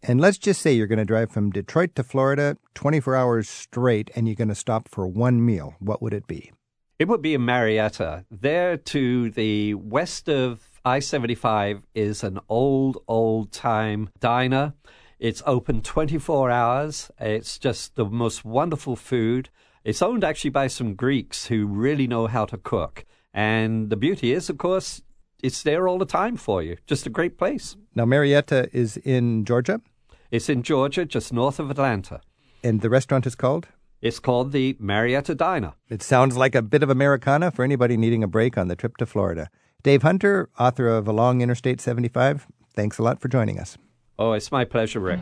And 0.03 0.21
let's 0.21 0.37
just 0.37 0.61
say 0.61 0.73
you're 0.73 0.87
going 0.87 0.99
to 0.99 1.05
drive 1.05 1.31
from 1.31 1.49
Detroit 1.49 1.95
to 1.95 2.03
Florida 2.03 2.57
24 2.75 3.15
hours 3.15 3.49
straight 3.49 4.11
and 4.15 4.27
you're 4.27 4.35
going 4.35 4.47
to 4.47 4.55
stop 4.55 4.87
for 4.87 5.07
one 5.07 5.43
meal. 5.43 5.75
What 5.79 6.01
would 6.01 6.13
it 6.13 6.27
be? 6.27 6.51
It 6.99 7.07
would 7.07 7.21
be 7.21 7.33
in 7.33 7.45
Marietta. 7.45 8.25
There 8.31 8.77
to 8.77 9.29
the 9.31 9.75
west 9.75 10.29
of 10.29 10.61
I 10.83 10.99
75 10.99 11.83
is 11.93 12.23
an 12.23 12.39
old, 12.47 12.97
old 13.07 13.51
time 13.51 14.09
diner. 14.19 14.73
It's 15.19 15.43
open 15.45 15.81
24 15.81 16.49
hours. 16.49 17.11
It's 17.19 17.57
just 17.57 17.95
the 17.95 18.05
most 18.05 18.45
wonderful 18.45 18.95
food. 18.95 19.49
It's 19.83 20.01
owned 20.01 20.23
actually 20.23 20.51
by 20.51 20.67
some 20.67 20.95
Greeks 20.95 21.47
who 21.47 21.65
really 21.65 22.07
know 22.07 22.27
how 22.27 22.45
to 22.45 22.57
cook. 22.57 23.05
And 23.33 23.89
the 23.89 23.95
beauty 23.95 24.31
is, 24.31 24.49
of 24.49 24.57
course, 24.57 25.01
it's 25.43 25.63
there 25.63 25.87
all 25.87 25.97
the 25.97 26.05
time 26.05 26.35
for 26.35 26.63
you. 26.63 26.77
Just 26.87 27.05
a 27.05 27.11
great 27.11 27.37
place. 27.37 27.75
Now, 27.97 28.05
Marietta 28.05 28.69
is 28.73 28.97
in 28.97 29.43
Georgia? 29.43 29.81
It's 30.29 30.49
in 30.49 30.61
Georgia, 30.61 31.03
just 31.03 31.33
north 31.33 31.59
of 31.59 31.71
Atlanta. 31.71 32.21
And 32.63 32.81
the 32.81 32.91
restaurant 32.91 33.25
is 33.25 33.33
called? 33.33 33.69
It's 34.03 34.19
called 34.19 34.51
the 34.51 34.77
Marietta 34.79 35.33
Diner. 35.33 35.73
It 35.89 36.03
sounds 36.03 36.37
like 36.37 36.53
a 36.53 36.61
bit 36.61 36.83
of 36.83 36.91
Americana 36.91 37.49
for 37.49 37.63
anybody 37.63 37.97
needing 37.97 38.23
a 38.23 38.27
break 38.27 38.55
on 38.55 38.67
the 38.67 38.75
trip 38.75 38.97
to 38.97 39.07
Florida. 39.07 39.49
Dave 39.81 40.03
Hunter, 40.03 40.47
author 40.59 40.87
of 40.87 41.07
Along 41.07 41.41
Interstate 41.41 41.81
75, 41.81 42.45
thanks 42.75 42.99
a 42.99 43.01
lot 43.01 43.19
for 43.19 43.29
joining 43.29 43.57
us. 43.57 43.79
Oh, 44.19 44.33
it's 44.33 44.51
my 44.51 44.63
pleasure, 44.63 44.99
Rick. 44.99 45.19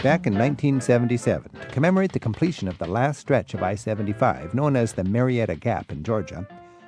Back 0.00 0.28
in 0.28 0.34
1977, 0.38 1.50
to 1.50 1.66
commemorate 1.70 2.12
the 2.12 2.20
completion 2.20 2.68
of 2.68 2.78
the 2.78 2.86
last 2.86 3.18
stretch 3.18 3.52
of 3.52 3.64
I 3.64 3.74
75, 3.74 4.54
known 4.54 4.76
as 4.76 4.92
the 4.92 5.02
Marietta 5.02 5.56
Gap 5.56 5.90
in 5.90 6.04
Georgia, 6.04 6.46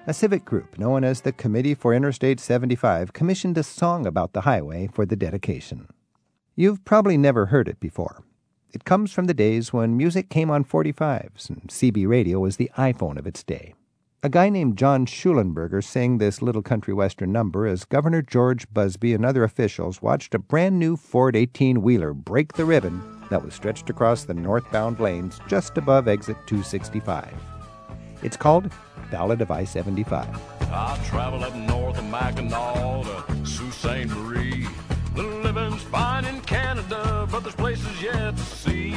a 0.09 0.15
civic 0.15 0.43
group 0.47 0.79
known 0.79 1.05
as 1.05 1.21
the 1.21 1.33
Committee 1.33 1.75
for 1.75 1.93
Interstate 1.93 2.41
75 2.41 3.13
commissioned 3.13 3.59
a 3.59 3.63
song 3.63 4.07
about 4.07 4.33
the 4.33 4.41
highway 4.41 4.89
for 4.91 5.05
the 5.05 5.17
dedication. 5.17 5.87
You've 6.57 6.83
probably 6.87 7.19
never 7.19 7.47
heard 7.47 7.69
it 7.69 7.79
before. 7.79 8.25
It 8.73 8.87
comes 8.87 9.13
from 9.13 9.27
the 9.27 9.35
days 9.35 9.71
when 9.71 9.99
music 9.99 10.31
came 10.31 10.51
on 10.51 10.65
45s 10.65 11.51
and 11.51 11.69
CB 11.69 12.09
radio 12.09 12.41
was 12.41 12.57
the 12.57 12.71
iPhone 12.79 13.19
of 13.19 13.27
its 13.27 13.45
day. 13.45 13.75
A 14.23 14.31
guy 14.31 14.49
named 14.49 14.79
John 14.79 15.05
Schulenberger 15.05 15.85
sang 15.85 16.17
this 16.17 16.41
little 16.41 16.63
country 16.63 16.95
western 16.95 17.31
number 17.31 17.67
as 17.67 17.85
Governor 17.85 18.23
George 18.23 18.67
Busbee 18.71 19.15
and 19.15 19.27
other 19.27 19.45
officials 19.45 20.01
watched 20.01 20.35
a 20.35 20.39
brand 20.39 20.79
new 20.79 20.97
Ford 20.97 21.37
18 21.37 21.83
wheeler 21.83 22.15
break 22.15 22.55
the 22.55 22.65
ribbon 22.65 23.03
that 23.29 23.45
was 23.45 23.53
stretched 23.53 23.91
across 23.91 24.25
the 24.25 24.33
northbound 24.33 25.01
lanes 25.01 25.39
just 25.49 25.77
above 25.77 26.09
exit 26.09 26.39
265. 26.47 27.31
It's 28.23 28.39
called 28.39 28.73
Ballad 29.11 29.41
of 29.41 29.51
I 29.51 29.65
75. 29.65 30.29
I 30.71 30.99
travel 31.07 31.43
up 31.43 31.55
north 31.55 31.99
of 31.99 32.05
Mackinac 32.05 33.05
to 33.05 33.47
Sault 33.47 33.73
Ste. 33.73 34.07
Marie. 34.09 34.67
The 35.15 35.23
living's 35.23 35.83
fine 35.83 36.27
in 36.27 36.41
Canada, 36.43 37.27
but 37.31 37.41
there's 37.41 37.55
places 37.55 38.03
yet 38.03 38.37
to 38.37 38.43
see. 38.43 38.97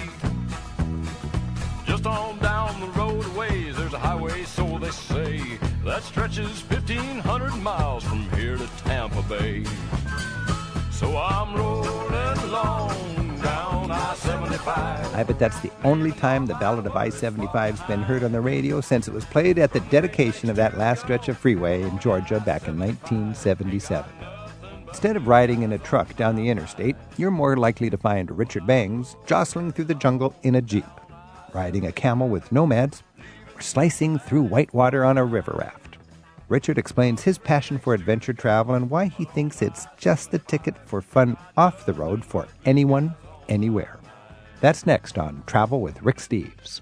Just 1.86 2.06
on 2.06 2.40
down 2.40 2.80
the 2.82 2.88
road 2.88 3.26
a 3.26 3.30
ways, 3.40 3.78
there's 3.78 3.94
a 3.94 4.00
highway, 4.00 4.44
so 4.44 4.78
they 4.80 4.92
say, 4.92 5.42
that 5.86 6.04
stretches 6.04 6.62
1,500 6.70 7.56
miles 7.62 8.04
from 8.04 8.30
here 8.32 8.58
to 8.58 8.68
Tampa 8.84 9.22
Bay. 9.24 9.64
So 10.92 11.18
I'm 11.18 11.56
rolling 11.56 12.38
along 12.50 13.11
I 13.92 14.16
75. 14.16 15.16
I 15.16 15.24
bet 15.24 15.40
that's 15.40 15.60
the 15.60 15.72
only 15.84 16.12
time 16.12 16.46
the 16.46 16.56
Ballad 16.56 16.86
of 16.86 16.96
I 16.96 17.10
75's 17.10 17.82
been 17.84 18.02
heard 18.02 18.24
on 18.24 18.32
the 18.32 18.42
radio 18.42 18.82
since 18.82 19.08
it 19.08 19.14
was 19.14 19.26
played 19.26 19.60
at 19.60 19.74
the 19.74 19.80
dedication 19.82 20.50
of 20.50 20.56
that 20.56 20.78
last 20.78 21.02
stretch 21.02 21.30
of 21.30 21.38
freeway 21.38 21.82
in 21.82 22.00
Georgia 22.00 22.40
back 22.40 22.68
in 22.68 22.80
1977. 22.80 24.10
Instead 24.88 25.16
of 25.16 25.28
riding 25.28 25.64
in 25.64 25.74
a 25.74 25.78
truck 25.78 26.16
down 26.16 26.36
the 26.36 26.50
interstate, 26.50 26.96
you're 27.18 27.32
more 27.32 27.56
likely 27.56 27.90
to 27.90 27.98
find 27.98 28.38
Richard 28.38 28.68
Bangs 28.68 29.16
jostling 29.26 29.72
through 29.72 29.86
the 29.86 29.96
jungle 29.96 30.36
in 30.44 30.56
a 30.56 30.62
Jeep 30.62 30.86
riding 31.54 31.86
a 31.86 31.92
camel 31.92 32.30
with 32.30 32.52
nomads, 32.52 33.04
or 33.56 33.62
slicing 33.62 34.20
through 34.20 34.44
whitewater 34.44 35.04
on 35.04 35.18
a 35.18 35.26
river 35.26 35.56
raft. 35.58 35.98
Richard 36.50 36.78
explains 36.78 37.22
his 37.22 37.38
passion 37.38 37.80
for 37.80 37.94
adventure 37.94 38.34
travel 38.34 38.76
and 38.76 38.90
why 38.90 39.06
he 39.06 39.24
thinks 39.24 39.62
it's 39.62 39.88
just 39.98 40.32
the 40.32 40.40
ticket 40.40 40.76
for 40.86 41.02
fun 41.02 41.38
off 41.56 41.86
the 41.86 41.94
road 41.94 42.26
for 42.26 42.48
anyone, 42.66 43.16
anywhere. 43.52 44.00
That's 44.62 44.86
next 44.86 45.18
on 45.18 45.44
Travel 45.46 45.82
with 45.82 46.02
Rick 46.02 46.18
Steves. 46.18 46.82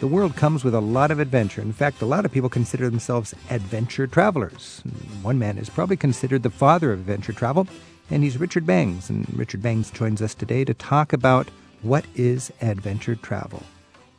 The 0.00 0.08
world 0.08 0.34
comes 0.34 0.64
with 0.64 0.74
a 0.74 0.80
lot 0.80 1.12
of 1.12 1.20
adventure. 1.20 1.62
In 1.62 1.72
fact, 1.72 2.02
a 2.02 2.06
lot 2.06 2.24
of 2.24 2.32
people 2.32 2.48
consider 2.48 2.90
themselves 2.90 3.34
adventure 3.50 4.08
travelers. 4.08 4.82
One 5.22 5.38
man 5.38 5.58
is 5.58 5.70
probably 5.70 5.96
considered 5.96 6.42
the 6.42 6.50
father 6.50 6.92
of 6.92 6.98
adventure 6.98 7.32
travel, 7.32 7.68
and 8.10 8.22
he's 8.22 8.38
Richard 8.38 8.66
Bangs. 8.66 9.10
And 9.10 9.26
Richard 9.36 9.62
Bangs 9.62 9.90
joins 9.90 10.22
us 10.22 10.34
today 10.34 10.64
to 10.64 10.74
talk 10.74 11.12
about 11.12 11.48
what 11.82 12.04
is 12.14 12.52
adventure 12.60 13.16
travel. 13.16 13.62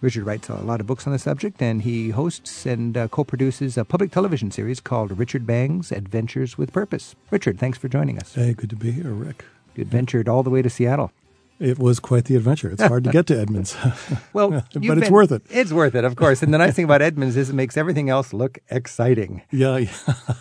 Richard 0.02 0.26
writes 0.26 0.50
a 0.50 0.56
lot 0.56 0.82
of 0.82 0.88
books 0.88 1.08
on 1.08 1.14
the 1.14 1.20
subject, 1.20 1.62
and 1.62 1.82
he 1.82 2.10
hosts 2.10 2.66
and 2.66 2.98
uh, 2.98 3.08
co 3.08 3.24
produces 3.24 3.78
a 3.78 3.86
public 3.86 4.12
television 4.12 4.52
series 4.52 4.82
called 4.82 5.18
Richard 5.18 5.48
Bangs 5.48 5.94
Adventures 5.94 6.58
with 6.58 6.74
Purpose. 6.74 7.16
Richard, 7.32 7.58
thanks 7.58 7.78
for 7.78 7.88
joining 7.88 8.20
us. 8.20 8.36
Hey, 8.36 8.54
good 8.54 8.70
to 8.72 8.76
be 8.76 8.92
here, 8.92 9.12
Rick. 9.12 9.46
You 9.76 9.82
adventured 9.82 10.28
all 10.28 10.44
the 10.44 10.50
way 10.50 10.62
to 10.62 10.70
Seattle. 10.70 11.12
It 11.60 11.80
was 11.80 12.02
quite 12.02 12.26
the 12.26 12.36
adventure. 12.36 12.70
It's 12.70 12.84
hard 12.84 13.06
to 13.06 13.12
get 13.12 13.28
to 13.28 13.40
Edmonds. 13.40 13.78
well, 14.34 14.50
but 14.74 14.76
it's 14.76 15.08
been, 15.08 15.14
worth 15.14 15.32
it. 15.32 15.44
It's 15.50 15.72
worth 15.72 15.96
it, 15.96 16.04
of 16.04 16.18
course. 16.18 16.44
And 16.44 16.54
the 16.54 16.58
nice 16.58 16.74
thing 16.74 16.84
about 16.84 17.02
Edmonds 17.02 17.38
is 17.38 17.50
it 17.50 17.54
makes 17.54 17.78
everything 17.78 18.10
else 18.10 18.34
look 18.34 18.60
exciting. 18.70 19.44
Yeah, 19.52 19.78
yeah 19.78 19.94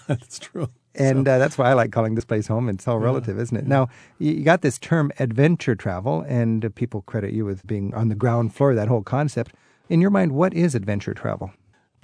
that's 0.08 0.40
true. 0.40 0.68
And 0.94 1.26
so. 1.26 1.32
uh, 1.32 1.38
that's 1.38 1.56
why 1.56 1.70
I 1.70 1.72
like 1.72 1.90
calling 1.90 2.14
this 2.14 2.24
place 2.24 2.46
home. 2.46 2.68
It's 2.68 2.86
all 2.86 2.98
relative, 2.98 3.36
yeah, 3.36 3.42
isn't 3.42 3.56
it? 3.56 3.64
Yeah. 3.64 3.68
Now, 3.68 3.88
you 4.18 4.44
got 4.44 4.60
this 4.60 4.78
term 4.78 5.10
adventure 5.18 5.74
travel, 5.74 6.22
and 6.28 6.64
uh, 6.64 6.68
people 6.74 7.02
credit 7.02 7.32
you 7.32 7.44
with 7.44 7.66
being 7.66 7.94
on 7.94 8.08
the 8.08 8.14
ground 8.14 8.54
floor 8.54 8.70
of 8.70 8.76
that 8.76 8.88
whole 8.88 9.02
concept. 9.02 9.54
In 9.88 10.00
your 10.00 10.10
mind, 10.10 10.32
what 10.32 10.52
is 10.54 10.74
adventure 10.74 11.14
travel? 11.14 11.52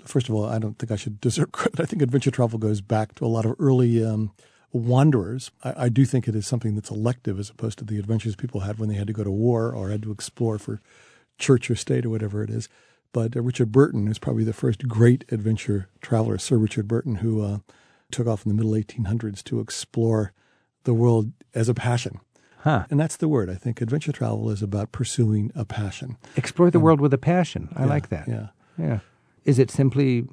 first 0.09 0.29
of 0.29 0.35
all, 0.35 0.47
I 0.47 0.59
don't 0.59 0.79
think 0.79 0.91
I 0.91 0.97
should 0.97 1.21
deserve 1.21 1.53
credit. 1.53 1.81
I 1.81 1.85
think 1.85 2.03
adventure 2.03 2.31
travel 2.31 2.59
goes 2.59 2.81
back 2.81 3.15
to 3.17 3.25
a 3.25 3.29
lot 3.29 3.45
of 3.45 3.55
early 3.59 4.05
um, 4.05 4.33
wanderers. 4.73 5.51
I, 5.63 5.85
I, 5.85 5.89
do 5.89 6.05
think 6.05 6.27
it 6.27 6.35
is 6.35 6.47
something 6.47 6.75
that's 6.75 6.91
elective 6.91 7.39
as 7.39 7.51
opposed 7.51 7.79
to 7.79 7.85
the 7.85 7.99
adventures 7.99 8.37
people 8.37 8.61
had 8.61 8.79
when 8.79 8.89
they 8.89 8.97
had 8.97 9.07
to 9.07 9.13
go 9.13 9.25
to 9.25 9.31
war 9.31 9.73
or 9.73 9.91
had 9.91 10.03
to 10.03 10.11
explore 10.11 10.59
for 10.59 10.81
church 11.39 11.71
or 11.71 11.77
state 11.77 12.05
or 12.05 12.11
whatever 12.11 12.43
it 12.43 12.51
is. 12.51 12.69
But 13.13 13.37
uh, 13.37 13.43
Richard 13.43 13.73
Burton 13.73 14.09
is 14.09 14.19
probably 14.19 14.45
the 14.45 14.53
first 14.53 14.89
great 14.89 15.25
adventure 15.31 15.89
traveler, 16.01 16.39
Sir 16.39 16.57
Richard 16.57 16.89
Burton, 16.89 17.17
who 17.17 17.43
uh, 17.43 17.59
took 18.11 18.27
off 18.27 18.45
in 18.45 18.49
the 18.49 18.55
middle 18.55 18.73
1800s 18.73 19.43
to 19.45 19.61
explore 19.61 20.33
the 20.85 20.95
world 20.95 21.33
as 21.55 21.69
a 21.69 21.75
passion. 21.75 22.21
Huh. 22.61 22.87
And 22.91 22.99
that's 22.99 23.17
the 23.17 23.29
word. 23.29 23.49
I 23.49 23.55
think 23.55 23.81
adventure 23.81 24.13
travel 24.13 24.51
is 24.51 24.63
about 24.63 24.93
pursuing 24.93 25.53
a 25.55 25.65
passion. 25.65 26.17
Explore 26.37 26.71
the 26.71 26.81
world 26.81 27.01
with 27.01 27.15
a 27.15 27.19
passion. 27.19 27.69
I 27.77 27.83
yeah, 27.83 27.89
like 27.89 28.09
that. 28.09 28.29
Yeah. 28.29 28.49
Yeah. 28.77 28.99
Is 29.45 29.59
it 29.59 29.71
simply 29.71 30.27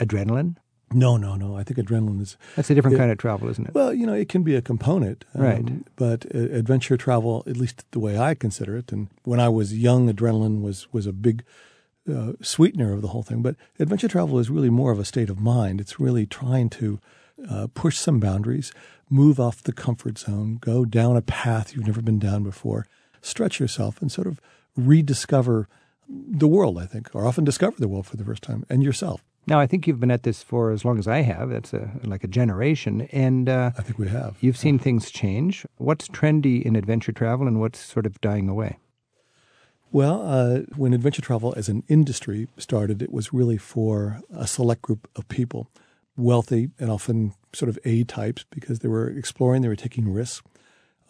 adrenaline? 0.00 0.56
No, 0.94 1.16
no, 1.16 1.34
no. 1.36 1.56
I 1.56 1.64
think 1.64 1.78
adrenaline 1.78 2.20
is. 2.20 2.36
That's 2.56 2.70
a 2.70 2.74
different 2.74 2.96
it, 2.96 2.98
kind 2.98 3.10
of 3.10 3.18
travel, 3.18 3.48
isn't 3.48 3.68
it? 3.68 3.74
Well, 3.74 3.94
you 3.94 4.06
know, 4.06 4.12
it 4.12 4.28
can 4.28 4.42
be 4.42 4.54
a 4.54 4.62
component. 4.62 5.24
Um, 5.34 5.42
right. 5.42 5.96
But 5.96 6.26
uh, 6.34 6.38
adventure 6.38 6.96
travel, 6.96 7.42
at 7.46 7.56
least 7.56 7.84
the 7.92 8.00
way 8.00 8.18
I 8.18 8.34
consider 8.34 8.76
it, 8.76 8.92
and 8.92 9.08
when 9.24 9.40
I 9.40 9.48
was 9.48 9.76
young, 9.76 10.12
adrenaline 10.12 10.60
was, 10.60 10.92
was 10.92 11.06
a 11.06 11.12
big 11.12 11.44
uh, 12.12 12.32
sweetener 12.42 12.92
of 12.92 13.02
the 13.02 13.08
whole 13.08 13.22
thing. 13.22 13.42
But 13.42 13.56
adventure 13.78 14.08
travel 14.08 14.38
is 14.38 14.50
really 14.50 14.70
more 14.70 14.92
of 14.92 14.98
a 14.98 15.04
state 15.04 15.30
of 15.30 15.40
mind. 15.40 15.80
It's 15.80 15.98
really 15.98 16.26
trying 16.26 16.68
to 16.70 17.00
uh, 17.48 17.68
push 17.74 17.96
some 17.96 18.20
boundaries, 18.20 18.72
move 19.10 19.38
off 19.38 19.62
the 19.62 19.72
comfort 19.72 20.18
zone, 20.18 20.58
go 20.60 20.84
down 20.84 21.16
a 21.16 21.22
path 21.22 21.74
you've 21.74 21.86
never 21.86 22.02
been 22.02 22.18
down 22.18 22.42
before, 22.42 22.86
stretch 23.20 23.60
yourself, 23.60 24.00
and 24.00 24.10
sort 24.10 24.26
of 24.26 24.40
rediscover 24.76 25.68
the 26.08 26.48
world, 26.48 26.78
I 26.78 26.86
think, 26.86 27.14
or 27.14 27.26
often 27.26 27.44
discover 27.44 27.76
the 27.78 27.88
world 27.88 28.06
for 28.06 28.16
the 28.16 28.24
first 28.24 28.42
time 28.42 28.64
and 28.68 28.82
yourself. 28.82 29.22
Now, 29.46 29.58
I 29.58 29.66
think 29.66 29.86
you've 29.86 29.98
been 29.98 30.10
at 30.10 30.22
this 30.22 30.42
for 30.42 30.70
as 30.70 30.84
long 30.84 30.98
as 30.98 31.08
I 31.08 31.22
have. 31.22 31.50
That's 31.50 31.72
a, 31.72 31.90
like 32.04 32.22
a 32.22 32.28
generation. 32.28 33.08
And 33.12 33.48
uh, 33.48 33.72
I 33.76 33.82
think 33.82 33.98
we 33.98 34.08
have. 34.08 34.36
You've 34.40 34.56
seen 34.56 34.78
things 34.78 35.10
change. 35.10 35.66
What's 35.78 36.06
trendy 36.06 36.62
in 36.62 36.76
adventure 36.76 37.12
travel 37.12 37.48
and 37.48 37.60
what's 37.60 37.80
sort 37.80 38.06
of 38.06 38.20
dying 38.20 38.48
away? 38.48 38.78
Well, 39.90 40.22
uh, 40.24 40.60
when 40.76 40.94
adventure 40.94 41.22
travel 41.22 41.52
as 41.56 41.68
an 41.68 41.82
industry 41.88 42.48
started, 42.56 43.02
it 43.02 43.12
was 43.12 43.32
really 43.32 43.58
for 43.58 44.20
a 44.34 44.46
select 44.46 44.82
group 44.82 45.08
of 45.16 45.28
people, 45.28 45.68
wealthy 46.16 46.70
and 46.78 46.90
often 46.90 47.34
sort 47.52 47.68
of 47.68 47.78
A 47.84 48.04
types, 48.04 48.44
because 48.50 48.80
they 48.80 48.88
were 48.88 49.08
exploring, 49.08 49.62
they 49.62 49.68
were 49.68 49.76
taking 49.76 50.12
risks. 50.12 50.46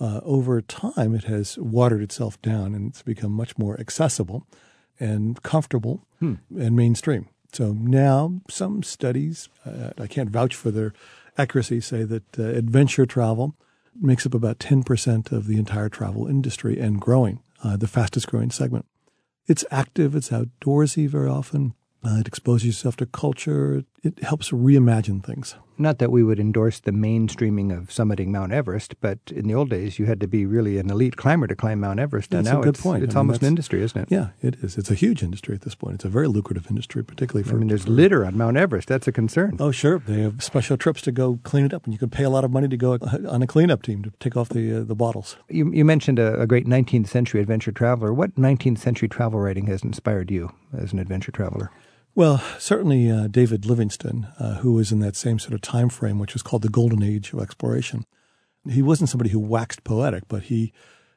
Uh, 0.01 0.21
over 0.25 0.61
time, 0.61 1.15
it 1.15 1.25
has 1.25 1.57
watered 1.59 2.03
itself 2.03 2.41
down 2.43 2.75
and 2.75 2.91
it's 2.91 3.03
become 3.03 3.33
much 3.33 3.57
more 3.57 3.79
accessible 3.79 4.47
and 4.99 5.43
comfortable 5.43 6.07
hmm. 6.19 6.35
and 6.59 6.75
mainstream. 6.75 7.29
So 7.53 7.73
now, 7.73 8.41
some 8.49 8.83
studies, 8.83 9.49
uh, 9.67 9.91
I 9.99 10.07
can't 10.07 10.31
vouch 10.31 10.55
for 10.55 10.71
their 10.71 10.93
accuracy, 11.37 11.81
say 11.81 12.03
that 12.05 12.39
uh, 12.39 12.45
adventure 12.45 13.07
travel 13.07 13.55
makes 14.01 14.25
up 14.25 14.35
about 14.35 14.59
10% 14.59 15.33
of 15.33 15.47
the 15.47 15.59
entire 15.59 15.89
travel 15.89 16.27
industry 16.27 16.81
and 16.81 17.01
growing 17.01 17.41
uh, 17.63 17.77
the 17.77 17.87
fastest 17.87 18.29
growing 18.29 18.51
segment. 18.51 18.87
It's 19.47 19.65
active, 19.71 20.15
it's 20.15 20.31
outdoorsy 20.31 21.09
very 21.09 21.29
often. 21.29 21.75
Uh, 22.05 22.19
it 22.21 22.27
exposes 22.27 22.67
yourself 22.67 22.97
to 22.97 23.07
culture. 23.07 23.85
It 24.03 24.23
helps 24.25 24.51
reimagine 24.51 25.25
things. 25.25 25.55
Not 25.79 25.99
that 25.99 26.11
we 26.11 26.25
would 26.25 26.41
endorse 26.41 26.81
the 26.81 26.91
mainstreaming 26.91 27.77
of 27.77 27.89
summiting 27.89 28.29
Mount 28.29 28.53
Everest, 28.53 29.01
but 29.01 29.19
in 29.31 29.47
the 29.47 29.55
old 29.55 29.71
days, 29.71 29.99
you 29.99 30.07
had 30.07 30.21
to 30.21 30.27
be 30.27 30.45
really 30.45 30.79
an 30.79 30.91
elite 30.91 31.17
climber 31.17 31.47
to 31.47 31.55
climb 31.55 31.81
Mount 31.81 32.01
Everest. 32.01 32.31
That's 32.31 32.49
and 32.49 32.57
now 32.57 32.61
a 32.61 32.65
good 32.65 32.75
it's, 32.75 32.83
point. 32.83 33.05
It's 33.05 33.15
I 33.15 33.19
mean, 33.19 33.19
almost 33.19 33.43
an 33.43 33.49
industry, 33.49 33.81
isn't 33.83 34.01
it? 34.01 34.09
Yeah, 34.11 34.31
it 34.41 34.57
is. 34.57 34.77
It's 34.77 34.91
a 34.91 34.95
huge 34.95 35.23
industry 35.23 35.55
at 35.55 35.61
this 35.61 35.77
point. 35.77 35.97
It's 35.97 36.05
a 36.05 36.09
very 36.09 36.27
lucrative 36.27 36.67
industry, 36.69 37.05
particularly 37.05 37.49
for. 37.49 37.55
I 37.55 37.59
mean, 37.59 37.69
there's 37.69 37.87
litter 37.87 38.25
on 38.25 38.37
Mount 38.37 38.57
Everest. 38.57 38.89
That's 38.89 39.07
a 39.07 39.13
concern. 39.13 39.57
Oh, 39.61 39.71
sure. 39.71 40.01
They 40.01 40.21
have 40.23 40.43
special 40.43 40.77
trips 40.77 41.01
to 41.03 41.13
go 41.13 41.39
clean 41.45 41.65
it 41.65 41.73
up, 41.73 41.85
and 41.85 41.93
you 41.93 41.99
can 41.99 42.11
pay 42.11 42.25
a 42.25 42.31
lot 42.31 42.45
of 42.45 42.51
money 42.51 42.67
to 42.69 42.77
go 42.77 42.95
on 42.95 43.41
a 43.41 43.47
cleanup 43.47 43.83
team 43.83 44.03
to 44.03 44.13
take 44.19 44.37
off 44.37 44.49
the 44.49 44.81
uh, 44.81 44.83
the 44.83 44.97
bottles. 44.97 45.37
You, 45.49 45.73
you 45.73 45.85
mentioned 45.85 46.19
a, 46.19 46.41
a 46.41 46.47
great 46.47 46.67
19th 46.67 47.07
century 47.07 47.41
adventure 47.41 47.73
traveler. 47.73 48.13
What 48.13 48.35
19th 48.35 48.79
century 48.79 49.09
travel 49.09 49.39
writing 49.39 49.67
has 49.69 49.85
inspired 49.85 50.31
you 50.31 50.53
as 50.77 50.93
an 50.93 50.99
adventure 50.99 51.31
traveler? 51.31 51.71
Well, 52.15 52.43
certainly 52.59 53.11
uh, 53.11 53.29
David 53.29 53.65
Livingstone, 53.65 54.29
uh, 54.39 54.57
who 54.57 54.75
was 54.75 54.93
in 54.93 55.01
that 55.01 55.17
same 55.17 55.39
sort 55.39 55.55
of 55.55 55.63
time 55.63 55.89
frame, 55.89 56.19
which 56.19 56.35
was 56.35 56.43
called 56.43 56.63
the 56.63 56.69
golden 56.69 57.03
age 57.03 57.33
of 57.33 57.41
exploration. 57.41 58.05
He 58.69 58.83
wasn't 58.83 59.09
somebody 59.09 59.31
who 59.31 59.41
waxed 59.41 59.83
poetic, 59.83 60.25
but 60.29 60.45
he 60.45 60.73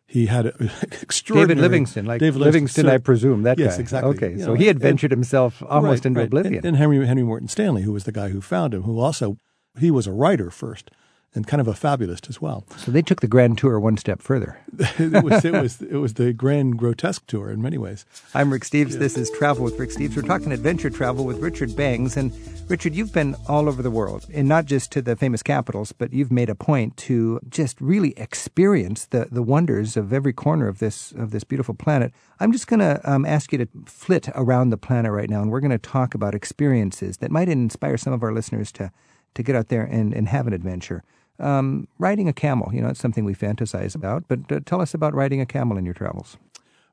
he 0.08 0.28
had 0.28 0.46
extraordinary. 1.02 1.56
David 1.56 1.62
Livingstone, 1.62 2.06
like 2.06 2.20
David 2.20 2.40
Livingstone, 2.40 2.88
I 2.88 2.98
presume 2.98 3.44
that 3.44 3.58
yes, 3.60 3.76
guy. 3.76 3.82
exactly. 3.82 4.16
Okay, 4.16 4.32
you 4.34 4.40
so 4.40 4.48
know, 4.48 4.54
he 4.54 4.70
adventured 4.70 5.12
and, 5.12 5.20
himself 5.20 5.62
almost 5.68 6.02
right, 6.02 6.06
into 6.06 6.20
right. 6.20 6.28
oblivion. 6.28 6.56
And, 6.58 6.66
and 6.66 6.78
Henry 6.78 7.06
Henry 7.06 7.24
Morton 7.24 7.48
Stanley, 7.48 7.82
who 7.82 7.92
was 7.92 8.06
the 8.06 8.12
guy 8.12 8.30
who 8.30 8.40
found 8.40 8.74
him, 8.74 8.84
who 8.84 9.00
also 9.00 9.38
he 9.78 9.92
was 9.92 10.08
a 10.08 10.14
writer 10.14 10.50
first, 10.50 10.92
and 11.36 11.46
kind 11.46 11.62
of 11.62 11.68
a 11.68 11.74
fabulist 11.74 12.30
as 12.30 12.42
well. 12.42 12.66
So 12.78 12.92
they 12.92 13.02
took 13.02 13.22
the 13.22 13.28
grand 13.28 13.58
tour 13.58 13.80
one 13.80 13.98
step 13.98 14.22
further. 14.22 14.58
it 14.98 15.24
was 15.24 15.46
it 15.46 15.54
was 15.54 15.82
it 15.82 15.98
was 15.98 16.14
the 16.16 16.34
grand 16.34 16.78
grotesque 16.80 17.28
tour 17.28 17.52
in 17.52 17.62
many 17.62 17.78
ways. 17.78 18.06
I'm 18.34 18.52
Rick 18.52 18.64
Steves. 18.64 18.94
This 18.98 19.18
is 19.18 19.30
Travel 19.32 19.64
with 19.64 19.78
Rick 19.78 19.92
Steves. 19.92 20.16
We're 20.16 20.22
talking 20.22 20.52
adventure 20.52 20.90
travel 20.90 21.26
with 21.26 21.40
Richard 21.40 21.76
Bangs. 21.76 22.18
And 22.18 22.32
Richard, 22.68 22.96
you've 22.96 23.14
been 23.14 23.36
all 23.48 23.68
over 23.68 23.84
the 23.84 23.92
world, 23.92 24.26
and 24.34 24.48
not 24.48 24.66
just 24.66 24.92
to 24.94 25.02
the 25.02 25.16
famous 25.16 25.44
capitals, 25.44 25.92
but 25.92 26.12
you've 26.14 26.32
made 26.32 26.50
a 26.50 26.56
point 26.56 26.98
to 26.98 27.40
just 27.48 27.80
really 27.80 28.14
experience 28.18 29.06
the, 29.06 29.28
the 29.32 29.44
wonders 29.44 29.96
of 29.96 30.12
every 30.12 30.34
corner 30.34 30.68
of 30.68 30.80
this 30.80 31.12
of 31.12 31.32
this 31.32 31.44
beautiful 31.44 31.76
planet. 31.76 32.12
I'm 32.40 32.52
just 32.52 32.68
going 32.68 32.80
to 32.80 33.00
um, 33.10 33.26
ask 33.26 33.52
you 33.52 33.60
to 33.60 33.68
flit 33.86 34.30
around 34.34 34.70
the 34.70 34.78
planet 34.78 35.12
right 35.12 35.30
now, 35.30 35.42
and 35.42 35.52
we're 35.52 35.60
going 35.60 35.72
to 35.72 35.78
talk 35.78 36.16
about 36.16 36.34
experiences 36.34 37.18
that 37.18 37.30
might 37.30 37.50
inspire 37.50 37.98
some 37.98 38.14
of 38.14 38.24
our 38.24 38.34
listeners 38.34 38.72
to 38.74 38.92
to 39.36 39.44
get 39.44 39.56
out 39.56 39.68
there 39.68 39.84
and, 39.84 40.14
and 40.14 40.30
have 40.30 40.48
an 40.48 40.54
adventure. 40.54 41.04
Um, 41.40 41.88
riding 42.00 42.30
a 42.30 42.34
camel, 42.34 42.74
you 42.74 42.82
know, 42.82 42.88
it's 42.88 43.00
something 43.00 43.26
we 43.26 43.36
fantasize 43.36 43.94
about, 43.94 44.24
but 44.28 44.40
uh, 44.52 44.60
tell 44.66 44.82
us 44.82 44.94
about 44.94 45.14
riding 45.14 45.42
a 45.42 45.46
camel 45.46 45.78
in 45.78 45.84
your 45.86 45.94
travels. 45.94 46.38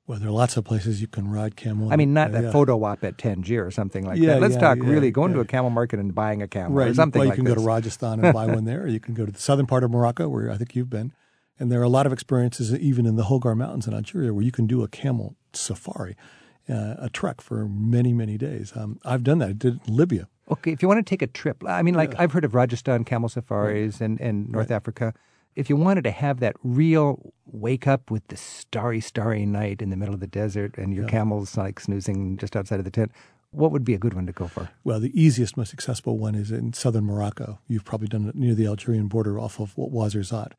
Well, 0.06 0.18
there 0.18 0.28
are 0.28 0.32
lots 0.32 0.56
of 0.56 0.64
places 0.64 1.00
you 1.00 1.06
can 1.06 1.30
ride 1.30 1.54
camel. 1.54 1.92
I 1.92 1.96
mean, 1.96 2.12
not 2.12 2.34
uh, 2.34 2.38
a 2.38 2.42
yeah. 2.42 2.52
photo 2.52 2.82
op 2.82 3.04
at 3.04 3.18
Tangier 3.18 3.64
or 3.64 3.70
something 3.70 4.04
like 4.04 4.18
Yeah, 4.18 4.34
that. 4.34 4.40
Let's 4.40 4.54
yeah, 4.54 4.60
talk 4.60 4.78
really 4.80 5.12
going 5.12 5.32
to 5.32 5.40
a 5.40 5.44
camel 5.44 5.70
market 5.70 6.00
and 6.00 6.12
buying 6.12 6.42
a 6.42 6.48
camel 6.48 6.72
right. 6.72 6.90
or 6.90 6.94
something 6.94 7.20
well, 7.20 7.26
you 7.26 7.30
like 7.30 7.36
can 7.36 7.44
this. 7.44 7.54
go 7.54 7.60
to 7.60 7.66
Rajasthan 7.66 8.24
and 8.24 8.34
buy 8.34 8.46
one 8.54 8.64
there, 8.64 8.82
or 8.82 8.88
you 8.88 8.98
can 8.98 9.14
go 9.14 9.24
to 9.24 9.30
the 9.30 9.38
southern 9.38 9.66
part 9.66 9.84
of 9.84 9.90
Morocco, 9.92 10.28
where 10.28 10.50
I 10.50 10.56
think 10.56 10.74
you've 10.74 10.90
been. 10.90 11.12
And 11.58 11.70
there 11.70 11.78
are 11.80 11.84
a 11.84 11.88
lot 11.88 12.06
of 12.06 12.12
experiences, 12.12 12.74
even 12.74 13.06
in 13.06 13.14
the 13.14 13.24
Hoggar 13.24 13.56
Mountains 13.56 13.86
in 13.86 13.94
Algeria, 13.94 14.34
where 14.34 14.42
you 14.42 14.50
can 14.50 14.66
do 14.66 14.82
a 14.82 14.88
camel 14.88 15.36
safari, 15.52 16.16
uh, 16.68 16.96
a 16.98 17.08
trek 17.08 17.40
for 17.40 17.68
many, 17.68 18.12
many 18.12 18.36
days. 18.36 18.72
Um, 18.74 18.98
I've 19.04 19.22
done 19.22 19.38
that. 19.38 19.50
I 19.50 19.52
did 19.52 19.76
it 19.76 19.80
in 19.86 19.96
Libya. 19.96 20.28
Okay, 20.50 20.72
if 20.72 20.82
you 20.82 20.88
want 20.88 20.98
to 21.04 21.08
take 21.08 21.22
a 21.22 21.26
trip, 21.26 21.62
I 21.66 21.82
mean, 21.82 21.94
like 21.94 22.18
I've 22.18 22.32
heard 22.32 22.44
of 22.44 22.54
Rajasthan 22.54 23.04
camel 23.04 23.28
safaris 23.28 24.00
and, 24.00 24.20
and 24.20 24.48
North 24.50 24.70
Africa. 24.70 25.14
If 25.54 25.68
you 25.68 25.76
wanted 25.76 26.04
to 26.04 26.10
have 26.10 26.40
that 26.40 26.56
real 26.62 27.32
wake 27.46 27.86
up 27.86 28.10
with 28.10 28.26
the 28.28 28.36
starry, 28.36 29.00
starry 29.00 29.44
night 29.44 29.82
in 29.82 29.90
the 29.90 29.96
middle 29.96 30.14
of 30.14 30.20
the 30.20 30.26
desert 30.26 30.78
and 30.78 30.94
your 30.94 31.06
camel's 31.06 31.56
like 31.56 31.78
snoozing 31.78 32.38
just 32.38 32.56
outside 32.56 32.78
of 32.78 32.84
the 32.84 32.90
tent, 32.90 33.12
what 33.50 33.70
would 33.70 33.84
be 33.84 33.92
a 33.94 33.98
good 33.98 34.14
one 34.14 34.26
to 34.26 34.32
go 34.32 34.48
for? 34.48 34.70
Well, 34.82 34.98
the 34.98 35.12
easiest, 35.20 35.56
most 35.56 35.74
accessible 35.74 36.18
one 36.18 36.34
is 36.34 36.50
in 36.50 36.72
southern 36.72 37.04
Morocco. 37.04 37.60
You've 37.68 37.84
probably 37.84 38.08
done 38.08 38.26
it 38.28 38.34
near 38.34 38.54
the 38.54 38.66
Algerian 38.66 39.08
border 39.08 39.38
off 39.38 39.60
of 39.60 39.74
Ouarzazate. 39.76 40.52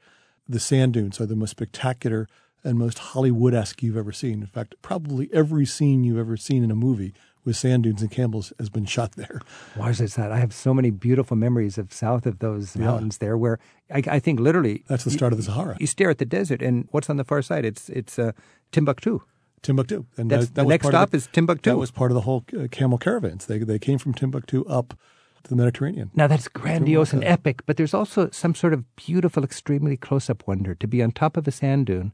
The 0.48 0.60
sand 0.60 0.94
dunes 0.94 1.20
are 1.20 1.26
the 1.26 1.36
most 1.36 1.52
spectacular 1.52 2.28
and 2.64 2.78
most 2.78 3.00
Hollywood 3.00 3.54
esque 3.54 3.82
you've 3.82 3.98
ever 3.98 4.12
seen. 4.12 4.42
In 4.42 4.48
fact, 4.48 4.76
probably 4.82 5.30
every 5.34 5.66
scene 5.66 6.04
you've 6.04 6.20
ever 6.20 6.38
seen 6.38 6.64
in 6.64 6.72
a 6.72 6.76
movie 6.76 7.14
with 7.46 7.56
sand 7.58 7.84
dunes 7.84 8.02
and 8.02 8.10
camels 8.12 8.54
has 8.60 8.70
been 8.70 8.86
shot 8.86 9.14
there. 9.14 9.42
Why 9.76 9.90
is 9.90 10.16
that? 10.16 10.32
I 10.32 10.38
have 10.38 10.54
so 10.54 10.74
many 10.74 10.90
beautiful 10.92 11.36
memories 11.38 11.78
of 11.78 11.92
south 11.92 12.26
of 12.26 12.40
those 12.40 12.76
mountains 12.78 13.18
there, 13.18 13.38
where 13.38 13.60
I, 13.94 14.02
I 14.08 14.20
think 14.20 14.40
literally 14.40 14.84
That's 14.88 15.04
the 15.04 15.12
start 15.12 15.34
of 15.34 15.38
the 15.38 15.44
Sahara. 15.44 15.76
you 15.80 15.88
stare 15.88 16.10
at 16.10 16.18
the 16.20 16.26
desert, 16.26 16.62
and 16.62 16.88
what's 16.92 17.10
on 17.10 17.18
the 17.18 17.24
far 17.26 17.42
side? 17.42 17.66
It's 17.66 17.90
it's 17.90 18.18
uh, 18.18 18.32
Timbuktu. 18.72 19.22
Timbuktu. 19.62 20.06
And 20.18 20.30
That's- 20.30 20.48
that, 20.50 20.56
the 20.56 20.62
that 20.62 20.66
was 20.66 20.70
next 20.70 20.88
stop 20.88 21.10
the- 21.12 21.18
is 21.18 21.28
Timbuktu. 21.28 21.70
That 21.70 21.78
was 21.78 21.92
part 21.92 22.12
of 22.12 22.16
the 22.16 22.22
whole 22.22 22.44
uh, 22.58 22.68
camel 22.72 22.98
caravans. 22.98 23.46
They, 23.46 23.60
they 23.60 23.80
came 23.80 23.98
from 23.98 24.14
Timbuktu 24.14 24.66
up 24.66 24.94
to 25.44 25.50
the 25.50 25.56
Mediterranean. 25.56 26.12
Now 26.16 26.28
that's 26.28 26.48
grandiose 26.48 27.12
and 27.14 27.24
epic, 27.24 27.66
but 27.66 27.76
there's 27.78 27.94
also 27.94 28.30
some 28.32 28.56
sort 28.56 28.74
of 28.74 28.84
beautiful, 28.96 29.44
extremely 29.44 29.98
close-up 29.98 30.48
wonder 30.48 30.74
to 30.76 30.88
be 30.88 31.04
on 31.04 31.12
top 31.12 31.36
of 31.38 31.48
a 31.48 31.52
sand 31.52 31.86
dune 31.88 32.14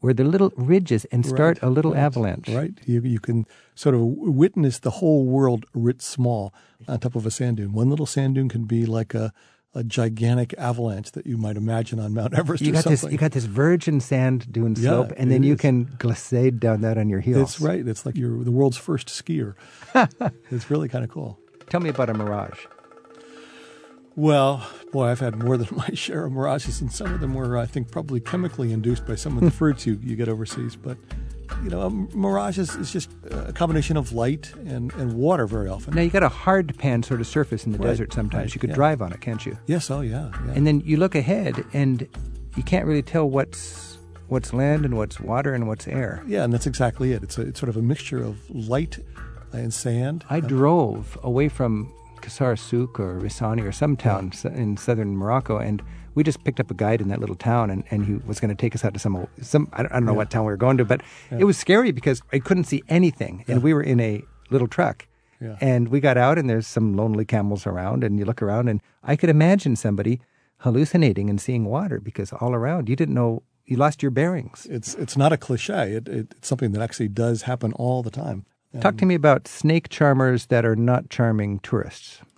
where 0.00 0.12
the 0.14 0.24
little 0.24 0.52
ridges 0.56 1.04
and 1.06 1.24
start 1.24 1.58
Right, 1.62 1.68
a 1.68 1.70
little 1.70 1.92
right, 1.92 2.00
avalanche. 2.00 2.48
Right. 2.48 2.72
You, 2.86 3.00
you 3.02 3.18
can 3.20 3.46
sort 3.74 3.94
of 3.94 4.00
witness 4.02 4.78
the 4.80 4.90
whole 4.90 5.24
world 5.26 5.64
writ 5.74 6.02
small 6.02 6.52
on 6.86 6.98
top 7.00 7.14
of 7.16 7.24
a 7.26 7.30
sand 7.30 7.56
dune. 7.56 7.72
One 7.72 7.88
little 7.90 8.06
sand 8.06 8.34
dune 8.34 8.48
can 8.48 8.64
be 8.64 8.84
like 8.86 9.14
a, 9.14 9.32
a 9.74 9.82
gigantic 9.84 10.54
avalanche 10.58 11.12
that 11.12 11.26
you 11.26 11.36
might 11.38 11.56
imagine 11.56 11.98
on 11.98 12.14
Mount 12.14 12.34
Everest 12.34 12.62
You 12.62 12.70
or 12.70 12.74
got 12.74 12.84
something. 12.84 13.06
this. 13.08 13.12
You 13.12 13.18
got 13.18 13.32
this 13.32 13.44
virgin 13.44 14.00
sand 14.00 14.50
dune 14.52 14.74
Yeah, 14.76 14.90
slope, 14.90 15.12
and 15.16 15.30
then 15.30 15.42
you 15.42 15.54
is. 15.54 15.60
can 15.60 15.84
glissade 15.98 16.60
down 16.60 16.80
that 16.82 16.98
on 16.98 17.08
your 17.08 17.20
heels. 17.20 17.52
That's 17.56 17.60
right. 17.60 17.86
It's 17.86 18.04
like 18.06 18.16
you're 18.16 18.42
the 18.44 18.50
world's 18.52 18.76
first 18.78 19.08
skier. 19.08 19.54
it's 20.50 20.70
really 20.70 20.88
kind 20.88 21.04
of 21.04 21.10
cool. 21.10 21.38
Tell 21.70 21.80
me 21.80 21.88
about 21.88 22.08
a 22.10 22.14
mirage. 22.14 22.66
Well, 24.16 24.66
boy, 24.92 25.04
I've 25.08 25.20
had 25.20 25.36
more 25.42 25.56
than 25.56 25.68
my 25.76 25.90
share 25.94 26.24
of 26.24 26.32
mirages, 26.32 26.80
and 26.80 26.90
some 26.90 27.12
of 27.12 27.20
them 27.20 27.34
were, 27.34 27.56
I 27.58 27.66
think, 27.66 27.90
probably 27.90 28.18
chemically 28.20 28.72
induced 28.72 29.06
by 29.06 29.14
some 29.14 29.36
of 29.36 29.44
the 29.44 29.50
fruits 29.60 29.86
you, 29.86 29.98
you 30.02 30.16
get 30.16 30.28
overseas. 30.28 30.74
But 30.74 30.96
you 31.62 31.70
know, 31.70 31.82
a 31.82 31.90
mirage 31.90 32.58
is, 32.58 32.74
is 32.76 32.90
just 32.90 33.10
a 33.30 33.52
combination 33.52 33.96
of 33.96 34.12
light 34.12 34.52
and, 34.66 34.92
and 34.94 35.14
water 35.14 35.46
very 35.46 35.68
often. 35.68 35.94
Now 35.94 36.02
you 36.02 36.10
got 36.10 36.22
a 36.24 36.28
hard 36.28 36.76
pan 36.78 37.02
sort 37.02 37.20
of 37.20 37.26
surface 37.26 37.64
in 37.66 37.72
the 37.72 37.78
Right, 37.78 37.88
desert. 37.88 38.12
Sometimes 38.12 38.46
right, 38.46 38.54
you 38.54 38.60
could 38.60 38.70
yeah. 38.70 38.74
drive 38.76 39.00
on 39.02 39.12
it, 39.12 39.20
can't 39.20 39.44
you? 39.46 39.56
Yes, 39.66 39.90
oh 39.90 40.00
yeah, 40.00 40.30
yeah. 40.46 40.52
And 40.54 40.66
then 40.66 40.80
you 40.80 40.96
look 40.96 41.14
ahead, 41.14 41.64
and 41.72 42.08
you 42.56 42.62
can't 42.62 42.86
really 42.86 43.02
tell 43.02 43.28
what's 43.28 43.98
what's 44.28 44.52
land 44.52 44.84
and 44.84 44.96
what's 44.96 45.20
water 45.20 45.54
and 45.54 45.68
what's 45.68 45.86
air. 45.86 46.24
yeah, 46.26 46.42
and 46.42 46.52
that's 46.52 46.66
exactly 46.66 47.12
it. 47.12 47.22
It's 47.22 47.38
a, 47.38 47.42
it's 47.42 47.60
sort 47.60 47.68
of 47.68 47.76
a 47.76 47.82
mixture 47.82 48.20
of 48.22 48.38
light 48.50 48.98
and 49.52 49.72
sand. 49.72 50.24
I 50.28 50.40
drove 50.40 51.16
away 51.22 51.48
from 51.48 51.92
Qasar 52.26 52.58
Souk 52.58 52.98
or 52.98 53.20
Risani 53.20 53.64
or 53.64 53.72
some 53.72 53.96
town 53.96 54.32
in 54.44 54.76
southern 54.76 55.16
Morocco, 55.16 55.58
and 55.58 55.82
we 56.14 56.24
just 56.24 56.42
picked 56.44 56.58
up 56.58 56.70
a 56.70 56.74
guide 56.74 57.00
in 57.00 57.08
that 57.08 57.20
little 57.20 57.36
town, 57.36 57.70
and, 57.70 57.84
and 57.90 58.04
he 58.04 58.14
was 58.26 58.40
going 58.40 58.48
to 58.48 58.54
take 58.54 58.74
us 58.74 58.84
out 58.84 58.94
to 58.94 59.00
some 59.00 59.28
some 59.40 59.68
I 59.72 59.82
don't, 59.82 59.92
I 59.92 59.96
don't 59.96 60.06
know 60.06 60.14
what 60.14 60.30
town 60.30 60.44
we 60.44 60.52
were 60.52 60.56
going 60.56 60.78
to, 60.78 60.84
but 60.84 61.02
it 61.30 61.44
was 61.44 61.56
scary 61.56 61.92
because 61.92 62.22
I 62.32 62.38
couldn't 62.40 62.64
see 62.64 62.82
anything, 62.88 63.44
and 63.46 63.62
we 63.62 63.72
were 63.72 63.82
in 63.82 64.00
a 64.00 64.22
little 64.50 64.68
truck. 64.68 65.06
Yeah. 65.40 65.56
And 65.60 65.88
we 65.88 66.00
got 66.00 66.16
out, 66.16 66.38
and 66.38 66.48
there's 66.48 66.66
some 66.66 66.96
lonely 66.96 67.26
camels 67.26 67.66
around, 67.66 68.02
and 68.02 68.18
you 68.18 68.24
look 68.24 68.40
around, 68.40 68.68
and 68.68 68.80
I 69.04 69.16
could 69.16 69.28
imagine 69.28 69.76
somebody 69.76 70.20
hallucinating 70.60 71.28
and 71.28 71.38
seeing 71.38 71.66
water 71.66 72.00
because 72.00 72.32
all 72.32 72.54
around 72.54 72.88
you 72.88 72.96
didn't 72.96 73.14
know 73.14 73.42
you 73.66 73.76
lost 73.76 74.02
your 74.02 74.10
bearings. 74.10 74.66
It's 74.70 74.94
it's 74.94 75.16
not 75.16 75.32
a 75.32 75.36
cliche. 75.36 75.92
It, 75.92 76.08
it, 76.08 76.34
it's 76.36 76.48
something 76.48 76.72
that 76.72 76.82
actually 76.82 77.08
does 77.08 77.42
happen 77.42 77.72
all 77.74 78.02
the 78.02 78.10
time. 78.10 78.46
Talk 78.80 78.96
to 78.98 79.06
me 79.06 79.14
about 79.14 79.48
snake 79.48 79.88
charmers 79.88 80.46
that 80.46 80.64
are 80.64 80.76
not 80.76 81.10
charming 81.10 81.58
tourists. 81.60 82.20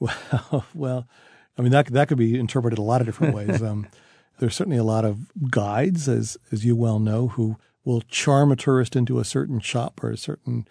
Well, 0.00 0.66
well, 0.74 1.08
I 1.56 1.62
mean 1.62 1.70
that 1.70 1.86
that 1.86 2.08
could 2.08 2.18
be 2.18 2.38
interpreted 2.38 2.78
a 2.78 2.82
lot 2.82 3.00
of 3.00 3.06
different 3.06 3.34
ways. 3.34 3.62
Um, 3.62 3.86
there's 4.38 4.56
certainly 4.56 4.76
a 4.76 4.84
lot 4.84 5.04
of 5.04 5.30
guides, 5.50 6.08
as 6.08 6.36
as 6.50 6.64
you 6.64 6.74
well 6.76 6.98
know, 6.98 7.28
who 7.28 7.56
will 7.84 8.02
charm 8.02 8.50
a 8.50 8.56
tourist 8.56 8.96
into 8.96 9.18
a 9.18 9.24
certain 9.24 9.60
shop 9.60 10.02
or 10.02 10.10
a 10.10 10.16
certain 10.16 10.66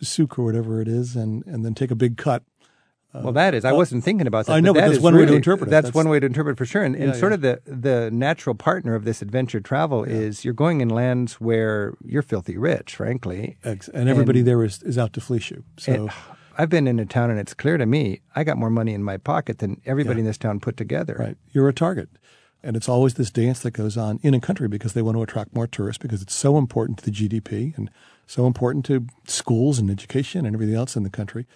souk 0.00 0.38
or 0.38 0.44
whatever 0.44 0.80
it 0.80 0.88
is, 0.88 1.16
and 1.16 1.44
and 1.46 1.64
then 1.64 1.74
take 1.74 1.90
a 1.90 1.96
big 1.96 2.16
cut. 2.16 2.42
Well, 3.22 3.32
that 3.34 3.54
is. 3.54 3.64
I 3.64 3.72
wasn't 3.72 4.04
thinking 4.04 4.26
about 4.26 4.46
that. 4.46 4.52
I 4.52 4.60
know, 4.60 4.72
but 4.74 4.80
that 4.80 4.88
that's 4.90 5.00
one 5.02 5.16
way 5.16 5.26
to 5.26 5.34
interpret 5.34 5.68
it. 5.68 5.70
That's, 5.70 5.86
That's- 5.86 5.94
one 5.94 6.08
way 6.08 6.20
to 6.20 6.26
interpret 6.26 6.58
for 6.58 6.66
sure. 6.66 6.82
And, 6.82 6.94
and 6.94 7.08
Yeah, 7.08 7.12
sort 7.12 7.32
yeah. 7.32 7.34
of 7.34 7.40
the 7.42 7.60
the 7.66 8.10
natural 8.10 8.54
partner 8.54 8.94
of 8.94 9.04
this 9.04 9.22
adventure 9.22 9.60
travel 9.60 10.04
is 10.04 10.44
you're 10.44 10.54
going 10.54 10.80
in 10.80 10.88
lands 10.88 11.34
where 11.40 11.94
you're 12.04 12.22
filthy 12.22 12.56
rich, 12.56 12.96
frankly. 12.96 13.56
Ex- 13.64 13.88
And 13.88 14.08
everybody 14.08 14.40
And- 14.40 14.48
there 14.48 14.62
is, 14.64 14.82
is 14.82 14.98
out 14.98 15.12
to 15.14 15.20
fleece 15.20 15.50
you. 15.50 15.64
So 15.76 15.92
And 15.92 16.10
I've 16.58 16.70
been 16.70 16.86
in 16.86 16.98
a 16.98 17.04
town, 17.06 17.30
and 17.30 17.38
it's 17.38 17.52
clear 17.54 17.76
to 17.76 17.86
me 17.86 18.20
I 18.34 18.42
got 18.44 18.56
more 18.56 18.70
money 18.70 18.94
in 18.94 19.02
my 19.02 19.16
pocket 19.18 19.58
than 19.58 19.80
everybody 19.86 20.20
in 20.20 20.26
this 20.26 20.38
town 20.38 20.60
put 20.60 20.76
together. 20.76 21.16
Right. 21.18 21.36
You're 21.52 21.68
a 21.68 21.74
target. 21.74 22.08
And 22.62 22.76
it's 22.76 22.88
always 22.88 23.14
this 23.14 23.30
dance 23.30 23.60
that 23.60 23.72
goes 23.72 23.96
on 23.96 24.18
in 24.22 24.34
a 24.34 24.40
country 24.40 24.66
because 24.66 24.92
they 24.94 25.02
want 25.02 25.16
to 25.16 25.22
attract 25.22 25.54
more 25.54 25.66
tourists 25.68 26.02
because 26.02 26.20
it's 26.22 26.34
so 26.34 26.58
important 26.58 26.98
to 26.98 27.04
the 27.04 27.10
GDP 27.12 27.76
and 27.76 27.90
so 28.26 28.46
important 28.46 28.84
to 28.86 29.06
schools 29.26 29.78
and 29.78 29.88
education 29.90 30.44
and 30.46 30.56
everything 30.56 30.74
else 30.74 30.96
in 30.96 31.04
the 31.04 31.10
country. 31.10 31.46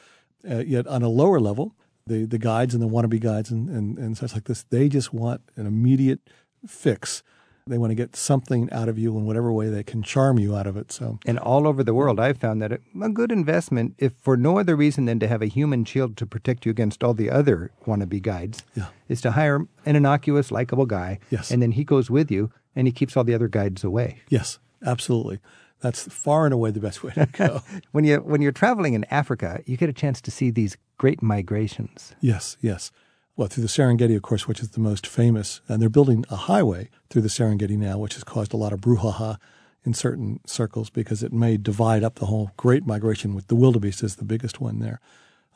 Uh, 0.49 0.59
yet 0.59 0.86
on 0.86 1.03
a 1.03 1.09
lower 1.09 1.41
level, 1.41 1.74
the, 2.07 2.24
the 2.24 2.38
guides 2.38 2.74
and 2.74 2.82
the 2.82 2.88
wannabe 2.88 3.20
guides 3.20 3.51
and, 3.51 3.68
and, 3.68 3.99
and 3.99 4.16
such 4.16 4.34
like 4.34 4.45
this, 4.45 4.62
they 4.70 4.88
just 4.88 5.12
want 5.12 5.43
an 5.57 5.66
immediate 5.66 6.20
fix. 6.66 7.22
They 7.66 7.78
want 7.78 7.91
to 7.91 7.95
get 7.95 8.16
something 8.16 8.68
out 8.72 8.88
of 8.88 8.99
you 8.99 9.16
in 9.16 9.26
whatever 9.26 9.53
way 9.53 9.68
they 9.68 9.82
can 9.84 10.03
charm 10.03 10.38
you 10.38 10.57
out 10.57 10.66
of 10.66 10.76
it. 10.76 10.91
So 10.91 11.18
And 11.26 11.38
all 11.38 11.68
over 11.68 11.84
the 11.84 11.95
world, 11.95 12.18
I've 12.18 12.38
found 12.38 12.61
that 12.62 12.72
a, 12.72 12.80
good 13.11 13.30
investment, 13.30 13.95
if 13.99 14.12
for 14.14 14.36
no 14.36 14.59
other 14.59 14.74
reason 14.74 15.05
than 15.05 15.20
to 15.20 15.28
have 15.28 15.43
a 15.43 15.47
human 15.47 15.84
shield 15.84 16.16
to 16.16 16.26
protect 16.26 16.64
you 16.66 16.70
against 16.70 17.05
all 17.05 17.14
the 17.14 17.30
other 17.30 17.70
wannabe 17.86 18.22
guides, 18.22 18.64
Yeah. 18.74 18.86
is 19.09 19.20
to 19.20 19.32
hire 19.32 19.66
an 19.86 19.95
innocuous, 19.95 20.51
likable 20.51 20.86
guy. 20.86 21.18
Yes. 21.30 21.51
And 21.51 21.62
then 21.62 21.72
he 21.72 21.84
goes 21.84 22.11
with 22.11 22.30
you 22.30 22.51
and 22.74 22.88
he 22.88 22.93
keeps 22.93 23.16
all 23.16 23.24
the 23.24 23.34
other 23.34 23.49
guides 23.49 23.84
away. 23.84 24.20
yes, 24.30 24.59
absolutely. 24.84 25.38
That's 25.81 26.03
far 26.12 26.45
and 26.45 26.55
away 26.55 26.70
the 26.70 26.81
best 26.81 27.03
way 27.03 27.12
to 27.12 27.26
go. 27.26 27.62
When 27.93 28.05
you 28.05 28.18
when 28.18 28.43
you're 28.43 28.53
traveling 28.53 28.95
in 28.95 29.05
Africa, 29.11 29.62
you 29.66 29.76
get 29.76 29.89
a 29.89 29.95
chance 29.95 30.20
to 30.22 30.31
see 30.31 30.51
these 30.51 30.76
great 30.99 31.22
migrations. 31.22 32.14
Yes, 32.20 32.57
yes. 32.61 32.93
Well, 33.37 33.49
through 33.49 33.62
the 33.62 33.68
Serengeti, 33.68 34.14
of 34.16 34.22
course, 34.22 34.47
which 34.47 34.61
is 34.61 34.70
the 34.70 34.81
most 34.81 35.07
famous, 35.07 35.62
and 35.66 35.81
they're 35.81 35.89
building 35.89 36.24
a 36.31 36.37
highway 36.37 36.91
through 37.09 37.22
the 37.22 37.28
Serengeti 37.28 37.78
now, 37.78 37.97
which 37.99 38.14
has 38.14 38.24
caused 38.24 38.53
a 38.53 38.57
lot 38.57 38.72
of 38.72 38.81
brouhaha 38.81 39.39
in 39.83 39.95
certain 39.95 40.41
circles 40.45 40.91
because 40.91 41.22
it 41.22 41.33
may 41.33 41.57
divide 41.57 42.05
up 42.05 42.16
the 42.16 42.26
whole 42.26 42.51
great 42.57 42.87
migration. 42.87 43.35
With 43.35 43.47
the 43.47 43.57
wildebeest 43.57 44.03
is 44.03 44.16
the 44.16 44.24
biggest 44.24 44.61
one 44.61 44.78
there, 44.78 45.01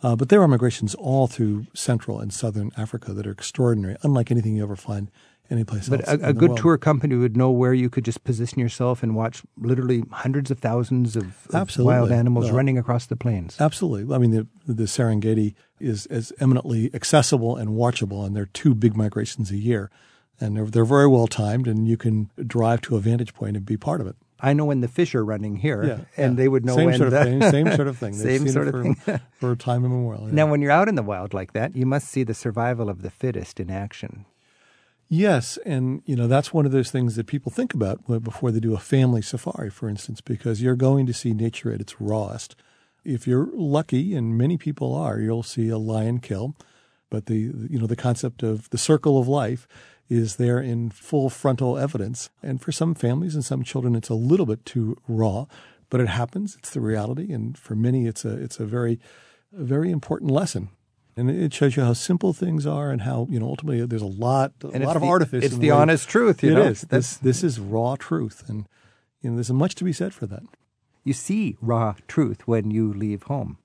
uh, 0.03 0.17
but 0.17 0.29
there 0.29 0.41
are 0.41 0.49
migrations 0.49 0.95
all 0.95 1.27
through 1.27 1.67
Central 1.75 2.21
and 2.21 2.33
Southern 2.33 2.71
Africa 2.77 3.13
that 3.13 3.27
are 3.27 3.33
extraordinary, 3.33 3.97
unlike 4.03 4.31
anything 4.31 4.57
you 4.57 4.63
ever 4.63 4.77
find 4.77 5.11
anyplace 5.51 5.89
But 5.89 6.01
else. 6.09 6.21
a, 6.23 6.25
a 6.25 6.33
the 6.33 6.33
good 6.33 6.51
world. 6.51 6.61
tour 6.61 6.79
company 6.79 7.15
would 7.17 7.37
know 7.37 7.51
where 7.51 7.75
you 7.75 7.91
could 7.91 8.05
just 8.05 8.25
position 8.25 8.59
yourself 8.61 9.03
and 9.03 9.15
watch 9.15 9.43
literally 9.57 10.03
hundreds 10.11 10.51
of 10.51 10.59
thousands 10.59 11.17
of, 11.17 11.47
of 11.53 11.71
wild 11.79 12.11
animals 12.13 12.47
Well, 12.47 12.55
running 12.55 12.79
across 12.79 13.07
the 13.07 13.17
plains. 13.17 13.61
Absolutely. 13.61 14.15
I 14.15 14.19
mean, 14.19 14.31
the, 14.31 14.47
the 14.67 14.85
Serengeti 14.85 15.55
is 15.81 16.07
as 16.07 16.33
eminently 16.41 16.91
accessible 16.95 17.57
and 17.57 17.71
watchable, 17.71 18.25
and 18.27 18.35
there 18.35 18.45
are 18.45 18.47
two 18.53 18.75
big 18.75 18.97
migrations 18.97 19.51
a 19.51 19.57
year. 19.57 19.91
And 20.41 20.57
they're, 20.57 20.67
they're 20.67 20.85
very 20.85 21.07
well 21.07 21.29
timed, 21.29 21.69
and 21.69 21.87
you 21.87 21.97
can 21.97 22.29
drive 22.45 22.81
to 22.83 22.97
a 22.97 23.01
vantage 23.01 23.35
point 23.35 23.57
and 23.57 23.65
be 23.65 23.77
part 23.77 24.01
of 24.01 24.09
it. 24.09 24.17
I 24.41 24.53
know 24.53 24.65
when 24.65 24.81
the 24.81 24.89
fish 24.89 25.15
are 25.15 25.25
running 25.25 25.57
here, 25.57 25.85
Yeah, 25.85 25.99
and 26.17 26.33
yeah. 26.33 26.37
they 26.43 26.49
would 26.49 26.65
know 26.67 26.75
same 26.75 26.87
when 26.87 26.99
sort 26.99 27.11
the, 27.11 27.19
of 27.21 27.25
thing. 27.25 27.41
Same 27.51 27.73
sort 27.77 27.87
of 27.87 27.97
thing. 27.99 28.13
They've 28.19 28.21
Same 28.39 28.43
seen 28.43 28.53
sort 28.53 28.67
it 28.69 28.75
of 28.75 28.83
for, 28.83 28.95
thing. 28.95 29.21
for 29.39 29.55
time 29.57 29.85
immemorial. 29.85 30.25
yeah. 30.27 30.35
Now, 30.35 30.51
when 30.51 30.61
you're 30.61 30.73
out 30.73 30.89
in 30.89 30.97
the 30.97 31.03
wild 31.05 31.33
like 31.35 31.53
that, 31.53 31.77
you 31.77 31.87
must 31.87 32.09
see 32.09 32.25
the 32.25 32.35
survival 32.35 32.89
of 32.91 33.03
the 33.03 33.11
fittest 33.11 33.61
in 33.61 33.71
action. 33.71 34.27
Yes, 35.09 35.59
and 35.67 36.03
you 36.07 36.17
know 36.17 36.27
that's 36.27 36.53
one 36.53 36.67
of 36.67 36.73
those 36.73 36.91
things 36.91 37.17
that 37.17 37.27
people 37.27 37.53
think 37.53 37.75
about 37.75 38.07
before 38.23 38.51
they 38.51 38.61
do 38.61 38.75
a 38.75 38.79
family 38.79 39.23
safari, 39.23 39.71
for 39.71 39.89
instance, 39.89 40.21
because 40.21 40.63
you're 40.63 40.77
going 40.77 41.07
to 41.07 41.13
see 41.13 41.33
nature 41.33 41.73
at 41.73 41.81
its 41.81 42.01
rawest. 42.01 42.57
If 43.05 43.27
you're 43.27 43.49
lucky, 43.53 44.15
and 44.15 44.39
many 44.39 44.57
people 44.57 44.95
are, 44.95 45.21
you'll 45.21 45.43
see 45.43 45.69
a 45.69 45.79
lion 45.79 46.21
kill, 46.21 46.57
but 47.11 47.27
the 47.27 47.37
you 47.37 47.79
know 47.79 47.87
the 47.87 47.97
concept 47.97 48.43
of 48.43 48.71
the 48.71 48.79
circle 48.79 49.19
of 49.19 49.29
life 49.29 49.69
is 50.09 50.37
there 50.37 50.59
in 50.59 50.91
full 50.91 51.31
frontal 51.31 51.79
evidence. 51.79 52.31
And 52.43 52.61
for 52.61 52.73
some 52.73 52.95
families 52.95 53.35
and 53.35 53.45
some 53.45 53.63
children, 53.63 53.95
it's 53.95 54.09
a 54.09 54.15
little 54.15 54.47
bit 54.47 54.65
too 54.65 54.97
raw, 55.09 55.47
but 55.91 56.01
it 56.01 56.09
happens. 56.09 56.57
It's 56.57 56.71
the 56.71 56.81
reality, 56.81 57.33
and 57.33 57.57
for 57.59 57.75
many, 57.75 58.07
it's 58.07 58.25
a 58.25 58.43
it's 58.43 58.59
a 58.59 58.67
very 58.67 58.99
a 59.57 59.65
very 59.65 59.91
important 59.91 60.31
lesson. 60.31 60.71
And 61.17 61.31
it 61.31 61.55
shows 61.55 61.77
you 61.77 61.85
how 61.85 61.93
simple 61.93 62.33
things 62.33 62.67
are, 62.67 62.91
and 62.91 63.03
how 63.03 63.27
you 63.31 63.39
know 63.39 63.47
ultimately 63.47 63.85
there's 63.87 64.03
a 64.03 64.07
lot, 64.07 64.53
a 64.65 64.69
And 64.69 64.85
lot 64.85 64.97
of 64.97 65.03
the- 65.03 65.09
artifice. 65.09 65.45
it's 65.45 65.55
in 65.55 65.61
the 65.61 65.71
honest 65.71 66.09
truth, 66.09 66.43
you 66.43 66.51
It 66.53 66.55
know. 66.55 66.63
is. 66.63 66.81
This 66.83 67.17
this 67.17 67.45
is 67.45 67.61
raw 67.61 67.95
truth, 67.97 68.43
and 68.49 68.67
you 69.21 69.31
know 69.31 69.37
there's 69.37 69.53
much 69.53 69.75
to 69.77 69.85
be 69.85 69.93
said 69.93 70.13
for 70.13 70.27
that. 70.27 70.43
You 71.05 71.13
see 71.13 71.57
raw 71.61 71.95
truth 72.09 72.49
when 72.49 72.71
you 72.71 72.93
leave 72.93 73.25
home. 73.25 73.59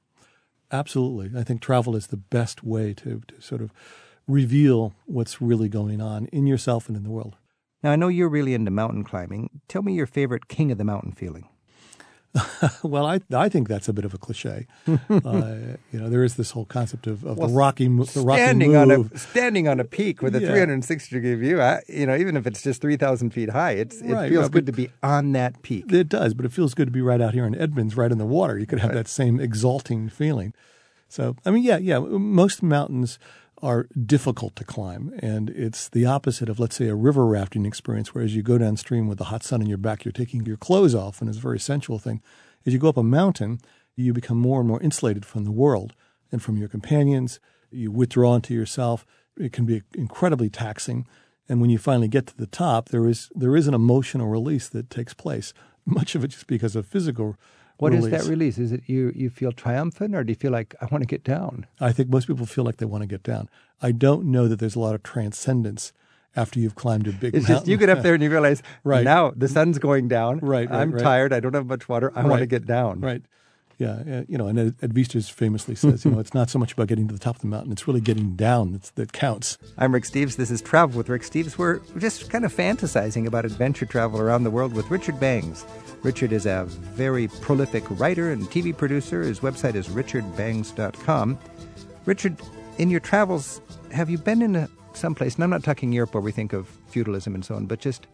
Absolutely, 0.72 1.40
I 1.40 1.44
think 1.44 1.62
travel 1.62 1.96
is 1.96 2.08
the 2.08 2.18
best 2.18 2.64
way 2.64 2.94
to 2.96 3.22
to 3.28 3.42
sort 3.42 3.62
of 3.62 3.72
reveal 4.28 4.94
what's 5.06 5.42
really 5.42 5.70
going 5.70 6.02
on 6.02 6.28
in 6.28 6.46
yourself 6.46 6.88
and 6.88 6.96
in 6.96 7.04
the 7.04 7.10
world. 7.10 7.36
Now, 7.82 7.92
I 7.92 7.96
know 7.96 8.10
you're 8.10 8.30
really 8.30 8.54
into 8.54 8.70
mountain 8.70 9.04
climbing. 9.04 9.62
Tell 9.68 9.82
me 9.82 9.94
your 9.94 10.06
favorite 10.06 10.48
king 10.50 10.72
of 10.72 10.78
the 10.78 10.84
mountain 10.84 11.14
feeling. 11.14 11.48
Well, 12.84 13.06
I 13.06 13.20
I 13.34 13.50
think 13.50 13.68
that's 13.68 13.88
a 13.90 13.94
bit 13.94 14.06
of 14.06 14.14
a 14.14 14.18
cliche. 14.18 14.68
uh, 14.88 15.56
you 15.92 16.00
know, 16.00 16.10
there 16.10 16.24
is 16.24 16.36
this 16.36 16.52
whole 16.52 16.66
concept 16.66 17.08
of, 17.08 17.24
of 17.26 17.38
the 17.40 17.48
rocky 17.48 17.88
the 17.88 18.22
rocky 18.22 18.42
standing 18.42 18.72
move. 18.74 18.78
on 18.78 18.92
a 19.16 19.18
standing 19.18 19.68
on 19.68 19.80
a 19.80 19.84
peak 19.84 20.22
with 20.22 20.36
a 20.36 20.42
Yeah. 20.42 20.50
360 20.50 21.16
degree 21.16 21.36
view, 21.36 21.62
I, 21.62 21.82
you 21.88 22.06
know, 22.06 22.16
even 22.16 22.38
if 22.38 22.46
it's 22.46 22.62
just 22.62 22.82
3,000 22.82 23.32
feet 23.32 23.50
high, 23.50 23.72
it's 23.72 24.02
it 24.02 24.12
Right, 24.14 24.30
feels 24.30 24.44
right, 24.44 24.52
good 24.52 24.66
to 24.68 24.72
be 24.72 24.90
on 25.02 25.32
that 25.34 25.62
peak. 25.64 25.92
It 25.92 26.10
does, 26.10 26.34
but 26.34 26.46
it 26.46 26.52
feels 26.52 26.74
good 26.74 26.86
to 26.88 26.92
be 26.92 27.02
right 27.02 27.22
out 27.22 27.34
here 27.34 27.46
in 27.46 27.56
Edmonds, 27.56 27.98
right 27.98 28.12
in 28.12 28.18
the 28.18 28.26
water. 28.26 28.58
You 28.60 28.66
could 28.68 28.80
have 28.80 28.94
that 28.94 29.08
same 29.08 29.40
exalting 29.40 30.10
feeling. 30.10 30.54
So, 31.08 31.36
I 31.46 31.50
mean, 31.52 31.64
yeah, 31.64 31.78
yeah, 31.78 31.98
most 32.00 32.62
mountains 32.62 33.18
are 33.62 33.88
difficult 34.06 34.56
to 34.56 34.64
climb, 34.64 35.14
and 35.20 35.50
it's 35.50 35.90
the 35.90 36.06
opposite 36.06 36.50
of, 36.50 36.60
let's 36.60 36.76
say, 36.76 36.88
a 36.88 36.96
river 36.96 37.26
rafting 37.26 37.66
experience, 37.66 38.14
where 38.14 38.24
as 38.24 38.36
you 38.36 38.42
go 38.42 38.58
downstream 38.58 39.08
with 39.08 39.18
the 39.18 39.26
hot 39.26 39.44
sun 39.44 39.62
in 39.62 39.68
your 39.68 39.78
back, 39.78 40.06
you're 40.06 40.12
taking 40.12 40.46
your 40.46 40.58
clothes 40.58 40.96
off, 40.96 41.20
and 41.20 41.30
it's 41.30 41.38
a 41.38 41.42
very 41.42 41.60
sensual 41.60 42.00
thing. 42.00 42.22
As 42.66 42.74
you 42.74 42.80
go 42.80 42.90
up 42.90 42.98
a 42.98 43.04
mountain, 43.04 43.60
you 43.96 44.14
become 44.14 44.38
more 44.38 44.60
and 44.60 44.68
more 44.68 44.82
insulated 44.82 45.26
from 45.26 45.44
the 45.44 45.52
world 45.52 45.94
and 46.32 46.42
from 46.42 46.58
your 46.58 46.70
companions. 46.70 47.40
You 47.72 47.92
withdraw 47.92 48.36
into 48.36 48.54
yourself. 48.54 49.06
It 49.38 49.52
can 49.52 49.66
be 49.66 49.82
incredibly 49.94 50.50
taxing. 50.50 51.06
And 51.48 51.60
when 51.60 51.70
you 51.70 51.78
finally 51.78 52.08
get 52.08 52.28
to 52.28 52.38
the 52.38 52.48
top, 52.48 52.90
there 52.90 53.08
is 53.08 53.30
there 53.36 53.56
is 53.56 53.68
an 53.68 53.74
emotional 53.74 54.28
release 54.28 54.70
that 54.70 54.90
takes 54.90 55.14
place. 55.14 55.54
Much 55.86 56.16
of 56.16 56.24
it 56.24 56.30
just 56.30 56.48
because 56.48 56.76
of 56.76 56.86
physical 56.86 57.36
What 57.80 57.94
is 57.94 58.06
release. 58.06 58.24
that 58.24 58.30
release? 58.30 58.58
Is 58.58 58.72
it 58.72 58.84
you 58.88 59.12
you 59.16 59.30
feel 59.30 59.52
triumphant 59.52 60.16
or 60.16 60.24
do 60.24 60.32
you 60.32 60.36
feel 60.36 60.52
like 60.52 60.76
I 60.82 60.86
want 60.86 61.02
to 61.02 61.08
get 61.08 61.24
down? 61.24 61.66
I 61.80 61.92
think 61.92 62.10
most 62.10 62.28
people 62.28 62.46
feel 62.46 62.64
like 62.64 62.78
they 62.78 62.86
want 62.86 63.02
to 63.04 63.08
get 63.08 63.24
down. 63.24 63.50
I 63.82 63.92
don't 63.92 64.26
know 64.26 64.48
that 64.48 64.60
there's 64.60 64.76
a 64.76 64.80
lot 64.80 64.96
of 64.96 65.04
transcendence 65.04 65.94
after 66.36 66.60
you've 66.60 66.76
climbed 66.76 67.08
a 67.08 67.12
big 67.12 67.34
It's 67.34 67.44
mountain. 67.48 67.56
just 67.56 67.68
you 67.68 67.78
get 67.78 67.90
up 67.90 68.02
there 68.04 68.14
and 68.14 68.22
you 68.22 68.30
realize, 68.30 68.62
Right. 68.84 69.04
now 69.04 69.32
the 69.36 69.48
sun's 69.48 69.80
going 69.80 70.08
down. 70.10 70.40
Right, 70.40 70.70
right, 70.70 70.80
I'm 70.80 70.92
right. 70.92 71.02
tired. 71.02 71.34
I 71.34 71.40
don't 71.40 71.54
have 71.56 71.66
much 71.66 71.90
water. 71.90 72.12
I 72.16 72.24
want 72.26 72.42
to 72.42 72.46
get 72.46 72.66
down. 72.68 73.00
Right. 73.02 73.24
Yeah, 73.80 73.92
uh, 73.92 74.24
you 74.28 74.38
know, 74.38 74.48
and 74.48 74.60
Ed 74.60 75.30
famously 75.30 75.74
says, 75.74 76.04
you 76.04 76.12
know, 76.12 76.20
it's 76.20 76.34
not 76.34 76.50
so 76.50 76.60
much 76.60 76.74
about 76.74 76.88
getting 76.88 77.08
to 77.08 77.14
the 77.14 77.20
top 77.20 77.38
of 77.38 77.42
the 77.42 77.48
mountain; 77.48 77.72
it's 77.72 77.88
really 77.88 78.02
getting 78.02 78.36
down 78.36 78.74
that's, 78.74 78.90
that 78.92 79.14
counts. 79.14 79.58
I'm 79.78 79.94
Rick 79.94 80.04
Steves. 80.04 80.36
This 80.36 80.52
is 80.52 80.62
Travel 80.62 80.98
with 80.98 81.08
Rick 81.08 81.22
Steves. 81.22 81.58
We're 81.58 81.80
just 81.98 82.30
kind 82.30 82.44
of 82.44 82.54
fantasizing 82.54 83.26
about 83.26 83.46
adventure 83.46 83.86
travel 83.86 84.20
around 84.20 84.44
the 84.44 84.52
world 84.52 84.74
with 84.74 84.92
Richard 84.92 85.18
Bangs. 85.18 85.66
Richard 86.04 86.34
is 86.34 86.46
a 86.46 86.66
very 86.68 87.30
prolific 87.30 87.86
writer 87.92 88.34
and 88.34 88.44
TV 88.50 88.76
producer. 88.76 89.22
His 89.22 89.40
website 89.40 89.76
is 89.76 89.88
richardbangs.com. 89.88 91.40
Richard, 92.06 92.36
in 92.80 92.90
your 92.90 93.00
travels, 93.00 93.62
have 93.92 94.10
you 94.10 94.18
been 94.18 94.42
in 94.42 94.58
a, 94.58 94.70
someplace, 94.92 95.36
and 95.36 95.44
I'm 95.46 95.50
not 95.50 95.64
talking 95.64 95.94
Europe 95.94 96.14
where 96.14 96.22
we 96.22 96.34
think 96.34 96.52
of 96.52 96.68
feudalism 96.88 97.34
and 97.34 97.46
so 97.46 97.56
on, 97.56 97.66
but 97.66 97.80
just 97.80 98.08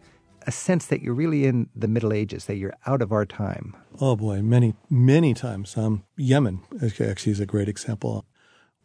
a 0.46 0.52
sense 0.52 0.86
that 0.86 1.02
you're 1.02 1.14
really 1.14 1.44
in 1.44 1.68
the 1.74 1.88
Middle 1.88 2.12
Ages, 2.12 2.46
that 2.46 2.56
you're 2.56 2.74
out 2.86 3.02
of 3.02 3.12
our 3.12 3.26
time? 3.26 3.76
Oh 4.00 4.16
boy, 4.16 4.42
many, 4.42 4.74
many 4.88 5.34
times. 5.34 5.76
Um, 5.76 6.04
Yemen 6.16 6.60
actually 6.82 7.32
is 7.32 7.40
a 7.40 7.46
great 7.46 7.68
example. 7.68 8.24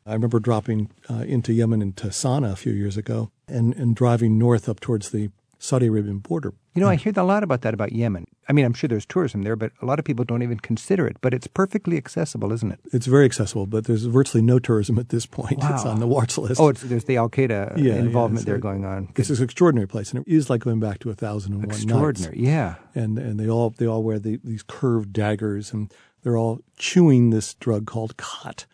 I 0.05 0.14
remember 0.14 0.39
dropping 0.39 0.89
uh, 1.09 1.26
into 1.28 1.53
Yemen 1.53 1.82
into 1.82 2.07
Sana'a 2.07 2.53
a 2.53 2.55
few 2.55 2.74
years 2.74 2.97
ago 2.97 3.32
and, 3.47 3.76
and 3.76 3.95
driving 3.95 4.39
north 4.39 4.68
up 4.68 4.80
towards 4.80 5.12
the 5.12 5.30
Saudi 5.62 5.86
Arabian 5.86 6.18
border. 6.18 6.53
You 6.74 6.82
know, 6.82 6.89
I 6.89 6.95
hear 6.95 7.14
a 7.16 7.24
lot 7.24 7.43
about 7.43 7.62
that 7.62 7.74
about 7.74 7.91
Yemen. 7.91 8.26
I 8.49 8.53
mean, 8.53 8.66
I'm 8.66 8.74
sure 8.74 8.88
there's 8.88 9.05
tourism 9.05 9.43
there, 9.43 9.55
but 9.55 9.72
a 9.80 9.86
lot 9.86 9.99
of 9.99 10.05
people 10.05 10.26
don't 10.26 10.41
even 10.41 10.59
consider 10.59 11.05
it. 11.05 11.18
But 11.22 11.36
it's 11.36 11.45
perfectly 11.45 11.97
accessible, 11.97 12.51
isn't 12.51 12.72
it? 12.72 12.80
It's 12.91 13.05
very 13.05 13.26
accessible, 13.26 13.68
but 13.68 13.86
there's 13.86 14.05
virtually 14.05 14.41
no 14.41 14.57
tourism 14.57 14.97
at 14.97 15.09
this 15.09 15.28
point. 15.28 15.59
Wow. 15.59 15.72
It's 15.76 15.86
on 15.86 15.99
the 15.99 16.07
watch 16.07 16.38
list. 16.39 16.59
Oh, 16.59 16.72
there's 16.72 17.03
the 17.03 17.18
Al 17.18 17.30
Qaeda 17.30 17.78
yeah, 17.78 17.93
involvement 17.93 18.45
yeah, 18.45 18.53
there 18.53 18.57
going 18.57 18.86
on. 18.86 19.09
It's 19.16 19.30
an 19.30 19.43
extraordinary 19.43 19.88
place, 19.88 20.12
and 20.12 20.26
it 20.26 20.32
is 20.32 20.49
like 20.49 20.62
going 20.62 20.80
back 20.80 20.97
to 20.99 21.12
a 21.12 21.14
thousand 21.14 21.53
and 21.53 21.62
one 21.62 21.70
Extraordinary, 21.70 22.38
nights. 22.38 22.49
yeah. 22.49 22.76
And 22.95 23.20
and 23.20 23.39
they 23.39 23.47
all 23.47 23.70
they 23.70 23.86
all 23.86 24.01
wear 24.01 24.18
the, 24.18 24.39
these 24.43 24.64
curved 24.64 25.14
daggers, 25.14 25.72
and 25.72 25.93
they're 26.24 26.38
all 26.38 26.62
chewing 26.78 27.30
this 27.30 27.53
drug 27.53 27.86
called 27.86 28.18
khat 28.18 28.66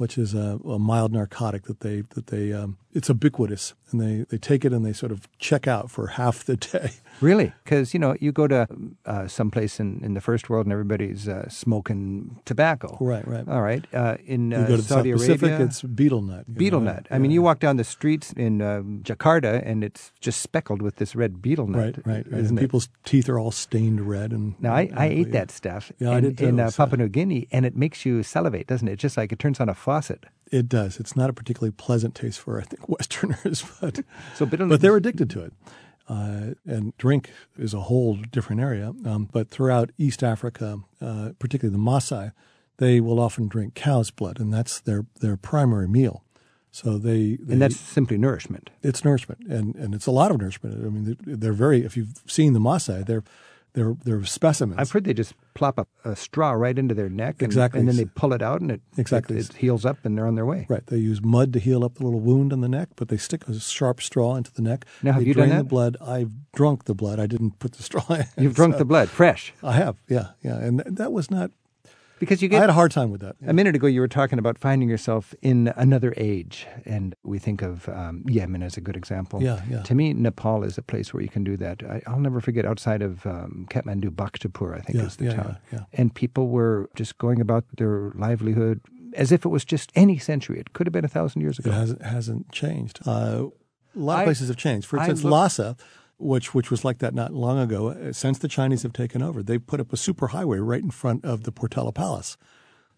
which 0.00 0.16
is 0.16 0.32
a, 0.32 0.58
a, 0.64 0.78
mild 0.78 1.12
narcotic 1.12 1.64
that 1.64 1.80
they 1.80 2.00
that 2.14 2.28
they 2.28 2.54
um, 2.54 2.78
it's 2.92 3.08
ubiquitous, 3.08 3.74
and 3.90 4.00
they 4.00 4.24
they 4.28 4.38
take 4.38 4.64
it 4.64 4.72
and 4.72 4.84
they 4.84 4.92
sort 4.92 5.12
of 5.12 5.28
check 5.38 5.66
out 5.68 5.90
for 5.90 6.08
half 6.08 6.44
the 6.44 6.56
day. 6.56 6.92
Really? 7.20 7.52
Because 7.64 7.92
you 7.92 8.00
know 8.00 8.16
you 8.18 8.32
go 8.32 8.48
to 8.48 8.66
uh, 9.04 9.28
someplace 9.28 9.78
in, 9.78 10.00
in 10.02 10.14
the 10.14 10.22
first 10.22 10.48
world 10.48 10.64
and 10.64 10.72
everybody's 10.72 11.28
uh, 11.28 11.48
smoking 11.50 12.40
tobacco. 12.46 12.96
Right, 12.98 13.26
right. 13.28 13.46
All 13.46 13.60
right. 13.60 13.84
Uh, 13.92 14.16
in 14.24 14.52
you 14.52 14.56
go 14.56 14.76
to 14.76 14.82
Saudi 14.82 15.10
South 15.10 15.20
Pacific, 15.20 15.50
Arabia, 15.50 15.66
it's 15.66 15.82
betel 15.82 16.22
nut. 16.22 16.46
Betel 16.52 16.80
know? 16.80 16.92
nut. 16.92 17.06
I 17.10 17.14
yeah. 17.14 17.18
mean, 17.18 17.30
you 17.30 17.42
walk 17.42 17.58
down 17.58 17.76
the 17.76 17.84
streets 17.84 18.32
in 18.32 18.62
um, 18.62 19.02
Jakarta 19.04 19.62
and 19.66 19.84
it's 19.84 20.12
just 20.20 20.40
speckled 20.40 20.80
with 20.80 20.96
this 20.96 21.14
red 21.14 21.42
betel 21.42 21.66
nut. 21.66 21.98
Right, 21.98 22.06
right. 22.06 22.32
right. 22.32 22.44
And 22.44 22.58
people's 22.58 22.88
teeth 23.04 23.28
are 23.28 23.38
all 23.38 23.52
stained 23.52 24.08
red. 24.08 24.32
And 24.32 24.54
now 24.58 24.72
I, 24.74 24.88
I 24.96 25.06
ate 25.08 25.32
that 25.32 25.50
stuff. 25.50 25.92
Yeah, 25.98 26.12
in, 26.12 26.14
I 26.14 26.20
did 26.20 26.38
too, 26.38 26.46
in 26.46 26.60
uh, 26.60 26.70
Papua 26.74 26.96
New 26.96 27.08
Guinea, 27.08 27.48
and 27.52 27.66
it 27.66 27.76
makes 27.76 28.06
you 28.06 28.22
salivate, 28.22 28.66
doesn't 28.66 28.88
it? 28.88 28.96
Just 28.96 29.18
like 29.18 29.30
it 29.30 29.38
turns 29.38 29.60
on 29.60 29.68
a 29.68 29.74
faucet. 29.74 30.24
It 30.50 30.68
does. 30.68 30.98
It's 30.98 31.14
not 31.14 31.30
a 31.30 31.32
particularly 31.32 31.72
pleasant 31.72 32.14
taste 32.14 32.40
for 32.40 32.60
I 32.60 32.64
think 32.64 32.88
Westerners, 32.88 33.64
but 33.80 34.00
so 34.34 34.46
but 34.46 34.80
they're 34.80 34.96
addicted 34.96 35.30
to 35.30 35.44
it. 35.44 35.52
Uh, 36.08 36.54
and 36.66 36.96
drink 36.98 37.30
is 37.56 37.72
a 37.72 37.82
whole 37.82 38.16
different 38.16 38.60
area. 38.60 38.92
Um, 39.04 39.28
but 39.30 39.48
throughout 39.48 39.90
East 39.96 40.24
Africa, 40.24 40.80
uh, 41.00 41.30
particularly 41.38 41.76
the 41.76 41.82
Maasai, 41.82 42.32
they 42.78 43.00
will 43.00 43.20
often 43.20 43.46
drink 43.46 43.74
cow's 43.74 44.10
blood, 44.10 44.40
and 44.40 44.52
that's 44.52 44.80
their 44.80 45.06
their 45.20 45.36
primary 45.36 45.86
meal. 45.86 46.24
So 46.72 46.98
they, 46.98 47.36
they, 47.36 47.52
and 47.54 47.62
that's 47.62 47.78
simply 47.78 48.16
nourishment. 48.16 48.70
It's 48.82 49.04
nourishment, 49.04 49.46
and 49.48 49.76
and 49.76 49.94
it's 49.94 50.06
a 50.06 50.10
lot 50.10 50.30
of 50.32 50.38
nourishment. 50.38 50.84
I 50.84 50.88
mean, 50.88 51.16
they're 51.20 51.52
very. 51.52 51.84
If 51.84 51.96
you've 51.96 52.22
seen 52.26 52.54
the 52.54 52.60
Maasai, 52.60 53.06
they're 53.06 53.24
they're 53.72 53.94
they're 54.04 54.24
specimens. 54.24 54.78
I've 54.78 54.90
heard 54.90 55.04
they 55.04 55.14
just 55.14 55.34
plop 55.54 55.78
a, 55.78 55.86
a 56.08 56.16
straw 56.16 56.52
right 56.52 56.78
into 56.78 56.94
their 56.94 57.08
neck, 57.08 57.36
and, 57.38 57.46
exactly, 57.46 57.80
and 57.80 57.88
then 57.88 57.96
they 57.96 58.04
pull 58.04 58.32
it 58.32 58.42
out, 58.42 58.60
and 58.60 58.70
it 58.70 58.80
exactly 58.96 59.38
it, 59.38 59.50
it, 59.50 59.56
heals 59.56 59.84
up, 59.84 59.98
and 60.04 60.16
they're 60.16 60.26
on 60.26 60.34
their 60.34 60.46
way. 60.46 60.66
Right. 60.68 60.86
They 60.86 60.98
use 60.98 61.22
mud 61.22 61.52
to 61.54 61.58
heal 61.58 61.84
up 61.84 61.94
the 61.96 62.04
little 62.04 62.20
wound 62.20 62.52
on 62.52 62.60
the 62.60 62.68
neck, 62.68 62.88
but 62.96 63.08
they 63.08 63.16
stick 63.16 63.46
a 63.48 63.58
sharp 63.58 64.02
straw 64.02 64.36
into 64.36 64.52
the 64.52 64.62
neck. 64.62 64.86
Now, 65.02 65.12
have 65.12 65.22
they 65.22 65.28
you 65.28 65.34
drain 65.34 65.48
done 65.48 65.58
that? 65.58 65.64
the 65.64 65.68
blood. 65.68 65.96
I've 66.00 66.30
drunk 66.52 66.84
the 66.84 66.94
blood. 66.94 67.20
I 67.20 67.26
didn't 67.26 67.58
put 67.58 67.72
the 67.72 67.82
straw 67.90 68.04
in. 68.10 68.26
You've 68.36 68.54
drunk 68.54 68.78
the 68.78 68.84
blood 68.84 69.08
fresh. 69.08 69.52
I 69.62 69.72
have. 69.72 69.96
Yeah, 70.08 70.28
yeah, 70.42 70.56
and 70.58 70.80
that 70.86 71.12
was 71.12 71.30
not 71.30 71.50
because 72.20 72.42
you 72.42 72.48
get, 72.48 72.58
I 72.58 72.60
had 72.60 72.70
a 72.70 72.74
hard 72.74 72.92
time 72.92 73.10
with 73.10 73.22
that. 73.22 73.34
A 73.46 73.52
minute 73.52 73.74
ago, 73.74 73.88
you 73.88 74.00
were 74.00 74.06
talking 74.06 74.38
about 74.38 74.58
finding 74.58 74.88
yourself 74.88 75.34
in 75.42 75.72
another 75.76 76.14
age, 76.16 76.66
and 76.84 77.16
we 77.24 77.38
think 77.38 77.62
of 77.62 77.88
um, 77.88 78.24
Yemen 78.28 78.62
as 78.62 78.76
a 78.76 78.80
good 78.80 78.94
example. 78.94 79.42
Yeah, 79.42 79.62
yeah. 79.68 79.82
To 79.82 79.94
me, 79.94 80.12
Nepal 80.12 80.62
is 80.62 80.78
a 80.78 80.82
place 80.82 81.12
where 81.12 81.22
you 81.22 81.28
can 81.28 81.42
do 81.42 81.56
that. 81.56 81.82
I, 81.82 82.12
will 82.12 82.20
never 82.20 82.40
forget 82.40 82.64
outside 82.66 83.02
of 83.02 83.26
um, 83.26 83.66
Kathmandu, 83.70 84.10
Bhaktapur, 84.10 84.76
I 84.76 84.82
think 84.82 84.98
yeah, 84.98 85.06
is 85.06 85.16
the 85.16 85.24
yeah, 85.24 85.34
town. 85.34 85.58
Yeah, 85.72 85.78
yeah. 85.78 85.84
And 85.94 86.14
people 86.14 86.48
were 86.48 86.90
just 86.94 87.18
going 87.18 87.40
about 87.40 87.64
their 87.76 88.12
livelihood 88.14 88.82
as 89.14 89.32
if 89.32 89.44
it 89.44 89.48
was 89.48 89.64
just 89.64 89.90
any 89.96 90.18
century. 90.18 90.60
It 90.60 90.72
could 90.74 90.86
have 90.86 90.92
been 90.92 91.04
a 91.04 91.08
thousand 91.08 91.40
years 91.40 91.58
ago. 91.58 91.70
It 91.70 91.74
hasn't, 91.74 92.02
hasn't 92.02 92.52
changed. 92.52 93.00
Uh, 93.06 93.46
a 93.96 93.98
lot 93.98 94.14
of 94.14 94.20
I, 94.20 94.24
places 94.24 94.48
have 94.48 94.56
changed. 94.56 94.86
For 94.86 94.98
instance, 94.98 95.24
Lhasa 95.24 95.76
which 96.20 96.54
which 96.54 96.70
was 96.70 96.84
like 96.84 96.98
that 96.98 97.14
not 97.14 97.32
long 97.32 97.58
ago. 97.58 97.88
Uh, 97.88 98.12
since 98.12 98.38
the 98.38 98.48
Chinese 98.48 98.82
have 98.82 98.92
taken 98.92 99.22
over, 99.22 99.42
they 99.42 99.58
put 99.58 99.80
up 99.80 99.92
a 99.92 99.96
superhighway 99.96 100.58
right 100.60 100.82
in 100.82 100.90
front 100.90 101.24
of 101.24 101.44
the 101.44 101.52
Potala 101.52 101.94
Palace. 101.94 102.36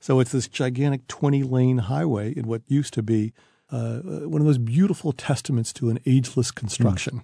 So 0.00 0.18
it's 0.18 0.32
this 0.32 0.48
gigantic 0.48 1.06
20 1.06 1.44
lane 1.44 1.78
highway 1.78 2.32
in 2.32 2.46
what 2.48 2.62
used 2.66 2.92
to 2.94 3.02
be 3.02 3.32
uh, 3.70 4.00
one 4.00 4.40
of 4.40 4.46
those 4.46 4.58
beautiful 4.58 5.12
testaments 5.12 5.72
to 5.74 5.88
an 5.90 5.98
ageless 6.04 6.50
construction 6.50 7.22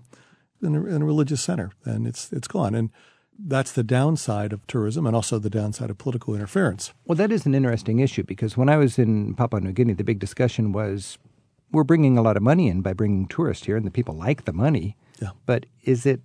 mm. 0.62 0.66
in, 0.66 0.76
a, 0.76 0.84
in, 0.86 1.02
a, 1.02 1.04
religious 1.04 1.42
center. 1.42 1.72
And 1.84 2.06
it's, 2.06 2.32
it's 2.32 2.48
gone. 2.48 2.74
And 2.74 2.90
that's 3.38 3.72
the 3.72 3.82
downside 3.82 4.52
of 4.52 4.66
tourism 4.66 5.06
and 5.06 5.14
also 5.14 5.38
the 5.38 5.50
downside 5.50 5.90
of 5.90 5.98
political 5.98 6.34
interference. 6.34 6.92
Well, 7.04 7.16
that 7.16 7.30
is 7.30 7.46
an 7.46 7.54
interesting 7.54 7.98
issue 7.98 8.22
because 8.22 8.56
when 8.56 8.68
I 8.68 8.76
was 8.76 8.98
in 8.98 9.34
Papua 9.34 9.60
New 9.60 9.72
Guinea, 9.72 9.92
the 9.92 10.04
big 10.04 10.18
discussion 10.18 10.72
was 10.72 11.18
we're 11.70 11.84
bringing 11.84 12.16
a 12.16 12.22
lot 12.22 12.36
of 12.36 12.42
money 12.42 12.68
in 12.68 12.80
by 12.80 12.92
bringing 12.92 13.26
tourists 13.26 13.66
here, 13.66 13.76
and 13.76 13.86
the 13.86 13.90
people 13.90 14.14
like 14.14 14.44
the 14.44 14.52
money. 14.52 14.96
Yeah. 15.20 15.30
But 15.46 15.66
is 15.82 16.06
it 16.06 16.20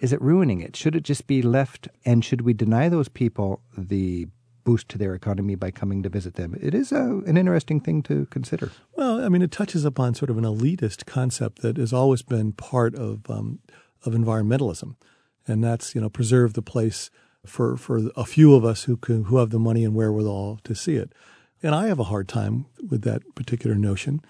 is 0.00 0.12
it 0.12 0.22
ruining 0.22 0.60
it? 0.60 0.76
Should 0.76 0.94
it 0.94 1.02
just 1.02 1.26
be 1.26 1.42
left, 1.42 1.88
and 2.04 2.24
should 2.24 2.42
we 2.42 2.52
deny 2.52 2.88
those 2.88 3.08
people 3.08 3.60
the 3.76 4.28
boost 4.68 4.90
to 4.90 4.98
their 4.98 5.14
economy 5.14 5.54
by 5.54 5.70
coming 5.70 6.02
to 6.02 6.10
visit 6.10 6.34
them. 6.34 6.54
It 6.60 6.74
is 6.74 6.92
a, 6.92 7.22
an 7.26 7.38
interesting 7.38 7.80
thing 7.80 8.02
to 8.02 8.26
consider. 8.26 8.70
Well, 8.96 9.24
I 9.24 9.30
mean, 9.30 9.40
it 9.40 9.50
touches 9.50 9.86
upon 9.86 10.14
sort 10.14 10.28
of 10.28 10.36
an 10.36 10.44
elitist 10.44 11.06
concept 11.06 11.62
that 11.62 11.78
has 11.78 11.94
always 11.94 12.20
been 12.20 12.52
part 12.52 12.94
of 12.94 13.30
um, 13.30 13.60
of 14.04 14.12
environmentalism, 14.12 14.96
and 15.46 15.64
that's 15.64 15.94
you 15.94 16.02
know 16.02 16.10
preserve 16.10 16.52
the 16.52 16.60
place 16.60 17.10
for 17.46 17.78
for 17.78 18.10
a 18.14 18.26
few 18.26 18.54
of 18.54 18.62
us 18.62 18.82
who 18.82 18.98
can 18.98 19.24
who 19.24 19.38
have 19.38 19.48
the 19.48 19.58
money 19.58 19.86
and 19.86 19.94
wherewithal 19.94 20.60
to 20.64 20.74
see 20.74 20.96
it. 20.96 21.14
And 21.62 21.74
I 21.74 21.88
have 21.88 21.98
a 21.98 22.10
hard 22.12 22.28
time 22.28 22.66
with 22.90 23.00
that 23.04 23.22
particular 23.34 23.74
notion. 23.74 24.20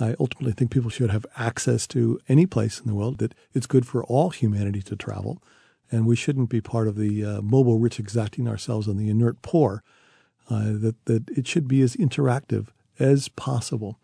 I 0.00 0.14
ultimately 0.20 0.52
think 0.52 0.70
people 0.70 0.90
should 0.90 1.10
have 1.10 1.26
access 1.36 1.86
to 1.88 2.20
any 2.28 2.46
place 2.46 2.78
in 2.80 2.86
the 2.86 2.94
world, 2.94 3.18
that 3.18 3.34
it's 3.52 3.66
good 3.66 3.86
for 3.86 4.04
all 4.04 4.30
humanity 4.30 4.82
to 4.82 4.96
travel 4.96 5.42
and 5.90 6.06
we 6.06 6.16
shouldn't 6.16 6.50
be 6.50 6.60
part 6.60 6.88
of 6.88 6.96
the 6.96 7.24
uh, 7.24 7.42
mobile 7.42 7.78
rich 7.78 7.98
exacting 7.98 8.48
ourselves 8.48 8.88
on 8.88 8.96
the 8.96 9.08
inert 9.08 9.40
poor. 9.42 9.82
Uh, 10.50 10.72
that 10.72 11.04
that 11.04 11.28
it 11.28 11.46
should 11.46 11.68
be 11.68 11.82
as 11.82 11.94
interactive 11.96 12.68
as 12.98 13.28
possible. 13.28 13.98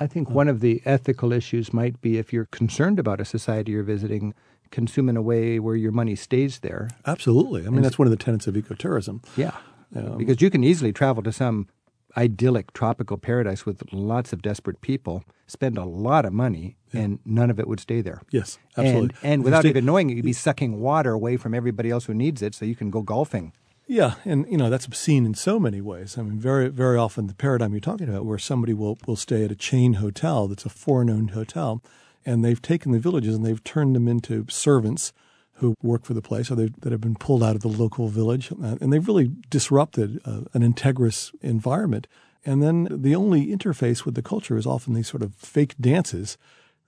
I 0.00 0.08
think 0.08 0.28
one 0.28 0.48
of 0.48 0.58
the 0.58 0.82
ethical 0.84 1.32
issues 1.32 1.72
might 1.72 2.00
be 2.00 2.18
if 2.18 2.32
you're 2.32 2.46
concerned 2.46 2.98
about 2.98 3.20
a 3.20 3.24
society 3.24 3.70
you're 3.70 3.84
visiting, 3.84 4.34
consume 4.72 5.08
in 5.08 5.16
a 5.16 5.22
way 5.22 5.60
where 5.60 5.76
your 5.76 5.92
money 5.92 6.16
stays 6.16 6.58
there. 6.58 6.90
Absolutely. 7.06 7.64
I 7.64 7.70
mean, 7.70 7.82
that's 7.82 8.00
one 8.00 8.08
of 8.08 8.10
the 8.10 8.16
tenets 8.16 8.48
of 8.48 8.54
ecotourism. 8.54 9.24
Yeah. 9.36 9.52
Um, 9.94 10.18
because 10.18 10.42
you 10.42 10.50
can 10.50 10.64
easily 10.64 10.92
travel 10.92 11.22
to 11.22 11.30
some 11.30 11.68
idyllic 12.16 12.72
tropical 12.72 13.18
paradise 13.18 13.66
with 13.66 13.82
lots 13.92 14.32
of 14.32 14.42
desperate 14.42 14.80
people, 14.80 15.24
spend 15.46 15.76
a 15.76 15.84
lot 15.84 16.24
of 16.24 16.32
money, 16.32 16.76
yeah. 16.92 17.02
and 17.02 17.18
none 17.24 17.50
of 17.50 17.60
it 17.60 17.68
would 17.68 17.80
stay 17.80 18.00
there. 18.00 18.22
Yes, 18.30 18.58
absolutely. 18.76 19.16
And, 19.22 19.32
and 19.32 19.44
without 19.44 19.60
stay, 19.60 19.70
even 19.70 19.84
knowing 19.84 20.10
it, 20.10 20.16
you'd 20.16 20.24
be 20.24 20.32
sucking 20.32 20.80
water 20.80 21.12
away 21.12 21.36
from 21.36 21.54
everybody 21.54 21.90
else 21.90 22.06
who 22.06 22.14
needs 22.14 22.42
it 22.42 22.54
so 22.54 22.64
you 22.64 22.76
can 22.76 22.90
go 22.90 23.02
golfing. 23.02 23.52
Yeah, 23.88 24.14
and 24.24 24.46
you 24.50 24.56
know 24.56 24.68
that's 24.68 24.86
obscene 24.86 25.24
in 25.24 25.34
so 25.34 25.60
many 25.60 25.80
ways. 25.80 26.18
I 26.18 26.22
mean, 26.22 26.40
very 26.40 26.68
very 26.68 26.96
often 26.96 27.28
the 27.28 27.34
paradigm 27.34 27.72
you're 27.72 27.80
talking 27.80 28.08
about, 28.08 28.26
where 28.26 28.38
somebody 28.38 28.74
will 28.74 28.98
will 29.06 29.16
stay 29.16 29.44
at 29.44 29.52
a 29.52 29.56
chain 29.56 29.94
hotel 29.94 30.48
that's 30.48 30.66
a 30.66 30.68
foreign-owned 30.68 31.30
hotel, 31.30 31.80
and 32.24 32.44
they've 32.44 32.60
taken 32.60 32.90
the 32.90 32.98
villages 32.98 33.36
and 33.36 33.46
they've 33.46 33.62
turned 33.62 33.94
them 33.94 34.08
into 34.08 34.44
servants 34.48 35.12
who 35.56 35.74
work 35.82 36.04
for 36.04 36.14
the 36.14 36.22
place 36.22 36.50
or 36.50 36.54
that 36.54 36.90
have 36.90 37.00
been 37.00 37.14
pulled 37.14 37.42
out 37.42 37.54
of 37.54 37.62
the 37.62 37.68
local 37.68 38.08
village. 38.08 38.52
Uh, 38.52 38.76
and 38.80 38.92
they've 38.92 39.06
really 39.06 39.32
disrupted 39.48 40.20
uh, 40.24 40.42
an 40.52 40.62
integrous 40.62 41.34
environment. 41.40 42.06
And 42.44 42.62
then 42.62 42.88
the 42.90 43.14
only 43.14 43.46
interface 43.48 44.04
with 44.04 44.14
the 44.14 44.22
culture 44.22 44.56
is 44.56 44.66
often 44.66 44.94
these 44.94 45.08
sort 45.08 45.22
of 45.22 45.34
fake 45.34 45.74
dances 45.80 46.36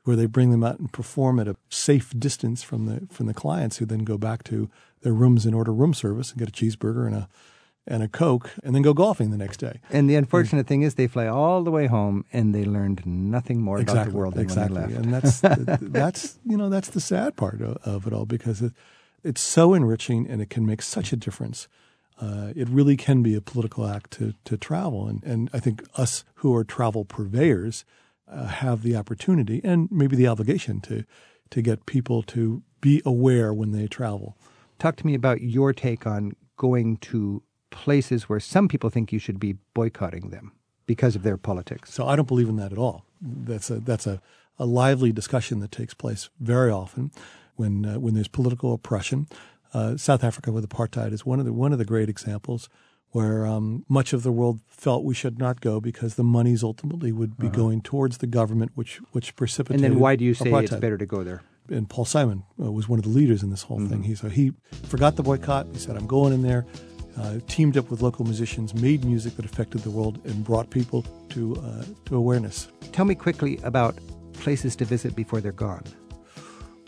where 0.05 0.17
they 0.17 0.27
bring 0.27 0.51
them 0.51 0.65
out 0.65 0.79
and 0.79 0.93
perform 0.93 1.41
at 1.41 1.49
a 1.49 1.57
safe 1.69 2.19
distance 2.19 2.63
from 2.63 2.87
the 2.87 3.07
from 3.13 3.27
the 3.27 3.35
clients 3.35 3.77
who 3.77 3.85
then 3.85 4.05
go 4.05 4.17
back 4.17 4.45
to 4.45 4.71
their 5.03 5.13
rooms 5.13 5.45
and 5.45 5.55
order 5.55 5.73
room 5.73 5.93
service 5.93 6.31
and 6.31 6.39
get 6.39 6.49
a 6.49 6.53
cheeseburger 6.53 7.07
and 7.07 7.15
a 7.15 7.29
and 7.89 8.03
a 8.03 8.09
Coke 8.09 8.51
and 8.63 8.75
then 8.75 8.83
go 8.83 8.95
golfing 8.95 9.31
the 9.31 9.37
next 9.37 9.57
day. 9.57 9.81
And 9.91 10.09
the 10.09 10.15
unfortunate 10.15 10.67
thing 10.67 10.83
is 10.83 10.95
they 10.95 11.07
fly 11.09 11.27
all 11.27 11.63
the 11.65 11.71
way 11.71 11.87
home 11.87 12.25
and 12.33 12.55
they 12.55 12.65
learned 12.65 13.05
nothing 13.07 13.61
more 13.61 13.81
exactly, 13.81 14.01
about 14.01 14.11
the 14.11 14.17
world 14.17 14.35
than 14.35 14.43
exactly. 14.43 14.81
when 14.81 14.89
they 14.91 15.11
left. 15.11 15.43
And 15.43 15.59
that's, 15.63 15.81
that's, 15.83 16.39
you 16.45 16.57
know, 16.57 16.69
that's 16.69 16.91
the 16.91 17.01
sad 17.01 17.37
part 17.37 17.61
of, 17.61 17.79
of 17.85 18.07
it 18.07 18.13
all 18.13 18.27
because 18.27 18.63
it, 18.63 18.73
it's 19.25 19.41
so 19.41 19.75
enriching 19.75 20.29
and 20.29 20.41
it 20.41 20.51
can 20.51 20.65
make 20.65 20.83
such 20.83 21.13
a 21.13 21.17
difference 21.17 21.69
Uh, 22.21 22.53
it 22.57 22.69
really 22.69 22.97
can 22.97 23.23
be 23.23 23.37
a 23.37 23.41
political 23.41 23.87
act 23.87 24.11
to, 24.11 24.35
to 24.45 24.57
travel. 24.57 25.07
And, 25.07 25.23
and 25.23 25.49
I 25.53 25.61
think 25.61 25.85
us 25.95 26.25
who 26.41 26.53
are 26.57 26.65
travel 26.65 27.05
purveyors 27.05 27.85
uh, 28.27 28.47
have 28.47 28.83
the 28.83 28.97
opportunity 28.97 29.61
and 29.63 29.89
maybe 29.91 30.17
the 30.17 30.27
obligation 30.27 30.81
to, 30.81 31.05
to 31.51 31.63
get 31.63 31.87
people 31.87 32.23
to 32.25 32.63
be 32.81 33.01
aware 33.05 33.55
when 33.55 33.71
they 33.71 33.87
travel. 33.87 34.37
Talk 34.81 34.97
to 34.97 35.07
me 35.07 35.15
about 35.15 35.41
your 35.43 35.73
take 35.73 36.07
on 36.07 36.33
going 36.57 36.97
to 36.97 37.43
places 37.71 38.29
where 38.29 38.41
some 38.41 38.69
people 38.69 38.91
think 38.91 39.13
you 39.13 39.19
should 39.19 39.39
be 39.41 39.57
boycotting 39.75 40.31
them 40.31 40.53
because 40.87 41.15
of 41.15 41.23
their 41.23 41.37
politics. 41.37 41.93
So 41.93 42.07
I 42.07 42.17
don't 42.17 42.29
believe 42.29 42.49
in 42.49 42.57
that 42.57 42.73
at 42.73 42.79
all. 42.79 43.05
That's 43.21 43.71
a 43.71 43.81
that's 43.81 44.07
a, 44.07 44.21
a 44.59 44.67
lively 44.67 45.13
discussion 45.13 45.61
that 45.61 45.71
takes 45.71 45.95
place 45.95 46.31
very 46.41 46.71
often 46.71 47.11
when 47.57 47.85
uh, 47.85 47.99
when 47.99 48.15
there's 48.15 48.29
political 48.29 48.73
oppression. 48.73 49.29
Uh, 49.75 49.97
South 49.97 50.25
Africa 50.25 50.51
with 50.51 50.67
apartheid 50.69 51.13
is 51.13 51.27
one 51.27 51.39
of 51.39 51.45
the 51.45 51.53
one 51.53 51.73
of 51.73 51.79
the 51.79 51.85
great 51.85 52.09
examples 52.09 52.69
where 53.11 53.47
um, 53.47 53.85
much 53.89 54.13
of 54.13 54.23
the 54.23 54.33
world 54.33 54.61
felt 54.69 55.03
we 55.05 55.15
should 55.15 55.39
not 55.39 55.61
go 55.61 55.81
because 55.81 56.17
the 56.17 56.25
monies 56.25 56.63
ultimately 56.63 57.11
would 57.11 57.39
be 57.39 57.47
uh-huh. 57.47 57.57
going 57.57 57.81
towards 57.81 58.19
the 58.19 58.27
government, 58.27 58.73
which 58.75 59.01
which 59.13 59.35
precipitated. 59.37 59.85
And 59.85 59.95
then 59.95 60.01
why 60.01 60.17
do 60.17 60.25
you 60.25 60.35
say 60.35 60.51
apartheid. 60.51 60.63
it's 60.65 60.75
better 60.77 60.99
to 60.99 61.07
go 61.07 61.25
there? 61.25 61.43
And 61.69 61.89
Paul 61.89 62.07
Simon 62.07 62.45
uh, 62.63 62.73
was 62.73 62.89
one 62.89 62.99
of 62.99 63.05
the 63.05 63.11
leaders 63.11 63.43
in 63.43 63.51
this 63.51 63.65
whole 63.65 63.79
mm-hmm. 63.79 63.89
thing. 63.89 64.03
He 64.05 64.15
so 64.15 64.29
he 64.29 64.53
forgot 64.85 65.17
the 65.17 65.23
boycott. 65.23 65.67
He 65.73 65.79
said, 65.79 65.97
"I'm 65.97 66.07
going 66.07 66.33
in 66.33 66.43
there." 66.43 66.67
Uh, 67.19 67.41
teamed 67.49 67.77
up 67.77 67.91
with 67.91 68.01
local 68.01 68.25
musicians, 68.25 68.75
made 68.75 69.05
music 69.05 69.35
that 69.37 69.45
affected 69.45 69.81
the 69.81 69.91
world, 69.91 70.21
and 70.25 70.45
brought 70.45 70.71
people 70.71 71.05
to 71.31 71.57
uh, 71.57 71.85
to 72.05 72.17
awareness. 72.17 72.69
Tell 72.93 73.05
me 73.05 73.15
quickly 73.15 73.59
about 73.65 73.97
places 74.35 74.77
to 74.77 74.85
visit 74.85 75.17
before 75.17 75.41
they're 75.41 75.53
gone. 75.53 75.83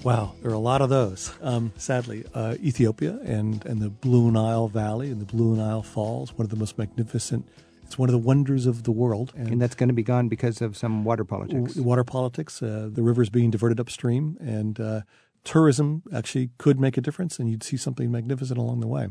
Wow, 0.03 0.35
there 0.41 0.51
are 0.51 0.55
a 0.55 0.59
lot 0.59 0.81
of 0.81 0.89
those. 0.89 1.33
Um, 1.43 1.73
sadly, 1.77 2.25
uh, 2.33 2.55
Ethiopia 2.63 3.19
and, 3.23 3.65
and 3.67 3.83
the 3.83 3.91
Blue 3.91 4.31
Nile 4.31 4.69
Valley 4.69 5.11
and 5.11 5.21
the 5.21 5.27
Blue 5.27 5.57
Nile 5.57 5.83
Falls, 5.83 6.33
one 6.39 6.45
of 6.45 6.51
the 6.51 6.57
most 6.57 6.79
magnificent. 6.79 7.47
It's 7.85 7.99
one 7.99 8.09
of 8.09 8.13
the 8.13 8.19
wonders 8.19 8.67
of 8.67 8.85
the 8.85 8.93
world, 8.93 9.33
and, 9.37 9.49
and 9.49 9.61
that's 9.61 9.75
going 9.75 9.89
to 9.89 9.95
be 9.95 10.05
gone 10.05 10.29
because 10.29 10.63
of 10.63 10.77
some 10.77 11.05
water 11.05 11.25
politics. 11.25 11.75
W- 11.75 11.83
water 11.83 12.05
politics. 12.05 12.63
Uh, 12.63 12.89
the 12.91 13.03
river's 13.03 13.29
being 13.29 13.51
diverted 13.51 13.81
upstream, 13.81 14.39
and 14.41 14.81
uh, 14.81 15.01
tourism 15.45 16.03
actually 16.15 16.51
could 16.57 16.79
make 16.79 16.97
a 16.97 17.01
difference, 17.01 17.39
and 17.39 17.51
you'd 17.51 17.65
see 17.65 17.77
something 17.77 18.11
magnificent 18.11 18.59
along 18.59 18.81
the 18.81 18.87
way. 18.87 19.09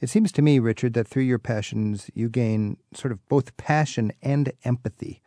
It 0.00 0.08
seems 0.08 0.32
to 0.32 0.42
me, 0.42 0.58
Richard, 0.58 0.94
that 0.94 1.08
through 1.08 1.22
your 1.22 1.38
passions, 1.38 2.10
you 2.14 2.28
gain 2.28 2.76
sort 2.92 3.12
of 3.12 3.26
both 3.28 3.56
passion 3.56 4.12
and 4.22 4.52
empathy. 4.64 5.22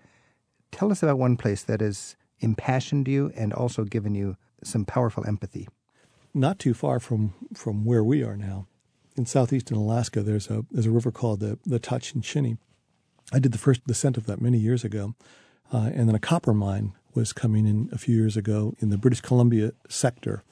Tell 0.71 0.91
us 0.91 1.01
about 1.01 1.17
one 1.17 1.37
place 1.37 1.63
that 1.63 1.81
has 1.81 2.15
impassioned 2.39 3.07
you 3.07 3.31
and 3.35 3.53
also 3.53 3.83
given 3.83 4.13
you 4.13 4.37
some 4.63 4.85
powerful 4.85 5.25
empathy. 5.25 5.67
Not 6.33 6.59
too 6.59 6.73
far 6.73 6.99
from, 6.99 7.33
from 7.53 7.85
where 7.85 8.03
we 8.03 8.23
are 8.23 8.37
now, 8.37 8.67
in 9.15 9.25
southeastern 9.25 9.77
Alaska, 9.77 10.21
there's 10.21 10.47
a 10.47 10.63
there's 10.69 10.85
a 10.85 10.91
river 10.91 11.11
called 11.11 11.39
the 11.39 11.57
the 11.65 11.79
Tatshenshini 11.79 12.59
I 13.33 13.39
did 13.39 13.51
the 13.51 13.57
first 13.57 13.85
descent 13.85 14.17
of 14.17 14.25
that 14.27 14.41
many 14.41 14.57
years 14.57 14.85
ago, 14.85 15.15
uh, 15.73 15.89
and 15.93 16.07
then 16.07 16.15
a 16.15 16.19
copper 16.19 16.53
mine 16.53 16.93
was 17.13 17.33
coming 17.33 17.67
in 17.67 17.89
a 17.91 17.97
few 17.97 18.15
years 18.15 18.37
ago 18.37 18.73
in 18.79 18.89
the 18.89 18.97
British 18.97 19.21
Columbia 19.21 19.71
sector. 19.89 20.43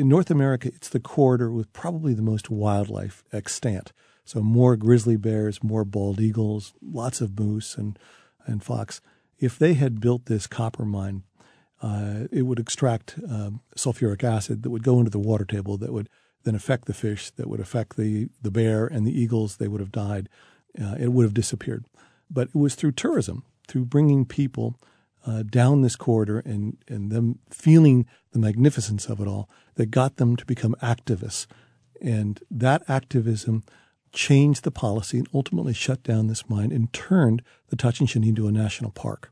In 0.00 0.08
North 0.08 0.30
America, 0.30 0.68
it's 0.74 0.88
the 0.88 0.98
corridor 0.98 1.52
with 1.52 1.70
probably 1.74 2.14
the 2.14 2.22
most 2.22 2.48
wildlife 2.48 3.22
extant. 3.34 3.92
So 4.24 4.40
more 4.40 4.74
grizzly 4.74 5.18
bears, 5.18 5.62
more 5.62 5.84
bald 5.84 6.22
eagles, 6.22 6.72
lots 6.80 7.20
of 7.20 7.38
moose 7.38 7.76
and 7.76 7.98
and 8.46 8.64
fox. 8.64 9.02
If 9.38 9.58
they 9.58 9.74
had 9.74 10.00
built 10.00 10.24
this 10.24 10.46
copper 10.46 10.86
mine 10.86 11.24
uh, 11.82 12.28
it 12.32 12.42
would 12.42 12.58
extract 12.58 13.16
uh, 13.30 13.50
sulfuric 13.76 14.24
acid 14.24 14.62
that 14.62 14.70
would 14.70 14.82
go 14.82 14.98
into 15.00 15.10
the 15.10 15.18
water 15.18 15.44
table 15.44 15.76
that 15.76 15.92
would 15.92 16.08
then 16.44 16.54
affect 16.54 16.86
the 16.86 16.94
fish, 16.94 17.30
that 17.32 17.48
would 17.48 17.60
affect 17.60 17.98
the, 17.98 18.30
the 18.40 18.50
bear 18.50 18.86
and 18.86 19.06
the 19.06 19.20
eagles. 19.20 19.58
They 19.58 19.68
would 19.68 19.80
have 19.80 19.92
died. 19.92 20.30
Uh, 20.80 20.94
it 20.98 21.12
would 21.12 21.24
have 21.24 21.34
disappeared. 21.34 21.84
But 22.30 22.48
it 22.48 22.54
was 22.54 22.74
through 22.74 22.92
tourism, 22.92 23.44
through 23.68 23.84
bringing 23.84 24.24
people 24.24 24.80
uh, 25.26 25.42
down 25.42 25.82
this 25.82 25.96
corridor 25.96 26.40
and, 26.40 26.76
and 26.88 27.10
them 27.10 27.38
feeling 27.50 28.06
the 28.32 28.38
magnificence 28.38 29.06
of 29.06 29.20
it 29.20 29.26
all 29.26 29.48
that 29.74 29.90
got 29.90 30.16
them 30.16 30.36
to 30.36 30.46
become 30.46 30.74
activists. 30.82 31.46
And 32.00 32.40
that 32.50 32.82
activism 32.88 33.62
changed 34.12 34.64
the 34.64 34.70
policy 34.70 35.18
and 35.18 35.28
ultimately 35.32 35.72
shut 35.72 36.02
down 36.02 36.26
this 36.26 36.48
mine 36.48 36.72
and 36.72 36.92
turned 36.92 37.42
the 37.68 37.76
Tatshenshini 37.76 38.28
into 38.28 38.48
a 38.48 38.52
national 38.52 38.90
park 38.90 39.30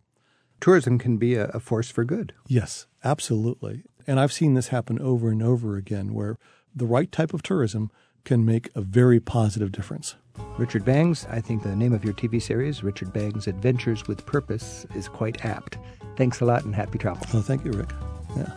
tourism 0.61 0.99
can 0.99 1.17
be 1.17 1.35
a, 1.35 1.47
a 1.47 1.61
force 1.61 1.91
for 1.91 2.05
good. 2.05 2.33
Yes, 2.47 2.87
absolutely. 3.05 3.85
And 4.07 4.19
I've 4.19 4.33
seen 4.33 4.55
this 4.55 4.69
happen 4.69 4.99
over 5.01 5.31
and 5.31 5.43
over 5.43 5.77
again 5.77 6.15
where 6.15 6.39
the 6.75 6.87
right 6.87 7.11
type 7.11 7.35
of 7.35 7.43
tourism 7.43 7.91
can 8.25 8.45
make 8.45 8.69
a 8.75 8.81
very 8.81 9.21
positive 9.21 9.73
difference. 9.73 10.17
Richard 10.59 10.85
Bangs, 10.85 11.27
I 11.31 11.41
think 11.41 11.63
the 11.63 11.77
name 11.77 11.93
of 11.93 12.05
your 12.05 12.15
TV 12.15 12.43
series, 12.43 12.83
Richard 12.83 13.13
Bangs 13.13 13.47
Adventures 13.47 14.09
with 14.09 14.27
Purpose, 14.27 14.87
is 14.95 15.09
quite 15.09 15.45
apt. 15.45 15.79
Thanks 16.17 16.41
a 16.41 16.45
lot 16.45 16.65
and 16.65 16.75
happy 16.75 16.99
travel. 16.99 17.25
Oh, 17.33 17.41
thank 17.41 17.65
you, 17.65 17.71
Rick. 17.71 17.91
Yeah. 18.37 18.57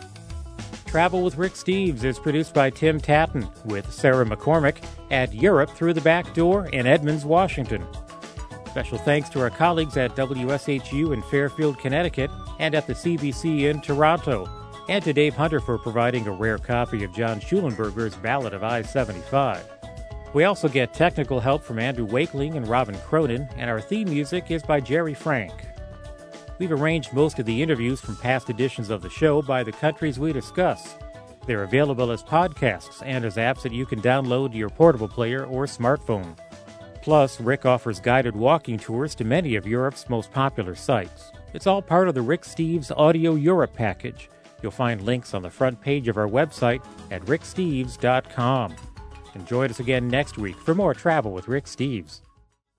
Travel 0.86 1.22
with 1.22 1.36
Rick 1.36 1.54
Steves 1.54 2.04
is 2.04 2.18
produced 2.18 2.52
by 2.52 2.68
Tim 2.68 3.00
Tattan 3.00 3.48
with 3.64 3.90
Sarah 3.90 4.26
McCormick 4.26 4.84
at 5.10 5.32
Europe 5.32 5.70
Through 5.70 5.94
the 5.94 6.02
Back 6.02 6.34
Door 6.34 6.66
in 6.66 6.86
Edmonds, 6.86 7.24
Washington. 7.24 7.86
Special 8.66 8.98
thanks 8.98 9.28
to 9.30 9.40
our 9.40 9.50
colleagues 9.50 9.96
at 9.96 10.14
WSHU 10.16 11.14
in 11.14 11.22
Fairfield, 11.22 11.78
Connecticut, 11.78 12.30
and 12.58 12.74
at 12.74 12.86
the 12.86 12.94
CBC 12.94 13.70
in 13.70 13.80
Toronto, 13.80 14.46
and 14.88 15.02
to 15.04 15.12
Dave 15.12 15.34
Hunter 15.34 15.60
for 15.60 15.78
providing 15.78 16.26
a 16.26 16.32
rare 16.32 16.58
copy 16.58 17.04
of 17.04 17.14
John 17.14 17.40
Schulenberger's 17.40 18.16
Ballad 18.16 18.52
of 18.52 18.62
I 18.62 18.82
75. 18.82 19.71
We 20.34 20.44
also 20.44 20.68
get 20.68 20.94
technical 20.94 21.40
help 21.40 21.62
from 21.62 21.78
Andrew 21.78 22.06
Wakeling 22.06 22.56
and 22.56 22.66
Robin 22.66 22.96
Cronin, 23.00 23.48
and 23.56 23.68
our 23.68 23.80
theme 23.80 24.08
music 24.08 24.50
is 24.50 24.62
by 24.62 24.80
Jerry 24.80 25.12
Frank. 25.12 25.52
We've 26.58 26.72
arranged 26.72 27.12
most 27.12 27.38
of 27.38 27.44
the 27.44 27.62
interviews 27.62 28.00
from 28.00 28.16
past 28.16 28.48
editions 28.48 28.88
of 28.88 29.02
the 29.02 29.10
show 29.10 29.42
by 29.42 29.62
the 29.62 29.72
countries 29.72 30.18
we 30.18 30.32
discuss. 30.32 30.96
They're 31.46 31.64
available 31.64 32.10
as 32.10 32.22
podcasts 32.22 33.02
and 33.04 33.24
as 33.24 33.36
apps 33.36 33.62
that 33.62 33.72
you 33.72 33.84
can 33.84 34.00
download 34.00 34.52
to 34.52 34.58
your 34.58 34.70
portable 34.70 35.08
player 35.08 35.44
or 35.44 35.66
smartphone. 35.66 36.38
Plus, 37.02 37.40
Rick 37.40 37.66
offers 37.66 38.00
guided 38.00 38.36
walking 38.36 38.78
tours 38.78 39.14
to 39.16 39.24
many 39.24 39.56
of 39.56 39.66
Europe's 39.66 40.08
most 40.08 40.30
popular 40.30 40.74
sites. 40.74 41.32
It's 41.52 41.66
all 41.66 41.82
part 41.82 42.08
of 42.08 42.14
the 42.14 42.22
Rick 42.22 42.42
Steves 42.42 42.92
Audio 42.96 43.34
Europe 43.34 43.74
package. 43.74 44.30
You'll 44.62 44.70
find 44.70 45.02
links 45.02 45.34
on 45.34 45.42
the 45.42 45.50
front 45.50 45.80
page 45.80 46.06
of 46.06 46.16
our 46.16 46.28
website 46.28 46.82
at 47.10 47.22
ricksteves.com. 47.22 48.76
Enjoy 49.34 49.66
us 49.66 49.80
again 49.80 50.08
next 50.08 50.38
week 50.38 50.56
for 50.56 50.74
more 50.74 50.94
travel 50.94 51.32
with 51.32 51.48
Rick 51.48 51.64
Steves. 51.64 52.20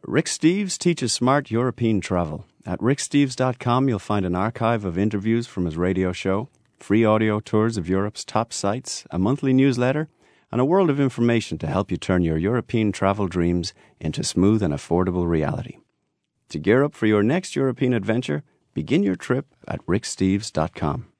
Rick 0.05 0.25
Steves 0.25 0.77
teaches 0.77 1.13
smart 1.13 1.49
European 1.49 2.01
travel. 2.01 2.45
At 2.65 2.79
ricksteves.com, 2.79 3.87
you'll 3.87 3.99
find 3.99 4.25
an 4.25 4.35
archive 4.35 4.85
of 4.85 4.97
interviews 4.97 5.47
from 5.47 5.65
his 5.65 5.77
radio 5.77 6.11
show, 6.11 6.49
free 6.79 7.05
audio 7.05 7.39
tours 7.39 7.77
of 7.77 7.87
Europe's 7.87 8.25
top 8.25 8.51
sites, 8.51 9.05
a 9.11 9.19
monthly 9.19 9.53
newsletter, 9.53 10.09
and 10.51 10.61
a 10.61 10.65
world 10.65 10.89
of 10.89 10.99
information 10.99 11.57
to 11.57 11.67
help 11.67 11.89
you 11.89 11.97
turn 11.97 12.21
your 12.21 12.37
European 12.37 12.91
travel 12.91 13.27
dreams 13.27 13.73
into 13.99 14.23
smooth 14.23 14.61
and 14.61 14.73
affordable 14.73 15.27
reality. 15.27 15.77
To 16.49 16.59
gear 16.59 16.83
up 16.83 16.93
for 16.93 17.07
your 17.07 17.23
next 17.23 17.55
European 17.55 17.93
adventure, 17.93 18.43
begin 18.73 19.03
your 19.03 19.15
trip 19.15 19.47
at 19.67 19.83
ricksteves.com. 19.85 21.12